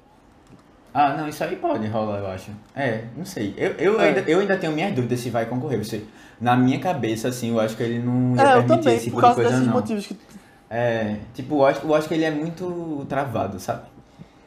[0.94, 2.52] Ah, não, isso aí pode rolar, eu acho.
[2.76, 3.54] É, não sei.
[3.56, 4.08] Eu, eu, É.
[4.10, 5.78] ainda, eu ainda tenho minhas dúvidas se vai concorrer.
[5.84, 6.04] Você,
[6.42, 9.16] na minha cabeça, assim, eu acho que ele não ia É, eu também, esse tipo
[9.16, 9.74] por de causa coisa, desses não.
[9.74, 10.18] motivos que.
[10.70, 13.88] É, tipo, eu acho, eu acho que ele é muito travado, sabe?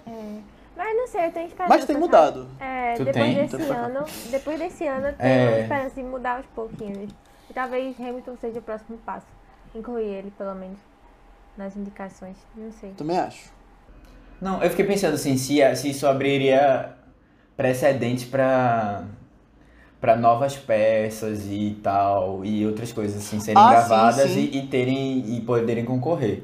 [0.07, 0.39] É.
[0.77, 1.74] Mas não sei, eu tenho esperança.
[1.74, 2.07] Mas tem sabe?
[2.07, 2.49] mudado.
[2.61, 3.35] É, Tu depois tem?
[3.35, 5.61] desse Então, ano, depois desse ano eu tenho É.
[5.62, 7.11] esperança de mudar aos pouquinhos.
[7.51, 9.27] E talvez Hamilton seja o próximo passo.
[9.74, 10.78] Incluir ele, pelo menos,
[11.57, 12.36] nas indicações.
[12.57, 12.90] Não sei.
[12.93, 13.51] Também acho.
[14.40, 16.94] Não, eu fiquei pensando assim, se, se isso abriria
[17.57, 19.05] precedente pra
[20.02, 24.40] para novas peças e tal, e outras coisas assim, serem Ah, sim, gravadas sim.
[24.52, 26.42] E, e terem e poderem concorrer.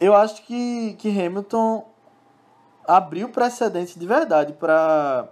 [0.00, 1.86] Eu acho que, que Hamilton
[2.86, 5.28] abriu precedente de verdade pra.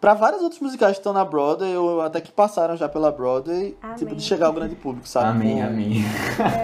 [0.00, 3.76] Pra vários outros musicais que estão na Broadway, ou até que passaram já pela Broadway,
[3.82, 3.96] Amém.
[3.96, 5.28] tipo, de chegar ao grande público, sabe?
[5.28, 6.04] Amém, Com- amém.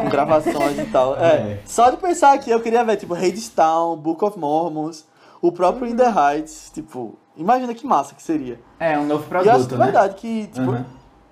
[0.00, 1.16] com gravações e tal.
[1.20, 1.26] É.
[1.26, 1.60] É.
[1.66, 5.04] Só de pensar aqui, eu queria ver, tipo, Hadestown, Book of Mormons,
[5.42, 8.58] o próprio In the Heights, tipo, imagina que massa que seria.
[8.78, 9.84] É um novo e eu acho produto, né?
[9.84, 10.84] verdade que, tipo, Uhum.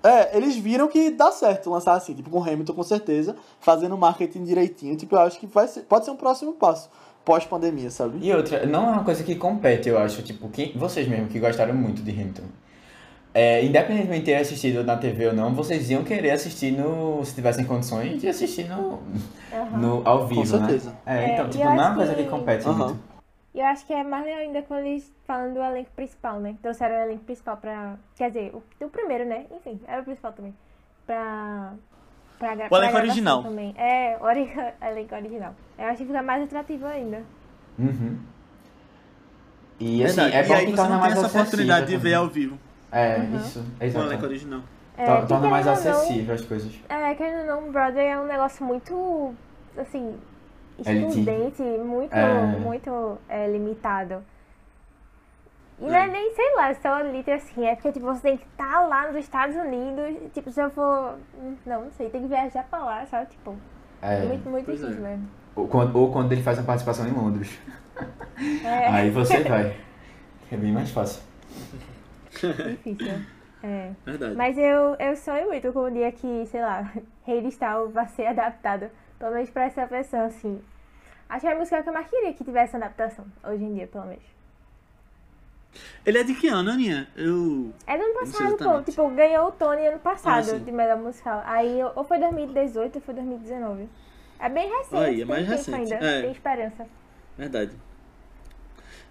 [0.03, 4.43] é, eles viram que dá certo lançar assim, tipo, com Hamilton com certeza, fazendo marketing
[4.43, 6.89] direitinho, tipo, eu acho que vai ser, pode ser um próximo passo,
[7.23, 8.19] pós-pandemia, sabe?
[8.21, 11.39] E outra, não é uma coisa que compete, eu acho, tipo, quem, vocês mesmo que
[11.39, 12.43] gostaram muito de Hamilton.
[13.37, 17.19] É, independentemente de ter assistido na TV ou não, vocês iam querer assistir no.
[17.25, 18.99] Se tivessem condições de assistir no,
[19.51, 19.77] Aham.
[19.77, 20.91] no ao vivo, certeza.
[20.91, 20.95] né?
[21.05, 22.77] É, É, então, e tipo, não é uma coisa que que- compete Aham.
[22.77, 22.99] muito.
[23.55, 26.55] E eu acho que é mais legal ainda quando eles falam do elenco principal, né?
[26.61, 27.95] Trouxeram o elenco principal pra.
[28.17, 29.45] Quer dizer, o, o primeiro, né?
[29.49, 30.53] Enfim, era o principal também.
[31.07, 31.73] Pra.
[32.37, 33.43] Pra, O pra elenco original.
[33.43, 33.73] Também.
[33.77, 34.51] É, o ori-
[34.85, 35.55] elenco original.
[35.79, 37.23] Eu acho que fica mais atrativo ainda.
[37.79, 38.17] Uhum.
[39.79, 40.35] E assim, Verdade.
[40.35, 42.11] é bom e aí que você torna não tem mais essa oportunidade de acessível ver
[42.11, 42.15] também.
[42.15, 42.59] ao vivo
[42.91, 43.37] É, Uhum.
[43.37, 44.25] isso, com o elenco exato.
[44.25, 44.61] original.
[44.97, 46.73] É, Torna mais ou não, acessível as coisas.
[46.87, 49.33] É, querendo ou não, Broadway é um negócio muito,
[49.77, 50.15] assim,
[50.79, 52.45] Excludente, muito, É.
[52.59, 54.23] muito é, limitado.
[55.79, 58.45] E não é nem, sei lá, só elite assim, é porque tipo, você tem que
[58.45, 61.15] estar lá nos Estados Unidos, tipo, se eu for,
[61.65, 63.55] não, não sei, tem que viajar pra lá, sabe, tipo,
[64.01, 64.21] É.
[64.25, 65.09] muito, muito pois difícil é.
[65.09, 65.27] mesmo.
[65.55, 67.59] Ou, quando, ou quando ele faz uma participação em Londres.
[68.65, 69.77] É, Aí você vai.
[70.51, 71.23] É bem mais fácil.
[72.29, 73.21] difícil.
[73.63, 73.91] É.
[74.05, 74.35] Verdade.
[74.35, 76.91] Mas eu, eu sonho muito com o dia que, sei lá,
[77.23, 78.89] Rei Star vai ser adaptado,
[79.19, 80.61] pelo menos pra essa versão, assim.
[81.29, 83.87] Acho que é a música que eu mais queria que tivesse adaptação, hoje em dia,
[83.87, 84.23] pelo menos.
[86.05, 87.07] Ele é de que ano, Aninha?
[87.15, 87.73] Eu...
[87.85, 88.81] É do ano passado, pô.
[88.83, 91.41] Tipo, ganhou o Tony ano passado Ah, de melhor musical.
[91.45, 93.89] Aí, ou foi 2018 ou foi 2019.
[94.39, 94.95] É bem recente.
[95.03, 95.95] Aí, é mais recente, ainda.
[96.05, 96.21] é.
[96.21, 96.87] Tem esperança.
[97.37, 97.71] Verdade.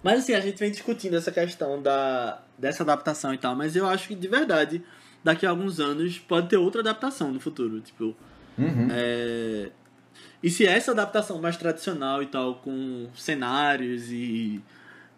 [0.01, 3.87] Mas assim, a gente vem discutindo essa questão da, dessa adaptação e tal, mas eu
[3.87, 4.83] acho que de verdade,
[5.23, 7.79] daqui a alguns anos, pode ter outra adaptação no futuro.
[7.81, 8.15] Tipo,
[8.57, 8.87] Uhum.
[8.91, 9.69] é...
[10.45, 14.61] E se essa adaptação mais tradicional e tal, com cenários e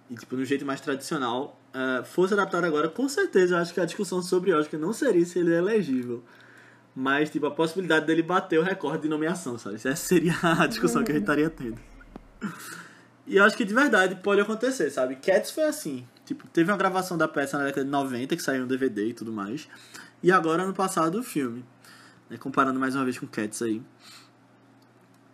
[0.10, 3.82] e tipo, no jeito mais tradicional, uh, fosse adaptado agora, com certeza eu acho que
[3.82, 6.24] a discussão sobre Oscar não seria se ele é elegível.
[6.95, 9.76] Mas, tipo, a possibilidade dele bater o recorde de nomeação, sabe?
[9.76, 11.78] Essa seria a discussão que a gente estaria tendo.
[13.26, 15.18] E eu acho que de verdade pode acontecer, sabe?
[15.18, 16.08] Cats foi assim.
[16.26, 19.14] Tipo, teve uma gravação da peça na década de 90, que saiu no DVD e
[19.14, 19.68] tudo mais.
[20.24, 21.66] E agora, no passado, o filme.
[22.30, 22.38] Né?
[22.38, 23.82] Comparando mais uma vez com Cats aí.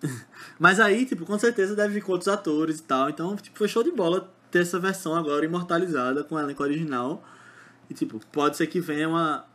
[0.60, 3.10] Mas aí, tipo, com certeza deve vir com outros atores e tal.
[3.10, 7.24] Então, tipo, foi show de bola ter essa versão agora imortalizada com o elenco original.
[7.90, 9.46] E, tipo, pode ser que venha uma,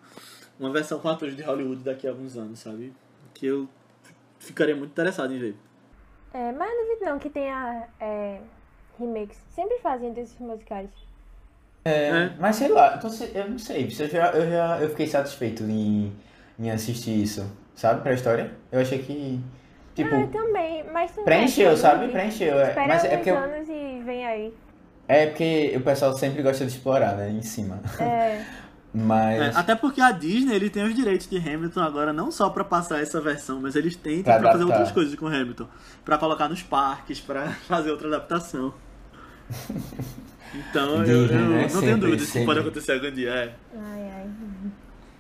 [0.59, 2.93] uma versão com atores de Hollywood daqui a alguns anos, sabe?
[3.35, 3.69] Que eu
[4.39, 5.57] ficaria muito interessado em ver.
[6.33, 8.41] É, mas não duvido não que tenha é,
[8.99, 9.39] remakes.
[9.55, 10.91] Sempre fazem desses musicais.
[11.85, 12.37] É, É.
[12.39, 16.13] mas sei lá, então, eu não sei, eu já, eu já eu fiquei satisfeito em,
[16.59, 18.53] em assistir isso, sabe, pra história.
[18.71, 19.41] Eu achei que,
[20.05, 22.09] tipo, eu também, mas não preencheu, é, sabe?
[22.09, 22.59] Preencheu.
[22.59, 24.55] É, mas é porque, eu- anos e vem aí.
[25.07, 27.81] é porque o pessoal sempre gosta de explorar, né, em cima.
[28.01, 28.43] É,
[28.91, 32.49] Mas, É, até porque a Disney ele tem os direitos de Hamilton agora não só
[32.49, 33.95] pra passar essa versão, mas eles
[34.25, 35.67] Pra pra fazer outras coisas com o Hamilton,
[36.07, 38.73] Pra colocar nos parques, pra fazer outra adaptação.
[40.55, 41.61] Então eu, Disney, eu né?
[41.63, 43.31] não tenho Sempre, dúvida se pode acontecer algum dia.
[43.31, 43.55] É.
[43.77, 44.27] ai, ai.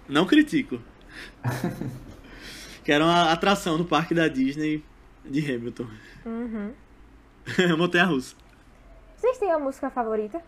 [0.08, 0.80] Não critico.
[2.88, 4.82] que era uma atração no parque da Disney
[5.22, 5.86] de Hamilton.
[6.24, 6.72] Uhum.
[7.76, 8.34] Montanha russa.
[9.14, 10.40] Vocês têm uma música favorita?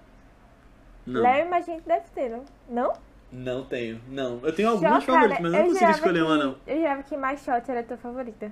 [1.05, 1.21] Não.
[1.21, 2.45] Léo, imagino que deve ter, não?
[2.67, 2.93] Não?
[3.31, 4.01] Não tenho.
[4.09, 4.41] Não.
[4.43, 6.57] Eu tenho algumas Shot, favoritas, cara, mas eu não consigo escolher que, uma, não.
[6.67, 8.51] Eu jurava que mais shot era a tua favorita.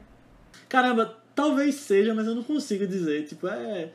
[0.69, 3.25] Caramba, talvez seja, mas eu não consigo dizer.
[3.25, 3.89] Tipo, é.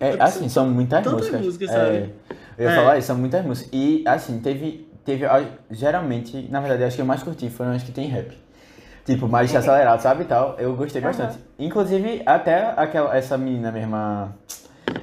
[0.00, 1.42] é, assim, são muitas músicas.
[1.42, 2.14] músicas, é, sabe?
[2.56, 2.74] eu ia É.
[2.74, 3.70] falar isso, são muitas músicas.
[3.70, 5.26] E, assim, teve, teve,
[5.70, 8.45] geralmente, na verdade, acho que eu mais curti foram as que tem rap.
[9.06, 10.56] Tipo, mais acelerado, sabe, e tal.
[10.58, 11.38] Eu gostei bastante.
[11.58, 14.32] Inclusive, até aquela, essa menina mesmo, a...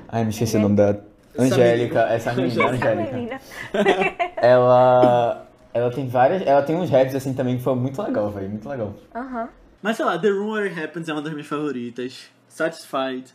[0.10, 0.98] Ai, me esqueci o nome da...
[1.40, 3.12] Angélica, essa menina, Essa Angélica.
[3.16, 3.42] menina.
[4.38, 5.48] Ela...
[5.74, 6.46] Ela tem várias...
[6.46, 8.50] Ela tem uns raps, assim, também, que foi muito legal, velho.
[8.50, 8.94] Muito legal.
[9.16, 9.50] Aham.
[9.82, 12.30] Mas sei lá, The Room Where It Happens é uma das minhas favoritas.
[12.48, 13.34] Satisfied.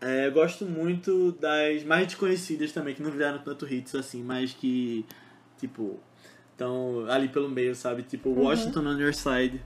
[0.00, 4.52] É, eu gosto muito das mais desconhecidas também, que não viraram tanto hits assim, mas
[4.52, 5.06] que,
[5.58, 5.98] tipo,
[6.52, 8.02] estão ali pelo meio, sabe?
[8.02, 9.60] Tipo, Washington on Your Side.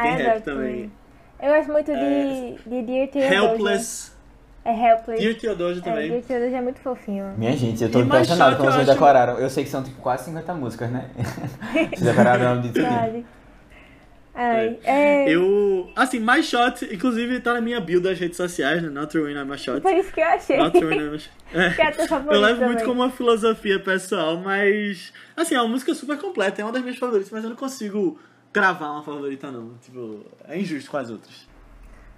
[0.00, 0.92] Que Ah, tem eu rap gosto também.
[1.40, 3.34] Eu gosto muito de, É, de Dear Theodosia.
[3.34, 4.12] Helpless.
[4.64, 5.22] É Helpless.
[5.22, 6.08] Dear Theodosia É, também.
[6.10, 7.34] Dear Theodosia é muito fofinho.
[7.38, 9.38] Minha gente, eu tô impressionado como eu vocês acho- decoraram.
[9.38, 11.08] Eu sei que são, tipo, quase 50 músicas, né?
[11.94, 13.24] Vocês decoraram o nome de tudo.
[14.40, 15.28] Ai, é...
[15.28, 15.90] Eu.
[15.96, 18.88] Assim, My Shot, inclusive, tá na minha build das redes sociais, né?
[18.88, 19.80] Not to Ruin My Shot.
[19.80, 20.56] Por isso que eu achei.
[20.58, 21.32] Not to Ruin My Shot.
[21.52, 21.66] É.
[21.66, 22.84] É Eu levo muito também.
[22.84, 25.12] como uma filosofia pessoal, mas.
[25.36, 28.20] Assim, é uma música super completa, é uma das minhas favoritas, mas eu não consigo
[28.52, 29.74] cravar uma favorita, não.
[29.80, 31.48] Tipo, é injusto com as outras.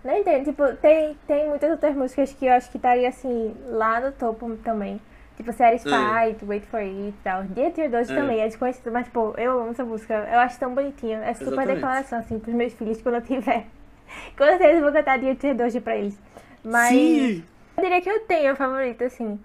[0.03, 4.01] Não entendo, tipo, tem, tem muitas outras músicas que eu acho que estaria assim, lá
[4.01, 5.01] no topo também.
[5.37, 7.45] Tipo, Satisfied, Wait for It e tal.
[7.45, 8.21] Dear Theodosia É.
[8.21, 10.15] também é desconhecido, mas, pô, eu amo essa música.
[10.31, 11.19] Eu acho tão bonitinha.
[11.19, 11.75] É super Exatamente.
[11.77, 13.67] declaração, assim, pros meus filhos quando eu tiver.
[14.37, 16.19] Com certeza eu vou cantar Dear Theodosia pra eles.
[16.65, 16.89] Mas.
[16.91, 17.45] Sim!
[17.77, 19.41] Eu diria que eu tenho a favorita, assim.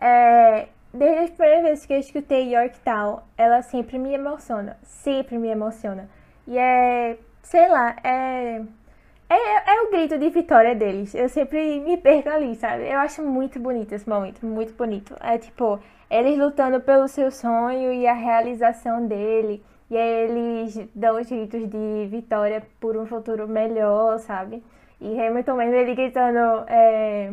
[0.00, 4.76] É, desde as primeiras vezes que eu escutei Yorktown, ela sempre me emociona.
[4.82, 6.08] Sempre me emociona.
[6.46, 7.18] E é.
[7.42, 8.62] Sei lá, é.
[9.28, 11.14] É, é o grito de vitória deles.
[11.14, 12.84] Eu sempre me perco ali, sabe?
[12.90, 15.16] Eu acho muito bonito esse momento, muito bonito.
[15.20, 19.64] É tipo, eles lutando pelo seu sonho e a realização dele.
[19.90, 24.62] E aí eles dão os gritos de vitória por um futuro melhor, sabe?
[25.00, 26.64] E Hamilton mesmo, ele gritando.
[26.68, 27.32] É,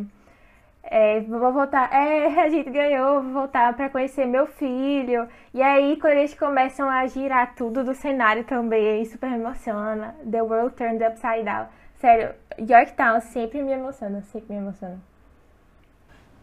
[0.82, 5.28] é, vou voltar, é, a gente ganhou, vou voltar pra conhecer meu filho.
[5.52, 10.14] E aí, quando eles começam a girar tudo do cenário também, super me emociona.
[10.28, 11.66] The World Turned Upside Down.
[12.00, 14.98] Sério, Yorktown sempre me emociona, sempre me emociona.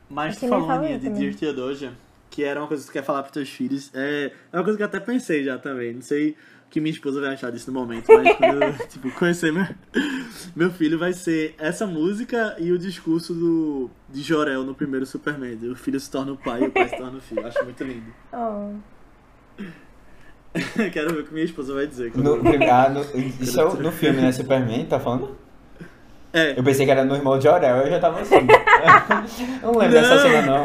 [0.09, 1.91] Mas tu favorita de Dear Theodosia,
[2.30, 4.77] que era uma coisa que tu quer falar pros teus filhos, é, é uma coisa
[4.77, 5.93] que eu até pensei já também.
[5.93, 6.38] Não sei
[6.69, 9.65] que minha esposa vai achar disso no momento, mas quando eu tipo, conhecer meu,
[10.56, 15.57] meu filho, vai ser essa música e o discurso do, de Jorel no primeiro Superman.
[15.72, 17.45] O filho se torna o pai e o pai se torna o filho.
[17.48, 18.14] Acho muito lindo.
[18.34, 18.73] Oh.
[20.91, 22.11] Quero ver o que minha esposa vai dizer.
[22.15, 23.02] No, eu- ah, no,
[23.41, 24.31] isso é o- no filme, né?
[24.31, 25.38] Superman, tá falando?
[26.34, 28.35] É, Eu pensei que era no irmão de Orel, eu já tava assim.
[29.64, 30.22] Não lembro dessa Não.
[30.22, 30.64] cena, não.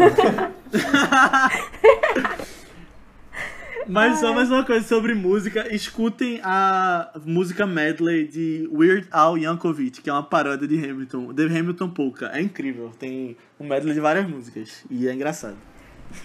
[3.88, 5.72] Mas só mais uma coisa sobre música.
[5.74, 11.44] Escutem a música medley de Weird Al Yankovic, que é uma paródia de Hamilton, The
[11.44, 12.30] Hamilton Polka.
[12.32, 12.90] É incrível.
[12.98, 14.84] Tem um medley de várias músicas.
[14.90, 15.56] E é engraçado.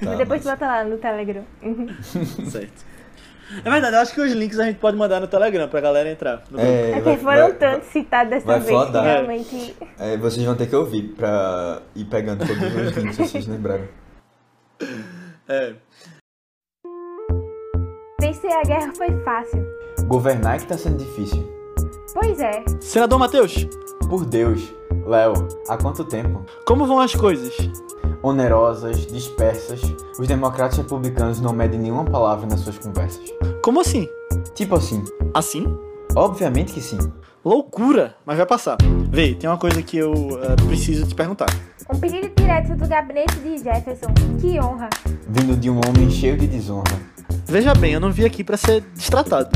[0.04, 1.44] Tá, Depois mas- bota lá no Telegram.
[2.50, 2.86] Certo.
[3.64, 6.12] É verdade, eu acho que os links a gente pode mandar no Telegram pra galera
[6.12, 6.44] entrar.
[6.58, 9.04] É, É porque foram vai- tantos citados dessa vai vez flodar.
[9.04, 9.76] que realmente.
[9.98, 13.88] É, vocês vão ter que ouvir pra ir pegando todos os links, se vocês lembrarem.
[15.48, 15.76] É.
[18.48, 19.66] Vencer a guerra foi fácil.
[20.06, 21.46] Governar é que tá sendo difícil.
[22.14, 22.64] Pois é.
[22.80, 23.68] Senador Matheus,
[24.10, 24.74] Por Deus,
[25.06, 25.34] Léo,
[25.68, 26.46] há quanto tempo?
[26.66, 27.54] como vão as coisas?
[28.24, 29.82] Onerosas, dispersas,
[30.18, 33.30] os democratas republicanos não medem nenhuma palavra nas suas conversas.
[33.62, 34.08] Como assim?
[34.56, 35.04] Tipo assim,
[35.34, 35.78] Assim?
[36.16, 36.98] obviamente que sim.
[37.44, 38.78] Loucura, mas vai passar.
[39.10, 41.48] Vê, tem uma coisa que eu eh, preciso te perguntar.
[41.94, 44.08] Um pedido direto do gabinete de Jefferson.
[44.40, 44.90] Que honra.
[45.30, 46.98] Vindo de um homem cheio de desonra.
[47.46, 49.50] Veja bem, eu não vim aqui pra ser destratado.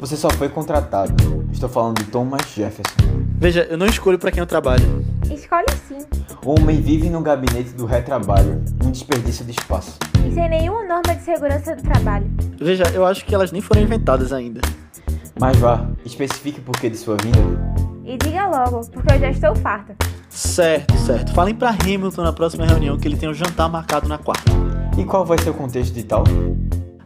[0.00, 1.14] Você só foi contratado.
[1.52, 2.94] Estou falando de Thomas Jefferson.
[3.38, 5.04] Veja, eu não escolho pra quem eu trabalho.
[5.30, 5.98] Escolhe sim.
[6.44, 9.98] O homem vive no gabinete do retrabalho, um desperdício de espaço.
[10.26, 12.30] E sem nenhuma norma de segurança do trabalho.
[12.58, 14.60] Veja, eu acho que elas nem foram inventadas ainda.
[15.38, 17.38] Mas vá, especifique o porquê de sua vinda.
[18.04, 19.96] E diga logo, porque eu já estou farta.
[20.28, 21.32] Certo, certo.
[21.32, 24.52] Falem pra Hamilton na próxima reunião que ele tem um jantar marcado na quarta.
[24.98, 26.24] E qual vai ser o contexto de tal?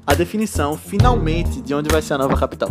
[0.08, 2.70] A definição, finalmente, de onde vai ser a nova capital.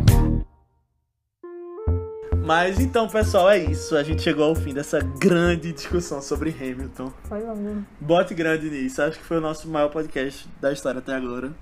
[2.44, 3.96] Mas então, pessoal, é isso.
[3.96, 7.14] A gente chegou ao fim dessa grande discussão sobre Hamilton.
[7.26, 7.86] Foi longo.
[8.02, 9.04] Bote grande nisso.
[9.04, 11.54] Acho que foi o nosso maior podcast da história até agora.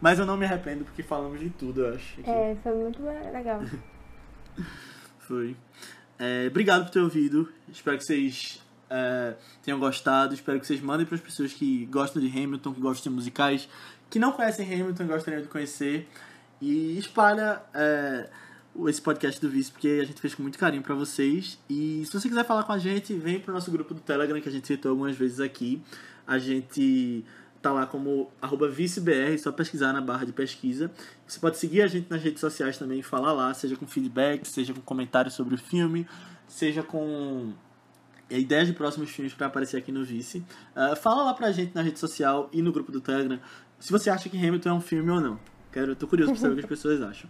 [0.00, 2.20] Mas eu não me arrependo porque falamos de tudo, eu acho.
[2.24, 3.60] É, foi muito legal.
[5.18, 5.56] Foi.
[6.16, 7.48] É, obrigado por ter ouvido.
[7.68, 9.34] Espero que vocês é,
[9.64, 10.32] tenham gostado.
[10.32, 13.68] Espero que vocês mandem para as pessoas que gostam de Hamilton, que gostam de musicais,
[14.14, 16.08] que não conhecem Hamilton gostariam de conhecer.
[16.60, 18.30] E espalha é,
[18.86, 21.58] esse podcast do Vice, porque a gente fez com muito carinho para vocês.
[21.68, 24.48] E se você quiser falar com a gente, vem pro nosso grupo do Telegram, que
[24.48, 25.82] a gente citou algumas vezes aqui.
[26.24, 27.24] A gente
[27.60, 30.92] tá lá como arroba vicebr, só pesquisar na barra de pesquisa.
[31.26, 34.46] Você pode seguir a gente nas redes sociais também e falar lá, seja com feedback,
[34.46, 36.06] seja com comentários sobre o filme,
[36.46, 37.52] seja com
[38.30, 40.44] ideias de próximos filmes para aparecer aqui no Vice.
[40.74, 43.38] Ah, fala lá pra gente na rede social e no grupo do Telegram
[43.78, 45.38] se você acha que Hamilton é um filme ou não.
[45.72, 47.28] Quero, eu tô curioso pra saber o que as pessoas acham.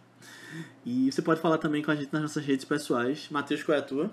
[0.85, 3.29] E você pode falar também com a gente nas nossas redes pessoais.
[3.31, 4.11] Matheus, qual é a tua?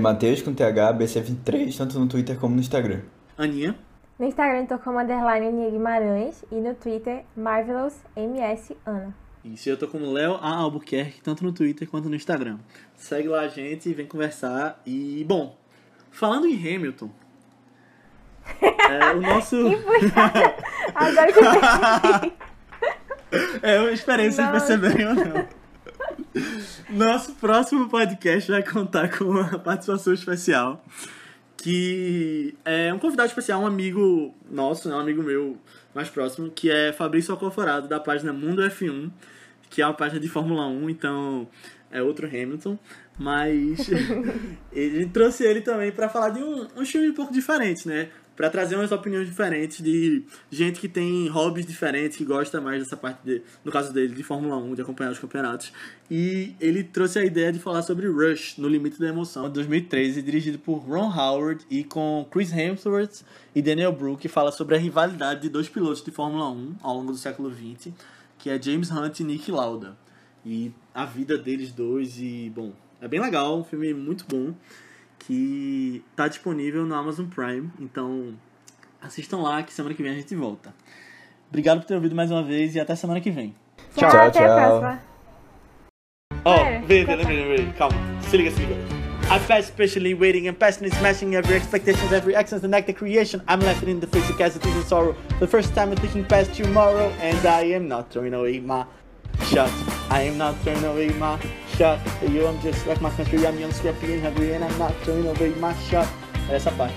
[0.00, 3.00] Mateus com TH, BC23, tanto no Twitter como no Instagram.
[3.36, 3.76] Aninha.
[4.18, 9.14] No Instagram tô como underline Aninha Guimarães e no Twitter Marvelous MS Ana.
[9.44, 10.54] Isso, eu tô como Léo A.
[10.54, 12.58] Albuquerque, tanto no Twitter quanto no Instagram.
[12.94, 14.80] Segue lá a gente, vem conversar.
[14.86, 15.58] E, bom,
[16.10, 17.10] falando em Hamilton,
[18.60, 19.56] é, o nosso.
[20.94, 22.32] Agora que eu percebi.
[23.62, 25.48] É, eu esperei vocês perceberem ou não.
[26.90, 30.84] Nosso próximo podcast vai contar com uma participação especial.
[31.56, 35.56] Que é um convidado especial, um amigo nosso, né, um amigo meu
[35.94, 39.10] mais próximo, que é Fabrício Alcoforado, da página Mundo F1,
[39.70, 41.48] que é uma página de Fórmula 1, então
[41.90, 42.78] é outro Hamilton.
[43.18, 43.88] Mas
[44.72, 48.08] ele trouxe ele também para falar de um, um filme um pouco diferente, né?
[48.42, 52.96] Pra trazer umas opiniões diferentes de gente que tem hobbies diferentes, que gosta mais dessa
[52.96, 55.72] parte, de, no caso dele, de Fórmula 1, de acompanhar os campeonatos.
[56.10, 60.20] E ele trouxe a ideia de falar sobre Rush, No Limite da Emoção, de 2013,
[60.22, 63.22] dirigido por Ron Howard e com Chris Hemsworth
[63.54, 66.96] e Daniel Bru, que fala sobre a rivalidade de dois pilotos de Fórmula 1 ao
[66.96, 67.92] longo do século XX,
[68.40, 69.96] que é James Hunt e Nick Lauda.
[70.44, 74.52] E a vida deles dois e, bom, é bem legal, um filme muito bom
[75.26, 78.34] que tá disponível no Amazon Prime, então
[79.00, 80.74] assistam lá que semana que vem a gente volta.
[81.48, 83.54] Obrigado por ter ouvido mais uma vez e até semana que vem.
[83.96, 84.80] Tchau, até a tchau.
[84.80, 85.02] próxima.
[86.42, 88.74] Pera, vê, tá, lembrei, lembrei, calma, se liga, se liga.
[89.30, 93.40] I fast patiently waiting and passionately smashing every expectation, every excellence and act of creation.
[93.48, 95.14] I'm laughing in the face of casualties and sorrow.
[95.38, 98.84] The first time I'm thinking past tomorrow, and I am not throwing away my
[99.44, 99.70] shut.
[100.10, 101.38] I am not turning away my
[101.76, 101.98] shut.
[102.28, 103.46] You, I'm just like my country.
[103.46, 106.08] I'm young, scrappy, and hungry, and I'm not turning away my shut.
[106.50, 106.94] Essa parte.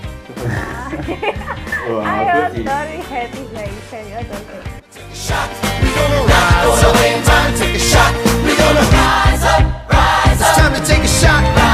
[1.88, 3.82] Uau, I adoro rap, velho.
[3.90, 4.84] Sério, eu adoro rap.
[5.14, 5.50] Shut,
[5.96, 6.96] gonna rise up.
[7.26, 8.14] Time to take a shot.
[8.44, 10.48] We gonna rise up, rise up.
[10.48, 11.65] It's time to take a shot.